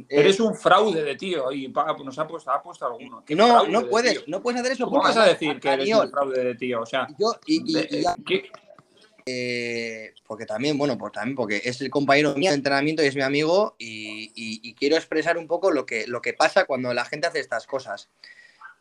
Eres 0.10 0.40
un 0.40 0.56
fraude 0.56 1.04
de 1.04 1.16
tío 1.16 1.52
y 1.52 1.68
nos 1.68 2.18
ha 2.18 2.26
puesto, 2.26 2.50
ha 2.50 2.60
puesto 2.64 2.88
alguno. 2.88 3.24
¿Qué 3.24 3.36
no, 3.36 3.68
no 3.68 3.82
de 3.84 3.88
puedes, 3.88 4.12
tío? 4.14 4.22
no 4.28 4.42
puedes 4.42 4.60
hacer 4.62 4.72
eso. 4.72 4.86
¿Cómo 4.86 5.04
vas 5.04 5.16
a 5.18 5.26
decir 5.26 5.60
que 5.60 5.70
eres 5.70 5.94
un 5.94 6.10
fraude 6.10 6.44
de 6.44 6.56
tío? 6.56 6.82
O 6.82 6.86
sea, 6.88 7.08
yo 7.20 7.36
y, 7.46 7.70
y- 7.70 7.74
de- 7.74 7.88
y 8.00 8.02
ya, 8.02 8.16
¿qué- 8.26 8.50
eh, 9.28 10.14
porque 10.26 10.48
también, 10.48 10.76
bueno, 10.80 10.98
pues 10.98 11.12
también 11.12 11.36
porque 11.36 11.62
es 11.64 11.80
el 11.82 11.92
compañero 11.92 12.34
mío 12.34 12.50
de 12.50 12.56
entrenamiento 12.56 13.04
y 13.04 13.08
es 13.08 13.16
mi 13.16 13.22
amigo 13.22 13.76
y, 13.78 14.32
y- 14.34 14.74
quiero 14.74 14.96
expresar 14.96 15.38
un 15.38 15.46
poco 15.46 15.70
lo 15.72 15.86
que, 15.86 16.08
lo 16.08 16.20
que 16.22 16.34
pasa 16.34 16.66
cuando 16.66 16.92
la 16.96 17.06
gente 17.06 17.28
hace 17.28 17.40
estas 17.40 17.68
cosas. 17.68 18.10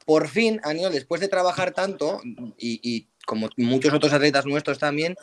Por 0.07 0.27
fin, 0.29 0.59
Aniol, 0.65 0.93
después 0.93 1.21
de 1.21 1.29
trabajar 1.29 1.73
tanto 1.73 2.23
y 2.57 3.07
como 3.27 3.51
muchos 3.59 3.93
otros 3.93 4.13
atletas 4.15 4.47
nuestros 4.47 4.79
también, 4.79 5.15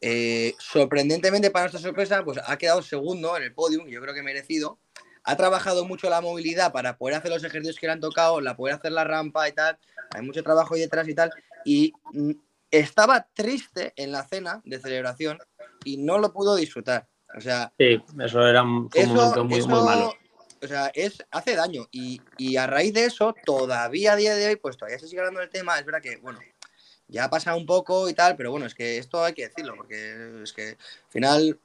eh, 0.00 0.54
sorprendentemente 0.58 1.50
para 1.50 1.64
nuestra 1.64 1.80
sorpresa, 1.80 2.24
pues 2.24 2.38
ha 2.44 2.56
quedado 2.56 2.82
segundo 2.82 3.36
en 3.36 3.42
el 3.42 3.54
podium, 3.54 3.86
yo 3.88 4.00
creo 4.00 4.14
que 4.14 4.22
merecido. 4.22 4.78
Ha 5.24 5.36
trabajado 5.36 5.84
mucho 5.84 6.08
la 6.08 6.20
movilidad 6.20 6.72
para 6.72 6.96
poder 6.96 7.16
hacer 7.16 7.30
los 7.30 7.44
ejercicios 7.44 7.78
que 7.78 7.86
le 7.86 7.92
han 7.92 8.00
tocado, 8.00 8.40
la 8.40 8.56
poder 8.56 8.76
hacer 8.76 8.92
la 8.92 9.04
rampa 9.04 9.48
y 9.48 9.52
tal. 9.52 9.78
Hay 10.14 10.22
mucho 10.22 10.42
trabajo 10.42 10.74
ahí 10.74 10.80
detrás 10.80 11.06
y 11.08 11.14
tal. 11.14 11.30
Y 11.64 11.92
mm, 12.12 12.30
estaba 12.70 13.26
triste 13.34 13.92
en 13.96 14.12
la 14.12 14.26
cena 14.26 14.62
de 14.64 14.78
celebración 14.78 15.38
y 15.84 15.98
no 15.98 16.18
lo 16.18 16.32
pudo 16.32 16.56
disfrutar. 16.56 17.08
O 17.36 17.40
sea, 17.40 17.72
Sí, 17.78 18.00
eso 18.22 18.46
era 18.46 18.62
un 18.62 18.88
eso, 18.94 19.12
momento 19.12 19.44
muy, 19.44 19.58
eso, 19.58 19.68
muy 19.68 19.82
malo. 19.82 20.14
O 20.62 20.66
sea, 20.66 20.90
es, 20.94 21.18
hace 21.30 21.54
daño. 21.54 21.88
Y, 21.90 22.22
y 22.38 22.56
a 22.56 22.66
raíz 22.66 22.94
de 22.94 23.04
eso, 23.04 23.34
todavía 23.44 24.12
a 24.12 24.16
día 24.16 24.34
de 24.34 24.46
hoy, 24.46 24.56
pues 24.56 24.76
todavía 24.76 24.98
se 24.98 25.08
sigue 25.08 25.20
hablando 25.20 25.40
del 25.40 25.50
tema. 25.50 25.78
Es 25.78 25.84
verdad 25.84 26.00
que, 26.00 26.16
bueno, 26.16 26.38
ya 27.08 27.24
ha 27.24 27.30
pasado 27.30 27.56
un 27.56 27.66
poco 27.66 28.08
y 28.08 28.14
tal, 28.14 28.36
pero 28.36 28.50
bueno, 28.50 28.66
es 28.66 28.74
que 28.74 28.98
esto 28.98 29.24
hay 29.24 29.32
que 29.32 29.48
decirlo, 29.48 29.74
porque 29.76 30.42
es 30.42 30.52
que 30.52 30.68
al 30.70 30.76
final. 31.10 31.58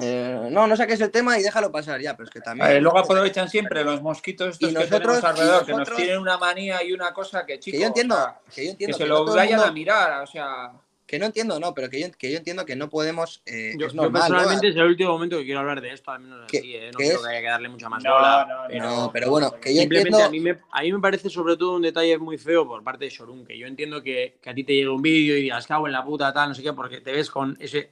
eh, 0.00 0.48
no, 0.50 0.66
no 0.66 0.76
saques 0.76 1.00
el 1.00 1.10
tema 1.10 1.38
y 1.38 1.42
déjalo 1.42 1.70
pasar 1.72 2.00
ya, 2.00 2.16
pero 2.16 2.24
es 2.24 2.30
que 2.30 2.40
también. 2.40 2.70
Eh, 2.70 2.80
luego 2.80 2.98
aprovechan 2.98 3.48
siempre 3.48 3.84
los 3.84 4.00
mosquitos 4.02 4.50
estos 4.54 4.70
Y 4.70 4.72
que 4.72 4.78
nosotros- 4.80 5.00
tenemos 5.20 5.24
alrededor, 5.24 5.66
que 5.66 5.72
nos 5.74 5.96
tienen 5.96 6.18
una 6.18 6.38
manía 6.38 6.82
y 6.82 6.92
una 6.92 7.12
cosa 7.12 7.44
que, 7.44 7.58
chicos, 7.58 7.76
que 7.76 7.80
yo 7.82 7.86
entiendo, 7.88 8.14
o 8.14 8.18
sea, 8.18 8.38
que 8.54 8.64
yo 8.64 8.70
entiendo 8.70 8.96
que 8.96 9.02
se 9.04 9.08
lo 9.08 9.24
vayan 9.26 9.58
mundo- 9.58 9.70
a 9.70 9.72
mirar, 9.72 10.22
o 10.22 10.26
sea... 10.26 10.72
Que 11.10 11.18
no 11.18 11.26
entiendo, 11.26 11.58
no, 11.58 11.74
pero 11.74 11.90
que 11.90 12.00
yo, 12.00 12.06
que 12.16 12.30
yo 12.30 12.38
entiendo 12.38 12.64
que 12.64 12.76
no 12.76 12.88
podemos. 12.88 13.42
eh, 13.44 13.74
Yo, 13.76 13.88
es 13.88 13.94
yo 13.94 14.02
normal, 14.02 14.12
¿no? 14.12 14.28
personalmente 14.28 14.68
es 14.68 14.76
el 14.76 14.82
último 14.84 15.10
momento 15.10 15.38
que 15.38 15.44
quiero 15.44 15.58
hablar 15.58 15.80
de 15.80 15.92
esto, 15.92 16.12
al 16.12 16.20
menos 16.20 16.48
Que- 16.48 16.58
así, 16.58 16.76
¿eh? 16.76 16.90
No 16.92 16.98
creo 16.98 17.10
es- 17.16 17.18
que 17.20 17.28
haya 17.30 17.40
que 17.40 17.46
darle 17.48 17.68
mucha 17.68 17.88
más 17.88 18.04
No, 18.04 18.12
bola. 18.14 18.46
no, 18.48 18.62
no. 18.62 18.68
pero 18.68 18.84
No, 18.84 19.10
pero 19.12 19.30
bueno, 19.30 19.50
que 19.60 19.74
yo 19.74 19.80
simplemente 19.80 20.10
entiendo. 20.10 20.24
a, 20.24 20.30
mí 20.30 20.38
me, 20.38 20.56
a 20.70 20.82
mí 20.82 20.92
me 20.92 21.00
parece 21.00 21.28
sobre 21.28 21.56
todo 21.56 21.74
un 21.74 21.82
detalle 21.82 22.16
muy 22.16 22.38
feo 22.38 22.64
por 22.64 22.84
parte 22.84 23.06
de 23.06 23.10
Shorun, 23.10 23.44
que 23.44 23.58
yo 23.58 23.66
entiendo 23.66 24.04
que, 24.04 24.38
que 24.40 24.50
a 24.50 24.54
ti 24.54 24.62
te 24.62 24.72
llegue 24.72 24.88
un 24.88 25.02
vídeo 25.02 25.36
y 25.36 25.42
digas, 25.42 25.66
cago 25.66 25.88
en 25.88 25.94
la 25.94 26.04
puta, 26.04 26.32
tal, 26.32 26.50
no 26.50 26.54
sé 26.54 26.62
qué, 26.62 26.72
porque 26.74 27.00
te 27.00 27.10
ves 27.10 27.28
con 27.28 27.56
ese, 27.58 27.90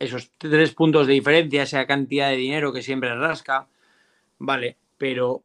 esos 0.00 0.32
tres 0.36 0.74
puntos 0.74 1.06
de 1.06 1.12
diferencia, 1.12 1.62
esa 1.62 1.86
cantidad 1.86 2.28
de 2.30 2.36
dinero 2.38 2.72
que 2.72 2.82
siempre 2.82 3.14
rasca, 3.14 3.68
vale, 4.38 4.76
pero 4.96 5.42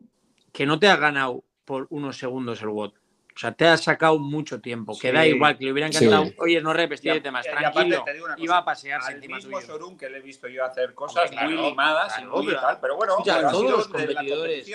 que 0.52 0.66
no 0.66 0.80
te 0.80 0.88
ha 0.88 0.96
ganado 0.96 1.44
por 1.64 1.86
unos 1.92 2.18
segundos 2.18 2.60
el 2.64 2.70
WOT. 2.70 2.96
O 3.36 3.40
sea, 3.40 3.52
te 3.52 3.66
ha 3.66 3.76
sacado 3.78 4.20
mucho 4.20 4.62
tiempo. 4.62 4.94
Que 5.00 5.10
Sí. 5.10 5.14
da 5.16 5.26
igual, 5.26 5.58
que 5.58 5.66
le 5.66 5.72
hubieran 5.72 5.92
Sí. 5.92 6.06
encantado. 6.06 6.32
Oye, 6.38 6.62
no 6.62 6.72
repes, 6.74 7.04
Y 7.04 7.10
a- 7.10 7.22
temas, 7.22 7.46
y 7.46 7.50
aparte 7.50 7.72
tranquilo. 7.74 8.06
Iba 8.38 8.58
a 8.60 8.66
pasearse 8.66 9.08
Al 9.10 9.16
encima 9.16 9.38
mismo 9.38 9.58
tuyo. 9.60 9.66
Sorun 9.68 9.98
que 9.98 10.10
le 10.10 10.18
he 10.20 10.22
visto 10.22 10.48
yo 10.48 10.64
hacer 10.64 10.94
cosas 10.94 11.24
Hombre, 11.32 11.38
claro, 11.38 11.50
muy 11.62 11.70
limadas 11.72 12.14
claro, 12.14 12.30
y 12.30 12.36
muy 12.36 12.46
pero- 12.48 12.62
tal, 12.62 12.80
pero 12.80 12.96
bueno, 12.98 13.14
Escucha, 13.14 13.36
pero 13.38 13.52
todos 13.52 13.72
los 13.72 13.88
competidores-. 13.88 14.72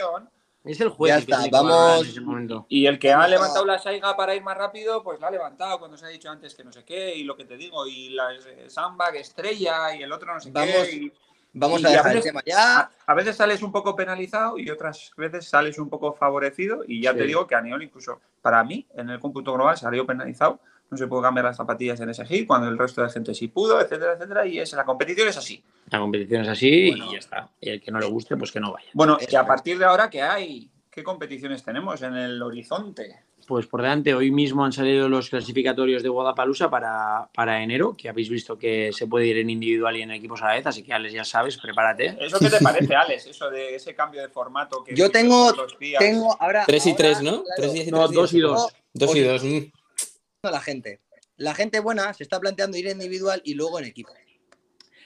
Es 0.64 0.80
el 0.80 0.88
juez 0.88 1.10
Ya 1.14 1.16
que 1.24 1.32
está, 1.32 1.44
que 1.44 1.50
vamos- 1.50 2.02
en 2.04 2.08
ese 2.10 2.20
momento. 2.20 2.66
Y 2.68 2.86
el 2.86 2.98
que 2.98 3.12
ha 3.12 3.26
levantado 3.28 3.64
la 3.64 3.78
saiga 3.78 4.16
para 4.16 4.34
ir 4.34 4.42
más 4.42 4.56
rápido, 4.58 5.02
pues 5.04 5.20
la 5.20 5.28
ha 5.28 5.30
levantado 5.30 5.78
cuando 5.78 5.96
se 5.96 6.04
ha 6.04 6.08
dicho 6.08 6.28
antes 6.28 6.54
que 6.54 6.64
no 6.64 6.72
sé 6.72 6.84
qué, 6.84 7.14
y 7.14 7.22
lo 7.22 7.36
que 7.36 7.44
te 7.44 7.56
digo, 7.56 7.86
y 7.86 8.10
la 8.10 8.34
eh, 8.34 8.64
sandbag 8.68 9.16
estrella, 9.16 9.94
y 9.94 10.02
el 10.02 10.12
otro 10.12 10.34
no 10.34 10.40
sé 10.40 10.50
Vamos- 10.50 10.68
qué. 10.88 10.96
y- 10.96 11.12
Vamos 11.52 11.80
y 11.82 11.86
a 11.86 11.88
a 11.88 11.92
dejar 11.92 12.16
el 12.16 12.22
tema 12.22 12.42
ya. 12.46 12.78
a, 12.80 12.90
a 13.06 13.14
veces 13.14 13.36
sales 13.36 13.62
un 13.62 13.72
poco 13.72 13.96
penalizado 13.96 14.58
y 14.58 14.70
otras 14.70 15.10
veces 15.16 15.48
sales 15.48 15.78
un 15.78 15.88
poco 15.88 16.12
favorecido, 16.12 16.84
y 16.86 17.02
ya 17.02 17.12
Sí. 17.12 17.18
te 17.18 17.24
digo 17.24 17.46
que 17.46 17.54
a 17.54 17.58
Aniol 17.58 17.82
incluso 17.82 18.20
para 18.42 18.62
mí, 18.64 18.86
en 18.96 19.10
el 19.10 19.18
cómputo 19.18 19.52
global, 19.54 19.76
salió 19.76 20.06
penalizado. 20.06 20.60
No 20.90 20.96
se 20.96 21.06
pudo 21.06 21.20
cambiar 21.20 21.44
las 21.44 21.56
zapatillas 21.58 22.00
en 22.00 22.08
ese 22.08 22.24
hit, 22.24 22.46
cuando 22.46 22.66
el 22.68 22.78
resto 22.78 23.02
de 23.02 23.10
gente 23.10 23.34
sí 23.34 23.48
pudo, 23.48 23.78
etcétera, 23.80 24.14
etcétera, 24.14 24.46
y 24.46 24.58
es, 24.58 24.72
la 24.72 24.84
competición 24.86 25.28
es 25.28 25.36
así. 25.36 25.62
La 25.90 25.98
competición 25.98 26.42
es 26.42 26.48
así 26.48 26.90
Bueno. 26.90 27.06
y 27.06 27.12
ya 27.12 27.18
está. 27.18 27.48
Y 27.60 27.68
el 27.70 27.82
que 27.82 27.90
no 27.90 27.98
le 27.98 28.06
guste, 28.06 28.36
pues 28.38 28.50
que 28.52 28.58
no 28.60 28.72
vaya. 28.72 28.88
Bueno, 28.94 29.18
y 29.20 29.34
a 29.36 29.44
partir 29.46 29.78
de 29.78 29.84
ahora, 29.84 30.08
¿qué 30.08 30.22
hay? 30.22 30.70
¿Qué 30.98 31.04
competiciones 31.04 31.62
tenemos 31.62 32.02
en 32.02 32.16
el 32.16 32.42
horizonte? 32.42 33.20
Pues 33.46 33.68
por 33.68 33.82
delante, 33.82 34.14
hoy 34.14 34.32
mismo 34.32 34.64
han 34.64 34.72
salido 34.72 35.08
los 35.08 35.30
clasificatorios 35.30 36.02
de 36.02 36.08
Guadalajara 36.08 36.68
para, 36.68 37.30
para 37.32 37.62
enero, 37.62 37.96
que 37.96 38.08
habéis 38.08 38.28
visto 38.28 38.58
que 38.58 38.90
se 38.92 39.06
puede 39.06 39.26
ir 39.28 39.38
en 39.38 39.48
individual 39.48 39.96
y 39.96 40.02
en 40.02 40.10
equipos 40.10 40.42
a 40.42 40.48
la 40.48 40.54
vez, 40.54 40.66
así 40.66 40.82
que 40.82 40.92
Alex, 40.92 41.14
ya 41.14 41.24
sabes, 41.24 41.56
prepárate. 41.56 42.16
¿Eso 42.18 42.40
qué 42.40 42.50
te 42.50 42.58
parece, 42.62 42.96
Alex? 42.96 43.26
Eso 43.28 43.48
de 43.48 43.76
ese 43.76 43.94
cambio 43.94 44.20
de 44.22 44.28
formato 44.28 44.82
que 44.82 44.92
Yo 44.96 45.08
tengo, 45.08 45.52
todos 45.52 45.70
los 45.70 45.78
días? 45.78 46.00
tengo 46.00 46.36
ahora. 46.42 46.64
3 46.66 46.84
y 46.86 46.90
ahora, 46.90 46.96
3, 46.98 47.22
¿no? 47.22 47.30
claro, 47.44 47.44
3 47.58 47.72
días 47.74 47.86
y 47.86 47.90
No, 47.92 48.06
tres 48.06 48.14
dos 48.16 48.32
y 48.32 48.36
días. 48.38 48.48
dos. 48.50 48.72
Dos 48.92 49.16
y 49.16 49.20
dos. 49.22 49.44
mm. 49.44 50.48
la 50.50 50.60
gente. 50.60 51.00
La 51.36 51.54
gente 51.54 51.78
buena 51.78 52.12
se 52.12 52.24
está 52.24 52.40
planteando 52.40 52.76
ir 52.76 52.88
en 52.88 53.00
individual 53.00 53.40
y 53.44 53.54
luego 53.54 53.78
en 53.78 53.84
equipo. 53.84 54.12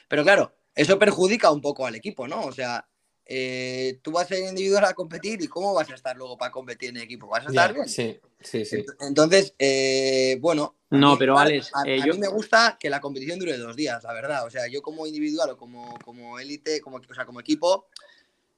Pero 0.08 0.22
claro, 0.22 0.54
eso 0.74 0.98
perjudica 0.98 1.50
un 1.50 1.60
poco 1.60 1.84
al 1.84 1.96
equipo, 1.96 2.26
¿no? 2.26 2.46
O 2.46 2.52
sea, 2.52 2.88
eh, 3.34 3.98
tú 4.02 4.12
vas 4.12 4.30
en 4.32 4.48
individual 4.48 4.84
a 4.84 4.92
competir 4.92 5.40
y 5.40 5.48
¿cómo 5.48 5.72
vas 5.72 5.88
a 5.90 5.94
estar 5.94 6.14
luego 6.14 6.36
para 6.36 6.52
competir 6.52 6.90
en 6.90 6.98
equipo? 6.98 7.26
¿Vas 7.28 7.46
a 7.46 7.48
estar 7.48 7.68
Ya, 7.70 7.74
bien? 7.74 7.88
Sí, 7.88 8.20
sí, 8.42 8.64
sí. 8.66 8.84
Entonces, 9.00 9.54
eh, 9.58 10.36
bueno. 10.38 10.76
a 10.90 10.96
No, 10.98 11.12
mí- 11.12 11.16
pero 11.18 11.38
a- 11.38 11.42
Alex, 11.42 11.70
a, 11.72 11.88
eh, 11.88 12.02
a 12.02 12.04
yo- 12.06 12.12
mí 12.12 12.20
me 12.20 12.28
gusta 12.28 12.76
que 12.78 12.90
la 12.90 13.00
competición 13.00 13.38
dure 13.38 13.56
dos 13.56 13.74
días, 13.74 14.04
la 14.04 14.12
verdad. 14.12 14.44
O 14.46 14.50
sea, 14.50 14.66
yo 14.68 14.82
como 14.82 15.06
individual 15.06 15.48
o 15.48 15.56
como, 15.56 15.98
como 16.04 16.38
élite, 16.38 16.82
como, 16.82 16.98
o 16.98 17.14
sea, 17.14 17.24
como 17.24 17.40
equipo, 17.40 17.86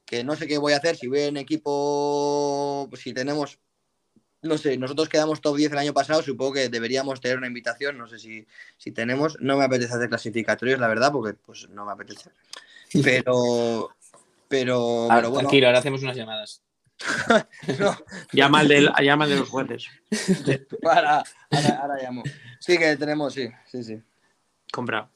que 0.05 0.25
no 0.25 0.35
sé 0.35 0.49
qué 0.49 0.59
voy 0.59 0.73
a 0.73 0.79
hacer 0.79 0.97
si 0.97 1.07
voy 1.07 1.21
en 1.21 1.37
equipo, 1.37 2.87
pues, 2.91 3.03
si 3.03 3.13
tenemos, 3.15 3.61
no 4.43 4.59
sé, 4.59 4.77
nosotros 4.77 5.09
quedamos 5.09 5.41
top 5.41 5.57
10 5.57 5.71
el 5.73 5.79
año 5.79 5.95
pasado, 5.95 6.21
supongo 6.21 6.55
que 6.55 6.69
deberíamos 6.69 7.21
tener 7.21 7.39
una 7.39 7.47
invitación, 7.47 7.97
no 7.97 8.09
sé 8.09 8.19
si, 8.19 8.45
si 8.77 8.91
tenemos, 8.91 9.39
no 9.41 9.57
me 9.57 9.65
apetece 9.65 9.95
hacer 9.95 10.09
clasificatorios, 10.09 10.81
la 10.81 10.89
verdad, 10.89 11.13
porque 11.13 11.35
pues 11.35 11.69
no 11.71 11.87
me 11.87 11.93
apetece. 11.93 12.31
Pero, 13.03 13.91
pero, 14.55 15.07
Ah, 15.11 15.17
pero 15.17 15.31
bueno, 15.31 15.49
Tranquilo, 15.49 15.67
ahora 15.67 15.81
hacemos 15.81 16.03
unas 16.03 16.17
llamadas. 16.17 16.63
no, 17.81 17.97
Llama 18.33 18.61
al, 18.61 18.69
del, 18.69 18.93
llama 19.03 19.25
al 19.25 19.31
de 19.31 19.37
los 19.37 19.49
jueces. 19.49 19.89
para, 20.83 21.25
ahora, 21.51 21.79
ahora 21.81 22.03
llamo. 22.03 22.23
Sí 22.61 22.79
que 22.79 22.97
tenemos, 22.97 23.35
sí, 23.35 23.49
sí, 23.67 23.83
sí. 23.83 24.01
Compra. 24.73 25.11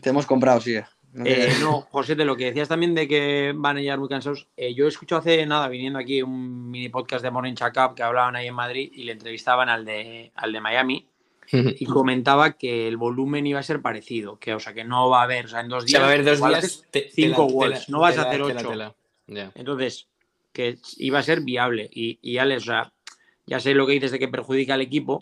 Te 0.00 0.10
hemos 0.10 0.26
comprado, 0.26 0.60
sí. 0.60 0.78
No. 1.12 1.24
Eh, 1.26 1.52
no, 1.60 1.82
José, 1.90 2.14
de 2.14 2.24
lo 2.26 2.36
que 2.36 2.46
decías 2.46 2.68
también 2.68 2.94
de 2.94 3.08
que 3.08 3.52
van 3.54 3.78
a 3.78 3.80
llegar 3.80 3.98
muy 3.98 4.08
cansados, 4.08 4.48
eh, 4.56 4.74
yo 4.74 4.86
escucho 4.86 5.16
hace 5.16 5.44
nada, 5.46 5.68
viniendo 5.68 5.98
aquí, 5.98 6.22
un 6.22 6.70
mini 6.70 6.90
podcast 6.90 7.22
de 7.22 7.30
Morning 7.30 7.54
Check 7.54 7.76
Up 7.76 7.94
que 7.94 8.02
hablaban 8.02 8.36
ahí 8.36 8.48
en 8.48 8.54
Madrid 8.54 8.90
y 8.92 9.04
le 9.04 9.12
entrevistaban 9.12 9.68
al 9.68 9.84
de, 9.84 10.32
al 10.34 10.52
de 10.52 10.60
Miami 10.60 11.11
y 11.50 11.84
comentaba 11.86 12.52
que 12.52 12.88
el 12.88 12.96
volumen 12.96 13.46
iba 13.46 13.60
a 13.60 13.62
ser 13.62 13.80
parecido, 13.82 14.38
que 14.38 14.54
o 14.54 14.60
sea 14.60 14.72
que 14.74 14.84
no 14.84 15.08
va 15.10 15.20
a 15.20 15.24
haber, 15.24 15.46
o 15.46 15.48
sea, 15.48 15.60
en 15.60 15.68
dos 15.68 15.84
días, 15.84 16.00
va 16.00 16.06
a 16.06 16.08
haber 16.08 16.24
dos 16.24 16.40
días. 16.48 16.84
te- 16.90 17.10
cinco 17.10 17.46
tela- 17.46 17.84
no 17.88 18.00
vas 18.00 18.16
a 18.18 18.22
hacer 18.28 18.40
tela- 18.42 18.60
ocho. 18.60 18.96
Entonces, 19.54 20.08
que 20.52 20.78
iba 20.98 21.18
a 21.18 21.22
ser 21.22 21.40
viable. 21.40 21.88
Y, 21.92 22.18
y 22.22 22.38
Alex, 22.38 22.62
o 22.62 22.66
sea, 22.66 22.92
ya 23.46 23.58
sé 23.60 23.74
lo 23.74 23.86
que 23.86 23.92
dices 23.94 24.10
de 24.12 24.18
que 24.18 24.28
perjudica 24.28 24.74
al 24.74 24.80
equipo, 24.82 25.20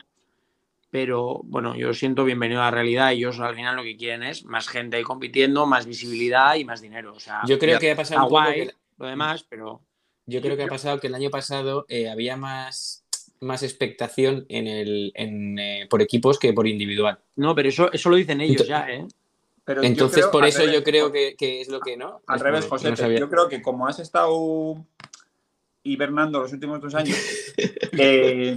pero 0.91 1.41
bueno, 1.45 1.77
yo 1.77 1.95
siento 1.95 2.25
bienvenido 2.25 2.61
a 2.61 2.65
la 2.65 2.71
realidad. 2.73 3.13
Ellos 3.13 3.39
al 3.41 3.55
final 3.55 3.77
lo 3.77 3.83
que 3.83 3.97
quieren 3.97 4.23
es 4.25 4.45
más 4.45 4.69
gente 4.69 4.97
ahí 4.97 5.03
compitiendo, 5.05 5.67
más 5.67 5.87
visibilidad 5.87 6.57
y 6.57 6.65
más 6.65 6.81
dinero. 6.81 7.15
O 7.15 7.21
sea, 7.21 7.43
Yo 7.47 7.59
creo 7.59 7.75
ya 7.75 7.79
que 7.79 7.91
ha 7.93 7.97
pasado 7.97 8.25
un 8.25 8.29
poco 8.29 8.43
que- 8.53 8.75
lo 8.99 9.07
demás, 9.07 9.45
pero 9.49 9.81
Yo 10.27 10.41
creo 10.43 10.57
que 10.57 10.65
ha 10.65 10.69
pasado 10.69 10.99
que 11.01 11.07
el 11.07 11.15
año 11.15 11.31
pasado 11.31 11.87
eh, 11.89 12.09
había 12.09 12.37
más, 12.37 13.05
más 13.41 13.63
expectación 13.63 14.45
en 14.49 14.67
el, 14.67 15.13
en, 15.15 15.59
eh, 15.59 15.87
por 15.89 16.03
equipos 16.03 16.39
que 16.39 16.53
por 16.53 16.67
individual. 16.69 17.19
no, 17.37 17.55
pero 17.55 17.69
eso, 17.71 17.91
eso 17.93 18.11
lo 18.11 18.17
dicen 18.17 18.41
ellos 18.41 18.67
ya, 18.67 18.87
¿eh? 18.91 19.07
Pero 19.65 19.83
Entonces, 19.83 20.21
creo- 20.23 20.31
por 20.33 20.45
eso 20.47 20.61
revés, 20.61 20.75
yo 20.75 20.83
creo 20.83 21.13
que, 21.13 21.37
que 21.37 21.61
es 21.61 21.69
lo 21.69 21.81
que 21.81 21.97
no. 21.97 22.21
Al 22.27 22.37
Es 22.37 22.43
revés, 22.43 22.67
José, 22.67 22.91
no 22.91 22.97
yo 23.19 23.29
creo 23.31 23.49
que 23.49 23.63
como 23.63 23.87
has 23.87 23.99
estado 24.01 24.85
hibernando 25.83 26.41
los 26.41 26.53
últimos 26.53 26.81
dos 26.81 26.95
años, 26.95 27.17
eh, 27.93 28.57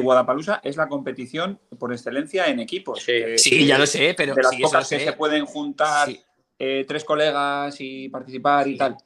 Guadalajara 0.00 0.60
es 0.64 0.76
la 0.76 0.88
competición 0.88 1.58
por 1.78 1.92
excelencia 1.92 2.46
en 2.46 2.60
equipos. 2.60 3.02
Sí. 3.02 3.12
Eh, 3.12 3.38
Sí, 3.38 3.66
ya 3.66 3.78
lo 3.78 3.86
sé, 3.86 4.14
pero 4.16 4.34
de 4.34 4.42
las 4.42 4.54
sí, 4.54 4.62
pocas 4.62 4.88
que 4.88 4.98
sé. 4.98 5.04
se 5.04 5.12
pueden 5.12 5.44
juntar 5.46 6.08
Sí. 6.08 6.20
eh, 6.58 6.84
tres 6.88 7.04
colegas 7.04 7.76
y 7.80 8.08
participar 8.08 8.66
y 8.68 8.76
tal. 8.76 8.96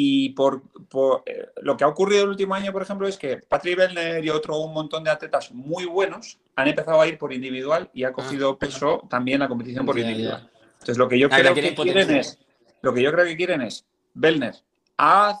Y 0.00 0.28
por, 0.28 0.62
por, 0.88 1.24
eh, 1.26 1.48
lo 1.60 1.76
que 1.76 1.82
ha 1.82 1.88
ocurrido 1.88 2.22
el 2.22 2.28
último 2.28 2.54
año, 2.54 2.70
por 2.70 2.82
ejemplo, 2.82 3.08
es 3.08 3.16
que 3.16 3.38
Patrick 3.38 3.76
Bellner 3.76 4.24
y 4.24 4.30
otro 4.30 4.56
un 4.60 4.72
montón 4.72 5.02
de 5.02 5.10
atletas 5.10 5.50
muy 5.50 5.86
buenos 5.86 6.38
han 6.54 6.68
empezado 6.68 7.00
a 7.00 7.08
ir 7.08 7.18
por 7.18 7.32
individual 7.32 7.90
y 7.92 8.04
ha 8.04 8.12
cogido 8.12 8.56
peso 8.56 9.04
también 9.10 9.40
la 9.40 9.48
competición 9.48 9.84
por 9.84 9.96
Ah. 9.96 10.00
Individual. 10.00 10.50
Entonces, 10.74 10.98
lo 10.98 11.08
que 11.08 11.18
yo 11.18 11.26
Ah, 11.32 11.36
creo 11.40 11.52
que 11.52 11.74
quieren 11.74 12.10
es, 12.12 12.38
lo 12.80 12.94
que 12.94 13.02
yo 13.02 13.10
creo 13.10 13.24
que 13.24 13.36
quieren 13.36 13.60
es, 13.62 13.86
Bellner, 14.14 14.54
haz 14.98 15.38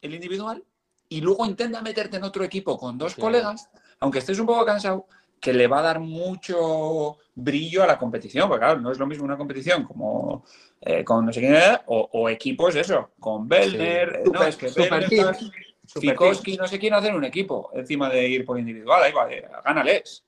el 0.00 0.14
individual 0.14 0.64
y 1.10 1.20
luego 1.20 1.44
intenta 1.44 1.82
meterte 1.82 2.16
en 2.16 2.24
otro 2.24 2.42
equipo 2.42 2.78
con 2.78 2.96
dos 2.96 3.14
colegas, 3.14 3.68
aunque 3.98 4.20
estés 4.20 4.38
un 4.38 4.46
poco 4.46 4.64
cansado, 4.64 5.08
que 5.40 5.52
le 5.52 5.66
va 5.66 5.78
a 5.78 5.82
dar 5.82 6.00
mucho 6.00 7.16
brillo 7.34 7.82
a 7.82 7.86
la 7.86 7.98
competición, 7.98 8.48
porque 8.48 8.64
claro, 8.64 8.80
no 8.80 8.92
es 8.92 8.98
lo 8.98 9.06
mismo 9.06 9.24
una 9.24 9.38
competición 9.38 9.84
como 9.84 10.44
eh, 10.80 11.02
con 11.02 11.24
no 11.24 11.32
sé 11.32 11.40
quién 11.40 11.54
era, 11.54 11.82
o, 11.86 12.08
o 12.12 12.28
equipos 12.28 12.76
eso, 12.76 13.10
con 13.18 13.48
Bellner, 13.48 14.22
eh, 14.24 14.30
no, 14.30 14.42
es 14.44 14.56
que 14.56 14.68
Super 14.68 15.08
Fikowski, 15.98 16.56
no 16.56 16.68
sé 16.68 16.78
quién 16.78 16.94
hacer 16.94 17.14
un 17.14 17.24
equipo 17.24 17.70
encima 17.74 18.08
de 18.08 18.28
ir 18.28 18.44
por 18.44 18.58
individual, 18.58 19.02
ahí 19.02 19.12
vale, 19.12 19.48
gánales. 19.64 20.24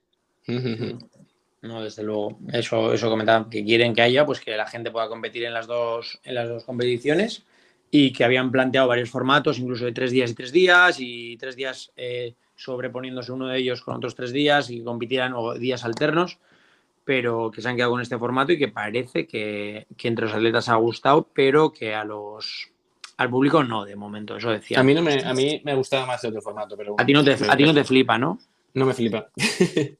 No, 1.62 1.82
desde 1.82 2.02
luego. 2.02 2.38
Eso, 2.52 2.92
eso 2.92 3.08
comentaban 3.08 3.48
que 3.48 3.64
quieren 3.64 3.94
que 3.94 4.02
haya, 4.02 4.26
pues 4.26 4.40
que 4.40 4.56
la 4.56 4.66
gente 4.66 4.90
pueda 4.90 5.08
competir 5.08 5.44
en 5.44 5.54
las 5.54 5.68
dos, 5.68 6.18
en 6.24 6.34
las 6.34 6.48
dos 6.48 6.64
competiciones 6.64 7.44
y 7.88 8.12
que 8.12 8.24
habían 8.24 8.50
planteado 8.50 8.88
varios 8.88 9.10
formatos, 9.10 9.58
incluso 9.58 9.84
de 9.84 9.92
tres 9.92 10.10
días 10.10 10.30
y 10.30 10.34
tres 10.34 10.50
días, 10.50 10.96
y 10.98 11.36
tres 11.36 11.54
días 11.54 11.92
eh, 11.94 12.34
sobreponiéndose 12.62 13.32
uno 13.32 13.48
de 13.48 13.58
ellos 13.58 13.82
con 13.82 13.96
otros 13.96 14.14
tres 14.14 14.32
días 14.32 14.70
y 14.70 14.82
compitieran 14.82 15.32
o 15.34 15.54
días 15.54 15.84
alternos, 15.84 16.38
pero 17.04 17.50
que 17.50 17.60
se 17.60 17.68
han 17.68 17.76
quedado 17.76 17.92
con 17.92 18.00
este 18.00 18.18
formato 18.18 18.52
y 18.52 18.58
que 18.58 18.68
parece 18.68 19.26
que, 19.26 19.86
que 19.96 20.08
entre 20.08 20.26
los 20.26 20.34
atletas 20.34 20.68
ha 20.68 20.76
gustado, 20.76 21.28
pero 21.34 21.72
que 21.72 21.94
a 21.94 22.04
los 22.04 22.68
al 23.16 23.28
público 23.30 23.62
no, 23.62 23.84
de 23.84 23.94
momento, 23.94 24.36
eso 24.36 24.50
decía. 24.50 24.80
A 24.80 24.82
mí, 24.82 24.94
no 24.94 25.02
me, 25.02 25.22
a 25.22 25.32
mí 25.34 25.60
me 25.64 25.74
gustaba 25.74 26.06
más 26.06 26.22
el 26.24 26.30
otro 26.30 26.42
formato, 26.42 26.76
pero 26.76 26.94
a 26.98 27.04
ti 27.04 27.12
no 27.12 27.22
te, 27.22 27.32
a 27.48 27.56
ti 27.56 27.64
no 27.64 27.74
te 27.74 27.84
flipa, 27.84 28.18
¿no? 28.18 28.38
no 28.74 28.86
me 28.86 28.94
flipa. 28.94 29.28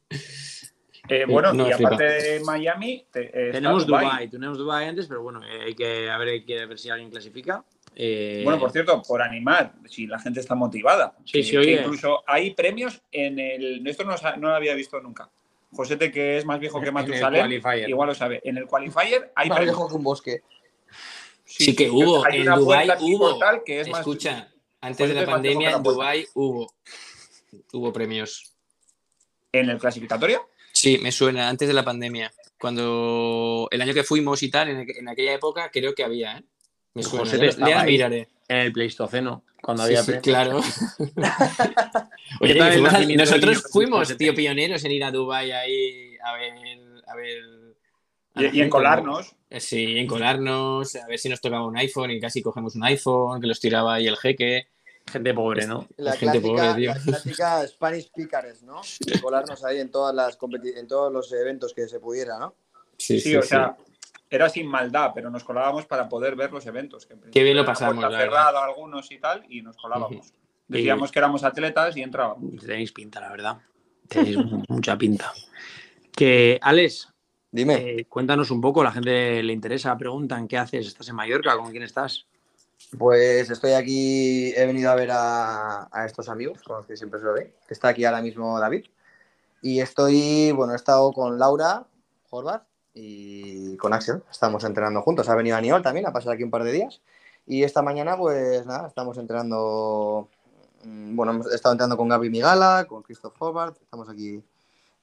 Eh, 1.09 1.27
bueno, 1.27 1.53
no 1.53 1.69
y 1.69 1.73
aparte 1.73 2.05
de 2.05 2.41
Miami, 2.41 3.05
te- 3.11 3.49
eh, 3.49 3.51
Tenemos 3.51 3.87
Dubái. 3.87 4.05
Dubai, 4.07 4.31
tenemos 4.31 4.57
Dubai 4.57 4.87
antes, 4.87 5.09
pero 5.09 5.21
bueno, 5.21 5.43
eh, 5.45 5.63
hay 5.67 5.75
que 5.75 6.09
a 6.09 6.17
ver, 6.17 6.29
hay 6.29 6.45
que 6.45 6.65
ver 6.65 6.79
si 6.79 6.91
alguien 6.91 7.11
clasifica. 7.11 7.65
Eh, 7.95 8.41
Bueno, 8.45 8.59
por 8.59 8.71
cierto, 8.73 9.03
por 9.03 9.21
animar, 9.23 9.75
si 9.89 10.07
la 10.07 10.19
gente 10.19 10.41
está 10.41 10.55
motivada. 10.55 11.17
Sí, 11.25 11.33
que- 11.33 11.43
sí, 11.45 11.51
que 11.53 11.59
oye. 11.59 11.73
incluso 11.83 12.23
hay 12.27 12.55
premios 12.55 13.03
en 13.13 13.39
el. 13.39 13.87
Esto 13.87 14.05
no, 14.05 14.15
no 14.39 14.49
lo 14.49 14.55
había 14.55 14.75
visto 14.75 15.01
nunca. 15.01 15.31
Josete, 15.73 16.11
que 16.11 16.37
es 16.39 16.45
más 16.45 16.59
viejo 16.61 16.81
que 16.81 16.91
qualifier. 16.93 17.89
igual 17.89 18.09
lo 18.09 18.15
sabe. 18.15 18.41
En 18.45 18.57
el 18.59 18.67
qualifier 18.67 19.33
hay 19.35 19.49
Más 19.49 19.57
premios. 19.59 19.77
lejos 19.77 19.91
que 19.91 19.97
un 19.97 20.03
bosque. 20.05 20.43
Sí, 21.45 21.75
que 21.77 21.91
hubo, 21.91 22.25
hay 22.25 22.37
en 22.41 22.43
una 22.43 22.59
hubo. 22.59 23.39
que 23.65 23.81
es 23.81 23.89
más- 23.89 24.01
Escucha, 24.01 24.51
antes 24.81 25.09
de 25.09 25.15
la 25.15 25.27
pandemia 25.27 25.71
la 25.71 25.77
en. 25.77 25.83
Dubái 25.83 26.27
hubo, 26.35 26.73
hubo 27.73 27.93
premios. 27.93 28.55
¿En 29.53 29.69
el 29.69 29.79
clasificatorio? 29.79 30.49
Sí, 30.73 30.99
me 31.03 31.13
suena, 31.13 31.49
antes 31.51 31.69
de 31.69 31.75
la 31.75 31.85
pandemia. 31.85 32.33
Cuando 32.59 33.69
el 33.71 33.83
año 33.83 33.93
que 33.93 34.05
fuimos 34.05 34.43
y 34.43 34.51
tal, 34.51 34.69
en, 34.71 34.87
en 34.89 35.09
aquella 35.09 35.35
época 35.35 35.71
creo 35.71 35.95
que 35.95 36.05
había, 36.05 36.39
¿eh? 36.39 36.45
José 36.95 37.39
ya, 37.39 37.45
estaba 37.47 37.81
ahí. 37.81 37.93
miraré. 37.93 38.29
En 38.49 38.57
el 38.59 38.73
Pleistoceno, 38.73 39.45
cuando 39.63 39.85
Sí, 39.87 39.97
había 39.97 40.03
sí, 40.03 40.13
claro. 40.21 40.61
Oye, 42.41 42.55
fuimos 42.73 42.93
nosotros 43.17 43.63
fuimos, 43.71 44.17
tío, 44.17 44.35
pioneros 44.35 44.85
en 44.85 44.91
ir 44.93 45.05
a 45.05 45.11
Dubái 45.11 45.51
ahí 45.53 46.17
a 46.23 46.33
ver, 46.35 46.53
a 47.07 47.15
ver. 47.17 47.43
a 48.35 48.43
Y, 48.55 48.61
en 48.61 48.69
colarnos. 48.71 49.35
¿no? 49.51 49.61
Sí, 49.61 49.99
en 49.99 50.07
colarnos, 50.07 50.95
a 50.97 51.07
ver 51.07 51.19
si 51.19 51.29
nos 51.29 51.41
tocaba 51.41 51.67
un 51.67 51.77
iPhone 51.79 52.11
y 52.11 52.21
casi 52.21 52.43
cogemos 52.43 52.75
un 52.75 52.85
iPhone, 52.85 53.41
que 53.41 53.47
los 53.47 53.61
tiraba 53.61 53.95
ahí 53.95 54.07
el 54.07 54.17
jeque. 54.17 54.69
Gente 55.11 55.35
pobre, 55.35 55.67
¿no? 55.67 55.89
La 55.97 56.13
Gente 56.13 56.41
clásica, 56.41 56.63
pobre, 56.71 56.81
tío. 56.81 56.95
la 56.95 57.01
clásica 57.01 57.67
Spanish 57.67 58.11
Picares, 58.15 58.63
¿no? 58.63 58.81
Colarnos 59.21 59.65
ahí 59.65 59.81
en 59.81 59.91
todas 59.91 60.15
las 60.15 60.39
competi- 60.39 60.77
en 60.77 60.87
todos 60.87 61.13
los 61.13 61.33
eventos 61.33 61.75
que 61.75 61.89
se 61.89 61.99
pudiera, 61.99 62.39
¿no? 62.39 62.55
Sí, 62.99 63.19
Sí, 63.21 63.35
o 63.35 63.43
sea, 63.43 63.77
era 64.35 64.49
sin 64.49 64.67
maldad, 64.67 65.13
pero 65.15 65.29
nos 65.31 65.45
colábamos 65.45 65.85
para 65.85 66.09
poder 66.09 66.35
ver 66.37 66.51
los 66.51 66.65
eventos. 66.67 67.05
que 67.07 67.15
Qué 67.31 67.43
bien 67.43 67.57
lo 67.57 67.65
pasamos, 67.67 68.03
la 68.03 68.19
cerrada 68.19 68.65
algunos 68.65 69.11
y 69.13 69.19
tal, 69.19 69.45
y 69.49 69.61
nos 69.63 69.77
colábamos. 69.77 70.33
Decíamos 70.69 71.13
que 71.13 71.19
éramos 71.19 71.45
atletas 71.45 71.95
y 71.99 72.03
entrábamos. 72.03 72.57
Tenéis 72.65 72.93
pinta, 72.93 73.21
la 73.21 73.31
verdad. 73.31 73.59
Tenéis 74.09 74.39
mu- 74.39 74.63
mucha 74.69 74.97
pinta. 74.97 75.33
Que, 76.17 76.59
Alex, 76.63 77.13
Dime. 77.51 77.75
eh, 77.75 78.05
cuéntanos 78.07 78.51
un 78.51 78.61
poco, 78.63 78.83
la 78.83 78.91
gente 78.93 79.43
le 79.43 79.53
interesa, 79.53 79.97
preguntan, 79.99 80.49
¿qué 80.49 80.57
haces? 80.57 80.87
¿Estás 80.87 81.09
en 81.11 81.15
Mallorca? 81.17 81.55
¿Con 81.57 81.71
quién 81.71 81.83
estás? 81.83 82.27
Pues 82.99 83.51
estoy 83.51 83.73
aquí, 83.73 84.53
he 84.57 84.65
venido 84.67 84.91
a 84.91 84.95
ver 84.95 85.11
a, 85.13 85.89
a 85.93 86.07
estos 86.07 86.29
amigos 86.31 86.63
con 86.63 86.79
los 86.79 86.87
que 86.87 86.97
siempre 86.97 87.21
se 87.21 87.27
lo 87.27 87.35
ve, 87.35 87.55
que 87.69 87.75
está 87.75 87.89
aquí 87.89 88.05
ahora 88.07 88.23
mismo 88.23 88.59
David. 88.59 88.87
Y 89.61 89.81
estoy, 89.81 90.53
bueno, 90.53 90.73
he 90.73 90.77
estado 90.77 91.13
con 91.13 91.39
Laura 91.39 91.85
Horvath 92.31 92.65
y 92.95 93.77
con 93.77 93.93
Axel. 93.93 94.23
Estamos 94.31 94.65
entrenando 94.65 95.03
juntos. 95.03 95.29
Ha 95.29 95.35
venido 95.35 95.57
Aniol 95.57 95.83
también 95.83 96.07
a 96.07 96.13
pasar 96.13 96.35
aquí 96.35 96.43
un 96.43 96.51
par 96.51 96.65
de 96.65 96.73
días. 96.73 97.01
Y 97.47 97.63
esta 97.65 97.83
mañana, 97.83 98.17
pues 98.17 98.65
nada, 98.67 98.89
estamos 98.89 99.19
entrenando 99.19 100.29
Mm, 100.85 101.15
Bueno, 101.15 101.31
hemos 101.33 101.53
estado 101.55 101.75
entrando 101.75 101.97
con 101.97 102.09
Gaby 102.09 102.29
Migala, 102.29 102.87
con 102.89 103.05
Christoph 103.05 103.41
Hobart, 103.41 103.77
estamos 103.81 104.09
aquí 104.09 104.43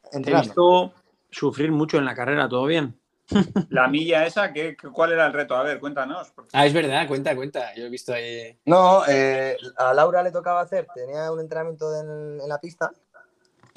Te 0.03 0.09
he 0.11 0.17
entrenando. 0.17 0.43
visto 0.47 0.93
sufrir 1.31 1.71
mucho 1.71 1.97
en 1.97 2.03
la 2.03 2.13
carrera, 2.13 2.49
¿todo 2.49 2.65
bien? 2.65 2.99
La 3.69 3.87
milla 3.87 4.25
esa, 4.25 4.51
¿qué, 4.51 4.75
qué- 4.75 4.89
¿cuál 4.89 5.13
era 5.13 5.25
el 5.27 5.31
reto? 5.31 5.55
A 5.55 5.63
ver, 5.63 5.79
cuéntanos. 5.79 6.31
porque- 6.35 6.49
Ah, 6.51 6.65
es 6.65 6.73
verdad, 6.73 7.07
cuenta, 7.07 7.33
cuenta. 7.33 7.73
Yo 7.75 7.85
he 7.85 7.89
visto 7.89 8.11
ahí. 8.11 8.57
No, 8.65 9.03
eh, 9.07 9.55
a 9.77 9.93
Laura 9.93 10.21
le 10.21 10.31
tocaba 10.31 10.59
hacer, 10.59 10.85
tenía 10.93 11.31
un 11.31 11.39
entrenamiento 11.39 11.85
en, 11.97 12.41
en 12.41 12.49
la 12.49 12.59
pista 12.59 12.91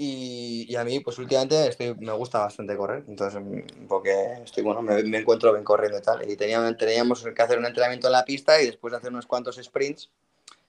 y, 0.05 0.67
y 0.69 0.75
a 0.75 0.83
mí, 0.83 0.99
pues 0.99 1.17
últimamente 1.19 1.69
estoy, 1.69 1.95
me 1.95 2.13
gusta 2.13 2.41
bastante 2.41 2.77
correr, 2.77 3.05
entonces, 3.07 3.41
mm, 3.41 3.87
porque 3.87 4.13
estoy, 4.45 4.65
bueno, 4.65 4.83
me, 4.83 5.01
me 5.05 5.19
encuentro 5.19 5.53
bien 5.53 5.63
corriendo 5.63 5.99
y 5.99 6.03
tal. 6.03 6.29
Y 6.29 6.35
teníamos, 6.35 6.77
teníamos 6.77 7.23
que 7.23 7.43
hacer 7.43 7.57
un 7.57 7.67
entrenamiento 7.67 8.09
en 8.09 8.15
la 8.15 8.25
pista 8.25 8.61
y 8.61 8.67
después 8.67 8.91
de 8.91 8.97
hacer 8.99 9.11
unos 9.11 9.27
cuantos 9.27 9.61
sprints, 9.63 10.11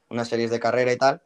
unas 0.09 0.27
series 0.27 0.51
de 0.51 0.59
carrera 0.59 0.93
y 0.93 0.97
tal, 0.97 1.21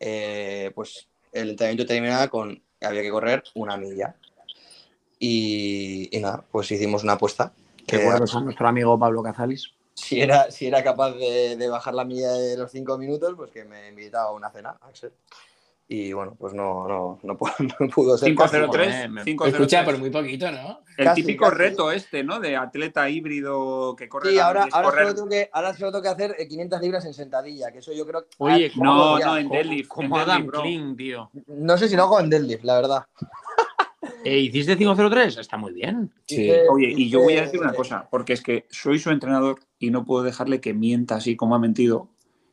eh, 0.00 0.72
pues 0.74 1.06
el 1.30 1.50
entrenamiento 1.50 1.86
terminaba 1.86 2.26
con, 2.26 2.60
había 2.80 3.02
que 3.02 3.10
correr 3.10 3.44
una 3.54 3.76
milla. 3.76 4.16
Y, 5.20 6.08
y 6.10 6.20
nada, 6.20 6.44
pues 6.50 6.68
hicimos 6.72 7.04
una 7.04 7.12
apuesta. 7.12 7.52
Que 7.86 7.98
recuerdos 7.98 8.34
a 8.34 8.40
nuestro 8.40 8.66
amigo 8.66 8.98
Pablo 8.98 9.22
Cazalis. 9.22 9.72
si 9.94 10.20
era, 10.20 10.50
si 10.50 10.66
era 10.66 10.82
capaz 10.82 11.12
de, 11.12 11.56
de 11.56 11.68
bajar 11.68 11.94
la 11.94 12.04
milla 12.04 12.32
de 12.32 12.56
los 12.56 12.72
cinco 12.72 12.98
minutos, 12.98 13.34
pues 13.36 13.52
que 13.52 13.64
me 13.64 13.88
invitaba 13.88 14.30
a 14.30 14.32
una 14.32 14.50
cena, 14.50 14.76
Axel. 14.80 15.12
Y 15.88 16.12
bueno, 16.12 16.34
pues 16.36 16.52
no, 16.52 16.88
no, 16.88 17.20
no, 17.22 17.36
pudo, 17.36 17.52
no 17.80 17.88
pudo 17.88 18.18
ser. 18.18 18.30
503, 18.30 18.94
eh, 19.04 19.08
me- 19.08 19.22
503. 19.22 19.54
Escucha, 19.54 19.84
por 19.84 19.98
muy 19.98 20.10
poquito, 20.10 20.50
¿no? 20.50 20.80
El 20.98 21.04
Casi, 21.04 21.22
típico 21.22 21.44
casi. 21.44 21.56
reto 21.56 21.92
este, 21.92 22.24
¿no? 22.24 22.40
De 22.40 22.56
atleta 22.56 23.08
híbrido 23.08 23.94
que 23.94 24.08
corre. 24.08 24.30
Sí, 24.30 24.36
la- 24.36 24.46
ahora, 24.46 24.66
ahora, 24.72 24.88
correr- 24.88 25.02
solo 25.04 25.14
tengo 25.14 25.28
que, 25.28 25.50
ahora 25.52 25.74
solo 25.74 25.92
tengo 25.92 26.02
que 26.02 26.08
hacer 26.08 26.34
eh, 26.38 26.48
500 26.48 26.80
libras 26.80 27.04
en 27.04 27.14
sentadilla, 27.14 27.70
que 27.70 27.78
eso 27.78 27.92
yo 27.92 28.04
creo 28.04 28.22
que... 28.22 28.28
Oye, 28.38 28.72
Ah, 28.74 28.78
no, 28.82 29.18
no, 29.20 29.36
en 29.36 29.48
deadlift. 29.48 29.88
Como 29.88 30.16
en 30.16 30.22
Adam. 30.22 30.46
Kling, 30.48 30.96
tío. 30.96 31.30
No 31.46 31.78
sé 31.78 31.88
si 31.88 31.94
lo 31.94 32.02
hago 32.02 32.18
en 32.18 32.30
deadlift, 32.30 32.64
la 32.64 32.74
verdad. 32.76 33.04
Eh, 34.24 34.38
¿Hiciste 34.38 34.76
503? 34.76 35.36
Está 35.38 35.56
muy 35.56 35.72
bien. 35.72 36.12
Sí. 36.26 36.50
Oye, 36.70 36.92
y 36.96 37.08
yo 37.10 37.20
voy 37.22 37.36
a 37.36 37.42
decir 37.42 37.60
una 37.60 37.72
cosa, 37.72 38.08
porque 38.10 38.32
es 38.32 38.42
que 38.42 38.66
soy 38.70 38.98
su 38.98 39.10
entrenador 39.10 39.60
y 39.78 39.90
no 39.90 40.04
puedo 40.04 40.24
dejarle 40.24 40.60
que 40.60 40.74
mienta 40.74 41.16
así 41.16 41.36
como 41.36 41.54
ha 41.54 41.60
mentido. 41.60 42.08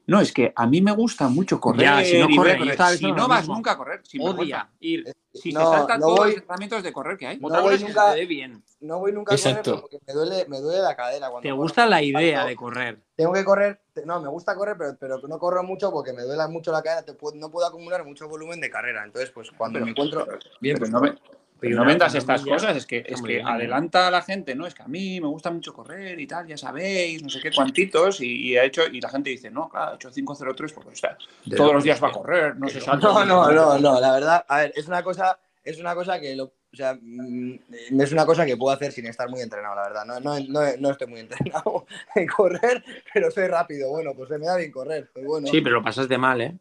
No, 0.06 0.20
es 0.20 0.34
que 0.34 0.52
a 0.56 0.68
mí 0.68 0.82
me 0.82 0.92
gusta 0.92 1.30
mucho 1.30 1.60
correr. 1.62 1.82
Ya, 1.82 2.04
si 2.04 2.20
no 2.20 2.28
correr. 2.36 2.60
si 2.98 3.12
no 3.12 3.28
vas 3.28 3.42
mismo. 3.42 3.56
nunca 3.56 3.72
a 3.72 3.78
correr, 3.78 4.02
sin 4.04 4.22
Odia 4.22 4.70
ir. 4.82 5.06
Si 5.34 5.52
No, 5.52 5.62
se 5.62 5.78
salta 5.78 5.98
no 5.98 6.06
todos 6.08 6.18
voy- 6.20 6.28
los 6.28 6.36
entrenamientos 6.38 6.84
de 6.84 6.94
correr 6.94 7.18
que 7.18 7.26
hay. 7.28 7.40
Otra 7.42 7.62
voy 7.62 7.78
que 7.78 7.86
nunca- 7.86 8.14
bien. 8.14 8.64
No 8.82 9.00
voy 9.00 9.12
nunca 9.14 9.34
a 9.34 9.38
correr 9.38 9.50
Exacto. 9.58 9.82
porque 9.82 10.00
me 10.06 10.14
duele, 10.14 10.46
me 10.50 10.60
duele 10.60 10.82
la 10.82 10.96
cadera. 10.96 11.30
Cuando 11.30 11.42
¿Te 11.42 11.50
corro. 11.50 11.62
gusta 11.62 11.86
la 11.86 12.04
idea 12.04 12.46
de 12.46 12.56
correr? 12.56 13.00
Tengo 13.16 13.32
que 13.34 13.46
correr, 13.46 13.82
no, 14.06 14.20
me 14.22 14.28
gusta 14.28 14.56
correr, 14.56 14.76
pero, 14.78 14.98
pero 15.00 15.20
no 15.28 15.40
corro 15.40 15.64
mucho 15.64 15.90
porque 15.92 16.12
me 16.14 16.24
duele 16.24 16.46
mucho 16.50 16.72
la 16.72 16.82
cadera, 16.84 17.04
te 17.04 17.14
puedo- 17.14 17.36
no 17.38 17.50
puedo 17.50 17.66
acumular 17.66 18.04
mucho 18.06 18.28
volumen 18.28 18.60
de 18.60 18.70
carrera. 18.70 19.04
Entonces, 19.06 19.32
pues 19.32 19.50
cuando 19.52 19.78
Pero- 19.78 19.86
me 19.86 19.92
encuentro 19.92 20.28
bien, 20.60 20.78
pero 20.78 20.80
pues 20.80 20.92
no, 20.92 21.00
ve- 21.02 21.18
pero 21.64 21.78
no 21.78 21.86
vendas 21.86 22.14
estas 22.14 22.42
cosas, 22.44 22.76
es 22.76 22.86
que, 22.86 23.06
es 23.08 23.22
que 23.22 23.28
bien, 23.28 23.48
adelanta 23.48 24.08
a 24.08 24.12
la 24.12 24.22
gente, 24.22 24.54
¿no? 24.54 24.68
Es 24.68 24.74
que 24.74 24.84
a 24.84 24.88
mí 24.88 25.22
me 25.22 25.28
gusta 25.28 25.50
mucho 25.50 25.74
correr 25.74 26.20
y 26.20 26.28
tal, 26.28 26.46
ya 26.46 26.58
sabéis, 26.58 27.24
no 27.24 27.30
sé 27.30 27.40
qué 27.40 27.52
cuantitos, 27.52 28.20
y, 28.20 28.50
y 28.50 28.58
ha 28.58 28.66
hecho, 28.66 28.86
y 28.86 29.00
la 29.00 29.08
gente 29.08 29.30
dice, 29.30 29.50
no, 29.50 29.70
claro, 29.70 29.94
ha 29.94 29.96
hecho 29.96 30.12
5.03 30.12 30.74
porque 30.74 30.90
o 30.90 30.96
sea, 30.96 31.18
De 31.46 31.56
todos 31.56 31.70
lo 31.70 31.76
los 31.76 31.84
días 31.86 32.04
va 32.04 32.10
a 32.10 32.12
correr, 32.12 32.58
no 32.58 32.68
se. 32.68 32.80
No, 32.86 33.26
no, 33.26 33.52
no, 33.52 33.80
no, 33.80 34.00
la 34.02 34.12
verdad, 34.12 34.46
a 34.48 34.58
ver, 34.58 34.74
es 34.76 34.88
una 34.88 35.02
cosa, 35.04 35.40
es 35.64 35.80
una 35.80 35.96
cosa 35.96 36.20
que 36.20 36.36
lo, 36.36 36.44
o 36.74 36.76
sea, 36.76 36.98
mm, 37.00 37.60
es 38.00 38.12
una 38.12 38.26
cosa 38.26 38.46
que 38.46 38.58
puedo 38.58 38.76
hacer 38.76 38.92
sin 38.92 39.06
estar 39.06 39.30
muy 39.30 39.42
entrenado, 39.42 39.76
la 39.76 39.84
verdad. 39.84 40.06
No, 40.06 40.20
no, 40.20 40.40
no, 40.40 40.62
no 40.80 40.90
estoy 40.90 41.08
muy 41.08 41.20
entrenado 41.20 41.86
en 42.16 42.28
correr, 42.28 42.84
pero 43.14 43.30
soy 43.30 43.48
rápido. 43.48 43.90
Bueno, 43.90 44.12
pues 44.16 44.30
se 44.30 44.40
me 44.40 44.48
da 44.48 44.58
bien 44.58 44.72
correr, 44.72 45.10
pero 45.14 45.28
bueno. 45.28 45.48
Sí, 45.48 45.62
pero 45.62 45.76
lo 45.76 45.84
pasaste 45.84 46.18
mal, 46.18 46.42
¿eh? 46.42 46.58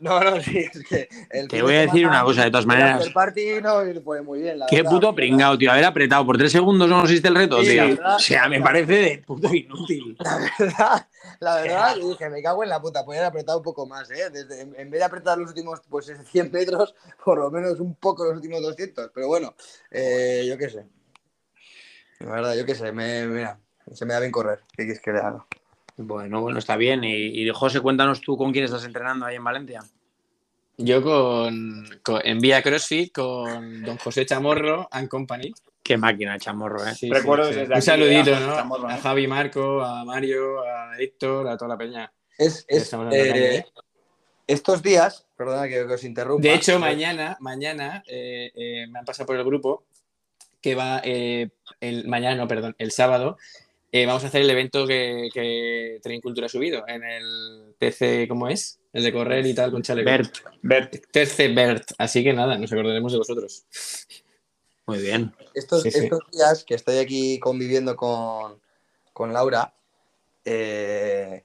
No, 0.00 0.20
no, 0.20 0.40
sí, 0.42 0.58
es 0.58 0.84
que 0.84 1.08
el 1.30 1.48
Te 1.48 1.62
voy 1.62 1.74
a 1.74 1.80
decir 1.82 2.06
una 2.06 2.24
cosa, 2.24 2.44
de 2.44 2.50
todas 2.50 2.64
el 2.64 2.68
maneras. 2.68 2.96
after 2.96 3.12
party 3.12 3.60
no 3.62 3.82
fue 4.02 4.20
muy 4.22 4.42
bien, 4.42 4.58
la 4.58 4.66
Qué 4.66 4.76
verdad. 4.76 4.90
puto 4.90 5.14
pringao, 5.14 5.56
tío. 5.56 5.70
Haber 5.70 5.84
apretado 5.84 6.26
por 6.26 6.36
tres 6.36 6.50
segundos 6.52 6.88
no 6.88 7.00
consiste 7.00 7.28
el 7.28 7.34
reto, 7.36 7.62
Sí, 7.62 7.70
tío. 7.70 7.88
verdad. 7.88 8.16
O 8.16 8.18
sea, 8.18 8.48
me 8.48 8.60
parece 8.60 8.92
de 8.92 9.18
puto 9.18 9.54
inútil. 9.54 10.16
La 10.20 10.38
verdad, 10.58 11.08
la 11.40 11.56
verdad, 11.62 11.96
dije, 11.96 12.28
me 12.30 12.42
cago 12.42 12.62
en 12.62 12.68
la 12.68 12.80
puta, 12.80 13.04
podría 13.04 13.20
haber 13.22 13.30
apretado 13.30 13.58
un 13.58 13.64
poco 13.64 13.86
más, 13.86 14.10
¿eh? 14.10 14.30
Desde- 14.30 14.60
en 14.62 14.90
vez 14.90 15.00
de 15.00 15.04
apretar 15.04 15.38
los 15.38 15.48
últimos 15.48 15.80
pues, 15.88 16.12
100 16.30 16.50
metros, 16.52 16.94
por 17.24 17.38
lo 17.38 17.50
menos 17.50 17.80
un 17.80 17.94
poco 17.94 18.24
los 18.24 18.34
últimos 18.36 18.60
200. 18.62 19.10
Pero 19.14 19.28
bueno, 19.28 19.54
eh, 19.90 20.44
yo 20.48 20.58
qué 20.58 20.68
sé. 20.68 20.84
La 22.20 22.32
verdad, 22.32 22.54
yo 22.56 22.64
qué 22.66 22.74
sé, 22.74 22.92
me, 22.92 23.26
mira, 23.26 23.58
se 23.92 24.04
me 24.06 24.14
da 24.14 24.20
bien 24.20 24.30
correr. 24.32 24.60
¿Qué 24.76 24.84
quieres 24.84 25.00
que 25.00 25.12
le 25.12 25.18
haga? 25.18 25.44
Bueno, 25.96 26.40
bueno, 26.40 26.58
está 26.58 26.76
bien. 26.76 27.04
Y, 27.04 27.14
y, 27.42 27.50
José, 27.50 27.80
cuéntanos 27.80 28.20
tú 28.20 28.36
con 28.36 28.52
quién 28.52 28.64
estás 28.64 28.84
entrenando 28.84 29.26
ahí 29.26 29.36
en 29.36 29.44
Valencia. 29.44 29.80
Yo 30.78 31.02
con, 31.02 31.86
con- 32.02 32.22
en 32.24 32.40
Vía 32.40 32.62
CrossFit 32.62 33.12
con 33.12 33.82
don 33.82 33.98
José 33.98 34.24
Chamorro 34.24 34.88
and 34.90 35.08
Company. 35.08 35.52
Qué 35.82 35.96
máquina, 35.96 36.38
chamorro, 36.38 36.86
¿eh? 36.86 36.94
Sí, 36.94 37.10
Recuerdos 37.10 37.48
sí, 37.48 37.54
sí. 37.54 37.60
desde 37.60 37.74
Un 37.74 37.82
saludito, 37.82 38.36
a 38.36 38.40
¿no? 38.40 38.54
Chamorro, 38.54 38.88
A 38.88 38.96
¿eh? 38.96 39.00
Javi 39.02 39.26
Marco, 39.26 39.82
a 39.82 40.04
Mario, 40.04 40.62
a 40.64 40.96
Héctor, 40.98 41.48
a 41.48 41.56
toda 41.56 41.70
la 41.70 41.76
peña. 41.76 42.12
Es, 42.38 42.64
es, 42.68 42.92
eh, 42.92 43.56
¿eh? 43.56 43.66
estos 44.46 44.82
días, 44.82 45.26
perdona 45.36 45.68
que, 45.68 45.82
os 45.82 46.04
interrumpa. 46.04 46.42
De 46.42 46.54
hecho, 46.54 46.74
eh, 46.76 46.78
mañana, 46.78 47.36
mañana 47.40 48.02
eh, 48.06 48.50
eh, 48.54 48.86
me 48.88 49.00
han 49.00 49.04
pasado 49.04 49.26
por 49.26 49.36
el 49.36 49.44
grupo 49.44 49.84
que 50.60 50.74
va 50.76 51.00
eh, 51.04 51.50
el 51.80 52.06
mañana, 52.08 52.36
no, 52.36 52.48
perdón, 52.48 52.74
el 52.78 52.92
sábado. 52.92 53.36
Eh, 53.94 54.06
vamos 54.06 54.24
a 54.24 54.28
hacer 54.28 54.40
el 54.40 54.48
evento 54.48 54.86
que, 54.86 55.28
que 55.34 56.00
Train 56.02 56.22
Cultura 56.22 56.46
ha 56.46 56.48
subido 56.48 56.82
en 56.88 57.04
el 57.04 57.74
TC, 57.78 58.26
¿cómo 58.26 58.48
es? 58.48 58.80
El 58.90 59.04
de 59.04 59.12
correr 59.12 59.44
y 59.44 59.54
tal 59.54 59.70
con 59.70 59.82
chaleco. 59.82 60.10
Bert, 60.10 60.34
Bert, 60.62 60.94
TC 61.12 61.54
Bert. 61.54 61.90
Así 61.98 62.24
que 62.24 62.32
nada, 62.32 62.56
nos 62.56 62.72
acordaremos 62.72 63.12
de 63.12 63.18
vosotros. 63.18 63.66
muy 64.86 64.98
bien. 64.98 65.34
Estos, 65.52 65.82
Sí, 65.82 65.90
sí. 65.90 65.98
estos 66.04 66.20
días 66.32 66.64
que 66.64 66.74
estoy 66.74 66.98
aquí 66.98 67.38
conviviendo 67.38 67.94
con, 67.94 68.58
con 69.12 69.32
Laura, 69.34 69.74
eh, 70.46 71.44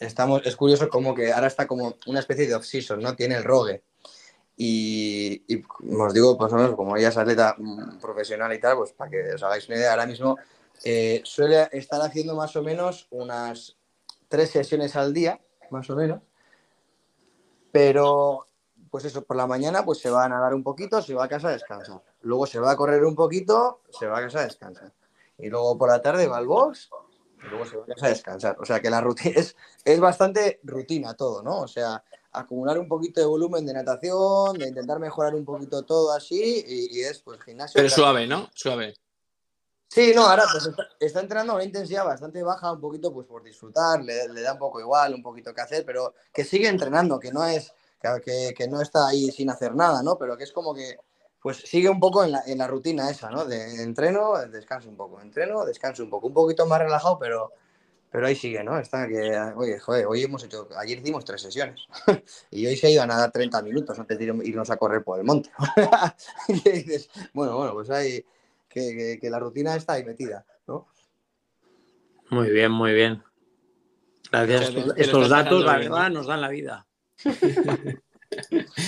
estamos, 0.00 0.42
es 0.44 0.56
curioso 0.56 0.88
como 0.88 1.14
que 1.14 1.32
ahora 1.32 1.46
está 1.46 1.68
como 1.68 1.96
una 2.06 2.18
especie 2.18 2.48
de 2.48 2.56
off-season, 2.56 3.00
¿no? 3.00 3.14
Tiene 3.14 3.36
el 3.36 3.44
rogue. 3.44 3.84
Y, 4.56 5.42
y 5.46 5.62
os 5.96 6.12
digo, 6.12 6.36
pues 6.36 6.52
como 6.74 6.96
ella 6.96 7.08
es 7.08 7.16
atleta 7.16 7.54
mm, 7.56 8.00
profesional 8.00 8.52
y 8.52 8.58
tal, 8.58 8.76
pues 8.78 8.92
para 8.92 9.10
que 9.10 9.34
os 9.34 9.42
hagáis 9.44 9.68
una 9.68 9.78
idea, 9.78 9.92
ahora 9.92 10.06
mismo 10.06 10.36
eh, 10.84 11.20
suele 11.24 11.68
estar 11.72 12.00
haciendo 12.00 12.34
más 12.34 12.56
o 12.56 12.62
menos 12.62 13.06
unas 13.10 13.76
tres 14.28 14.50
sesiones 14.50 14.96
al 14.96 15.12
día, 15.12 15.40
más 15.70 15.88
o 15.90 15.96
menos. 15.96 16.20
Pero, 17.70 18.46
pues 18.90 19.04
eso, 19.04 19.22
por 19.22 19.36
la 19.36 19.46
mañana 19.46 19.84
pues 19.84 19.98
se 19.98 20.10
va 20.10 20.24
a 20.24 20.28
nadar 20.28 20.54
un 20.54 20.62
poquito, 20.62 21.00
se 21.00 21.14
va 21.14 21.24
a 21.24 21.28
casa 21.28 21.48
a 21.48 21.52
descansar. 21.52 22.02
Luego 22.22 22.46
se 22.46 22.58
va 22.58 22.72
a 22.72 22.76
correr 22.76 23.04
un 23.04 23.14
poquito, 23.14 23.82
se 23.90 24.06
va 24.06 24.18
a 24.18 24.22
casa 24.22 24.40
a 24.40 24.44
descansar. 24.44 24.92
Y 25.38 25.48
luego 25.48 25.78
por 25.78 25.88
la 25.88 26.02
tarde 26.02 26.26
va 26.26 26.38
al 26.38 26.46
box 26.46 26.90
y 27.44 27.48
luego 27.48 27.66
se 27.66 27.76
va 27.76 27.84
a 27.84 27.86
casa 27.86 28.06
a 28.06 28.10
descansar. 28.10 28.56
O 28.60 28.64
sea 28.64 28.80
que 28.80 28.90
la 28.90 29.00
rutina 29.00 29.34
es, 29.36 29.56
es 29.84 30.00
bastante 30.00 30.60
rutina 30.64 31.14
todo, 31.14 31.42
¿no? 31.42 31.60
O 31.60 31.68
sea, 31.68 32.02
acumular 32.32 32.78
un 32.78 32.88
poquito 32.88 33.20
de 33.20 33.26
volumen 33.26 33.64
de 33.64 33.74
natación, 33.74 34.58
de 34.58 34.68
intentar 34.68 34.98
mejorar 34.98 35.34
un 35.34 35.44
poquito 35.44 35.82
todo 35.84 36.12
así 36.12 36.64
y, 36.66 36.98
y 36.98 37.02
es 37.02 37.20
pues 37.20 37.40
gimnasio. 37.42 37.78
Pero 37.78 37.88
suave, 37.88 38.26
¿no? 38.26 38.50
Suave. 38.54 38.94
Sí, 39.94 40.12
no, 40.14 40.22
ahora 40.26 40.44
pues 40.50 40.66
está, 40.66 40.88
está 40.98 41.20
entrenando 41.20 41.52
a 41.52 41.56
una 41.56 41.64
intensidad 41.64 42.06
bastante 42.06 42.42
baja, 42.42 42.72
un 42.72 42.80
poquito 42.80 43.12
pues 43.12 43.26
por 43.26 43.42
disfrutar, 43.42 44.02
le, 44.02 44.26
le 44.28 44.40
da 44.40 44.54
un 44.54 44.58
poco 44.58 44.80
igual, 44.80 45.14
un 45.14 45.22
poquito 45.22 45.52
que 45.54 45.60
hacer, 45.60 45.84
pero 45.84 46.14
que 46.32 46.44
sigue 46.44 46.66
entrenando, 46.68 47.18
que 47.20 47.30
no 47.30 47.44
es, 47.44 47.74
que, 48.24 48.54
que- 48.56 48.68
no 48.68 48.80
está 48.80 49.06
ahí 49.08 49.30
sin 49.30 49.50
hacer 49.50 49.74
nada, 49.74 50.02
¿no? 50.02 50.16
Pero 50.16 50.36
que 50.36 50.44
es 50.44 50.52
como 50.52 50.74
que 50.74 50.96
pues 51.42 51.58
sigue 51.58 51.90
un 51.90 52.00
poco 52.00 52.24
en 52.24 52.32
la, 52.32 52.42
en 52.46 52.56
la 52.58 52.66
rutina 52.68 53.10
esa, 53.10 53.28
¿no? 53.30 53.44
De 53.44 53.82
entreno, 53.82 54.34
descanso 54.48 54.88
un 54.88 54.96
poco, 54.96 55.20
entreno, 55.20 55.64
descanso 55.64 56.02
un 56.04 56.10
poco, 56.10 56.28
un 56.28 56.34
poquito 56.34 56.64
más 56.66 56.78
relajado, 56.80 57.18
pero, 57.18 57.50
pero 58.10 58.26
ahí 58.26 58.36
sigue, 58.36 58.62
¿no? 58.62 58.78
Está 58.78 59.08
que, 59.08 59.38
oye, 59.56 59.78
joder, 59.78 60.06
hoy 60.06 60.22
hemos 60.22 60.44
hecho, 60.44 60.68
ayer 60.76 60.98
hicimos 60.98 61.24
tres 61.24 61.42
sesiones 61.42 61.86
y 62.50 62.66
hoy 62.66 62.76
se 62.76 62.86
ha 62.88 62.90
ido 62.90 63.02
a 63.02 63.06
nadar 63.06 63.32
30 63.32 63.62
minutos 63.62 63.98
antes 63.98 64.18
de 64.18 64.26
ir- 64.26 64.46
irnos 64.46 64.70
a 64.70 64.76
correr 64.76 65.02
por 65.02 65.18
el 65.18 65.24
monte. 65.24 65.50
y 66.48 66.60
dices, 66.70 67.10
bueno, 67.32 67.56
bueno, 67.56 67.72
pues 67.74 67.90
hay 67.90 68.24
que, 68.72 68.96
que- 68.96 69.18
que 69.20 69.30
la 69.30 69.38
rutina 69.38 69.74
está 69.76 69.94
ahí 69.94 70.04
metida, 70.04 70.44
¿no? 70.66 70.88
Muy 72.30 72.50
bien, 72.50 72.72
muy 72.72 72.92
bien. 72.92 73.22
Gracias. 74.30 74.72
Estos, 74.96 75.28
datos, 75.28 75.62
la 75.64 75.76
verdad, 75.76 76.08
¿no? 76.08 76.14
nos 76.20 76.26
dan 76.26 76.40
la 76.40 76.48
vida. 76.48 76.86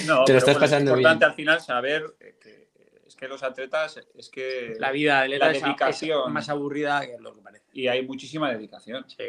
no, 0.06 0.24
Te 0.24 0.32
lo 0.32 0.38
estás 0.38 0.54
bueno, 0.54 0.60
pasando 0.60 0.90
es 0.92 0.96
importante 0.98 1.24
bien. 1.24 1.30
al 1.30 1.34
final 1.34 1.60
saber 1.60 2.14
que, 2.18 2.38
que- 2.38 2.64
es 3.06 3.16
que 3.16 3.28
los 3.28 3.42
atletas, 3.42 4.00
es 4.16 4.28
que 4.30 4.76
La 4.78 4.90
vida 4.90 5.22
de 5.22 5.38
La 5.38 5.50
dedicación. 5.50 6.22
es 6.28 6.32
más 6.32 6.48
aburrida 6.48 7.04
que 7.06 7.18
lo 7.20 7.34
que 7.34 7.42
parece. 7.42 7.64
y 7.74 7.86
hay 7.86 8.04
muchísima 8.06 8.50
dedicación. 8.50 9.04
Sí. 9.08 9.24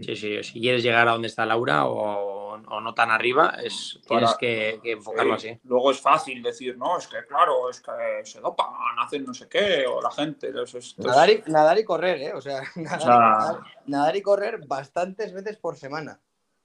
Sí, 0.00 0.16
sí, 0.16 0.42
si 0.42 0.60
quieres 0.60 0.82
llegar 0.82 1.06
a 1.06 1.12
donde 1.12 1.28
está 1.28 1.46
Laura 1.46 1.86
o, 1.86 2.54
o 2.54 2.80
no 2.80 2.92
tan 2.94 3.10
arriba, 3.10 3.54
es, 3.62 4.00
tienes 4.06 4.30
Para- 4.30 4.38
que, 4.38 4.80
que 4.82 4.92
enfocarlo 4.92 5.38
Sí, 5.38 5.50
así. 5.50 5.60
Luego 5.64 5.92
es 5.92 6.00
fácil 6.00 6.42
decir, 6.42 6.76
no, 6.76 6.98
es 6.98 7.06
que 7.06 7.24
claro, 7.26 7.70
es 7.70 7.80
que 7.80 7.92
se 8.24 8.40
dopan, 8.40 8.66
hacen 8.98 9.24
no 9.24 9.32
sé 9.32 9.48
qué, 9.48 9.84
o 9.86 10.02
la 10.02 10.10
gente. 10.10 10.48
Eso 10.48 10.62
es, 10.62 10.74
esto 10.74 11.02
es- 11.02 11.06
Nadar 11.06 11.30
y, 11.30 11.42
nadar 11.46 11.78
y 11.78 11.84
correr, 11.84 12.20
¿eh? 12.20 12.32
O 12.34 12.40
sea, 12.40 12.62
nadar, 12.76 13.00
sea- 13.00 13.10
nadar- 13.18 13.60
nadar 13.86 14.16
y 14.16 14.22
correr 14.22 14.66
bastantes 14.66 15.32
veces 15.32 15.56
por 15.56 15.76
semana. 15.76 16.18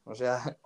O 0.06 0.16
sea, 0.16 0.58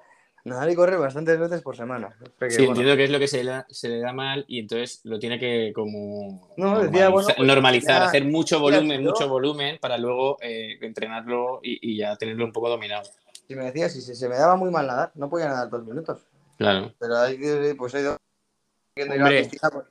Nadar 0.45 0.69
y 0.69 0.75
correr 0.75 0.99
bastantes 0.99 1.39
veces 1.39 1.61
por 1.63 1.75
semana. 1.75 2.15
Porque, 2.37 2.51
Sí, 2.51 2.57
bueno, 2.65 2.73
entiendo 2.73 2.95
que 2.95 3.03
es 3.05 3.09
lo 3.09 3.17
que 3.19 3.27
se 3.27 3.43
le, 3.43 3.49
da, 3.51 3.65
se 3.67 3.89
le 3.89 3.99
da 3.99 4.13
mal 4.13 4.45
y 4.47 4.59
entonces 4.59 5.01
lo 5.03 5.17
tiene 5.17 5.39
que 5.39 5.71
como 5.73 6.51
No, 6.55 6.81
decía, 6.83 7.09
bueno, 7.09 7.27
pues, 7.35 7.47
normalizar, 7.47 8.01
ya- 8.03 8.07
hacer 8.09 8.25
mucho 8.25 8.59
volumen, 8.59 9.01
yo- 9.01 9.09
mucho 9.09 9.27
volumen 9.27 9.79
para 9.81 9.97
luego 9.97 10.37
eh, 10.41 10.77
entrenarlo 10.81 11.59
y, 11.63 11.79
y 11.93 11.97
ya 11.97 12.15
tenerlo 12.15 12.45
un 12.45 12.51
poco 12.53 12.69
dominado. 12.69 13.03
Si 13.47 13.55
me 13.55 13.65
decía, 13.65 13.89
si 13.89 14.01
se, 14.01 14.13
se 14.13 14.29
me 14.29 14.37
daba 14.37 14.55
muy 14.55 14.69
mal 14.69 14.85
nadar, 14.85 15.11
no 15.15 15.29
podía 15.29 15.47
nadar 15.47 15.69
dos 15.69 15.83
minutos. 15.83 16.21
Claro. 16.57 16.93
Pero 16.99 17.17
hay 17.17 17.39
que, 17.39 17.73
pues 17.75 17.95
Hombre. 17.95 19.43
piscina, 19.43 19.69
pues, 19.71 19.85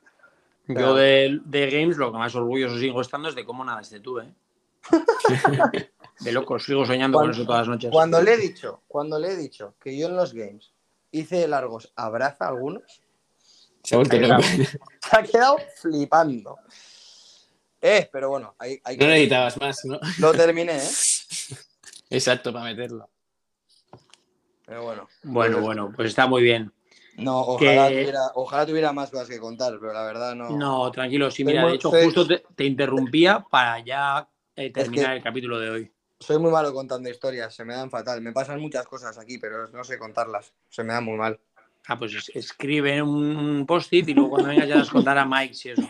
Yo 0.69 0.95
de, 0.95 1.41
de 1.45 1.71
Games 1.71 1.97
lo 1.97 2.13
que 2.13 2.19
más 2.19 2.35
orgulloso 2.37 2.79
sigo 2.79 3.01
estando 3.01 3.29
es 3.29 3.35
de 3.35 3.45
cómo 3.45 3.65
nadaste 3.65 3.99
tú, 4.01 4.21
¿eh? 4.21 4.33
De 6.21 6.33
locos, 6.33 6.65
sigo 6.65 6.87
soñando 6.87 7.19
con 7.19 7.31
eso 7.31 7.45
todas 7.45 7.61
las 7.61 7.69
noches. 7.69 7.91
Cuando 7.91 8.23
le 8.23 8.35
he 8.35 8.37
dicho, 8.37 8.83
cuando 8.87 9.19
le 9.19 9.33
he 9.33 9.37
dicho 9.37 9.75
que 9.81 9.97
yo 9.97 10.07
en 10.07 10.17
los 10.17 10.33
games 10.33 10.73
hice 11.11 11.47
largos 11.49 11.93
abraza 11.97 12.47
a 12.47 12.49
algunos, 12.49 12.83
Se 13.83 13.97
ha 13.97 13.99
loco. 13.99 14.43
se 15.23 15.31
quedado 15.31 15.57
flipando. 15.77 16.57
Eh, 17.81 18.09
pero 18.11 18.31
bueno, 18.31 18.55
hay, 18.59 18.81
hay 18.85 18.97
No 18.97 19.01
que- 19.01 19.07
necesitabas 19.09 19.61
más, 19.61 19.85
¿no? 19.85 19.99
lo 20.19 20.33
terminé, 20.33 20.77
¿eh? 20.77 20.89
Exacto, 22.11 22.53
para 22.53 22.65
meterlo. 22.67 23.11
Pero 24.67 24.83
bueno. 24.85 25.09
Bueno, 25.25 25.57
Pues- 25.57 25.65
bueno, 25.65 25.93
pues 25.95 26.09
está 26.09 26.27
muy 26.27 26.43
bien. 26.43 26.73
No, 27.17 27.41
ojalá, 27.43 27.89
Que- 27.89 28.01
tuviera, 28.01 28.21
ojalá 28.35 28.67
tuviera 28.67 28.93
más 28.93 29.11
cosas 29.11 29.29
que 29.29 29.39
contar, 29.39 29.77
pero 29.81 29.93
la 29.93 30.03
verdad 30.05 30.35
no. 30.35 30.51
No, 30.51 30.91
tranquilo, 30.91 31.31
sí, 31.31 31.45
mira, 31.45 31.65
de 31.67 31.75
hecho, 31.75 31.91
justo 31.91 32.27
te, 32.27 32.43
te 32.57 32.65
interrumpía 32.65 33.45
para 33.49 33.79
ya 33.85 34.29
eh, 34.57 34.71
terminar 34.73 35.11
que- 35.11 35.17
el 35.19 35.23
capítulo 35.23 35.59
de 35.61 35.71
hoy. 35.71 35.93
Soy 36.25 36.39
muy 36.39 36.51
malo 36.51 36.73
contando 36.73 37.09
historias, 37.11 37.55
se 37.55 37.65
me 37.65 37.75
dan 37.75 37.91
fatal. 37.91 38.21
Me 38.23 38.33
pasan 38.33 38.61
muchas 38.61 38.87
cosas 38.87 39.19
aquí, 39.19 39.37
pero 39.39 39.69
no 39.69 39.85
sé 39.85 39.99
contarlas. 39.99 40.53
Se 40.71 40.83
me 40.83 40.93
dan 40.95 41.05
muy 41.05 41.17
mal. 41.19 41.39
Ah, 41.87 41.99
pues 41.99 42.15
es- 42.15 42.31
escribe 42.35 43.03
un 43.03 43.67
post-it 43.67 44.09
y 44.09 44.15
luego 44.15 44.31
cuando 44.31 44.49
vengas 44.49 44.69
ya 44.69 44.77
las 44.77 44.89
contar 44.91 45.19
a 45.19 45.27
Mike 45.27 45.55
si 45.55 45.69
eso. 45.71 45.83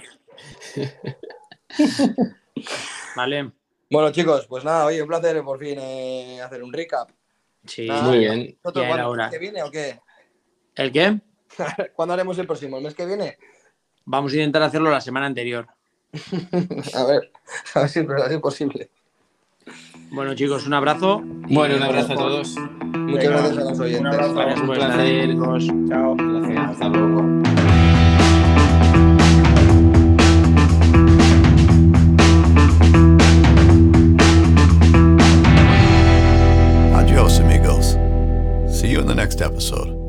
Vale, 3.17 3.53
Bueno, 3.91 4.11
chicos, 4.11 4.47
pues 4.49 4.65
nada, 4.65 4.87
oye, 4.87 5.01
un 5.03 5.07
placer 5.09 5.41
por 5.45 5.59
fin 5.59 5.79
eh, 5.79 6.41
hacer 6.43 6.63
un 6.65 6.73
recap. 6.73 7.11
sí. 7.65 7.87
Nada, 7.87 8.03
Muy 8.03 8.19
bien. 8.19 8.59
¿Nosotros 8.65 8.87
cuándo- 8.89 9.09
hora. 9.11 9.25
¿El 9.27 9.31
mes 9.31 9.39
que 9.39 9.39
viene 9.39 9.63
o 9.63 9.71
qué? 9.71 10.01
¿El 10.75 10.91
qué? 10.93 11.21
¿Cuándo 11.95 12.15
haremos 12.15 12.37
el 12.39 12.47
próximo? 12.49 12.79
¿El 12.79 12.83
mes 12.85 12.95
que 12.95 13.07
viene? 13.07 13.39
Vamos 14.05 14.33
a 14.33 14.37
intentar 14.37 14.63
hacerlo 14.65 14.91
la 14.91 15.01
semana 15.01 15.27
anterior. 15.27 15.69
A 16.95 17.05
ver, 17.05 17.33
a 17.75 17.81
ver 17.81 17.89
si 17.89 17.99
a 18.01 18.03
ver 18.05 18.29
si 18.29 18.35
es 18.35 18.41
posible. 18.41 18.91
Bueno, 20.11 20.35
chicos, 20.35 20.67
un 20.67 20.75
abrazo. 20.75 21.23
Bueno, 21.25 21.77
un 21.77 21.83
abrazo 21.83 22.13
a 22.13 22.17
todos. 22.17 22.57
Muchas 22.57 23.25
Venga, 23.25 23.31
gracias 23.31 23.59
a 23.59 23.71
los 23.71 23.79
un 23.79 23.85
oyentes. 23.85 24.07
abrazo. 24.13 24.35
Gracias 24.35 24.61
Un 24.61 24.73
estar 24.73 24.89
placer. 24.97 25.31
chicos. 25.31 25.67
Chao. 25.89 26.17
Hasta 26.71 26.89
luego. 26.89 27.45
See 38.69 38.91
you 38.91 39.01
in 39.01 39.07
the 39.07 39.15
next 39.15 39.41
episode. 39.41 40.04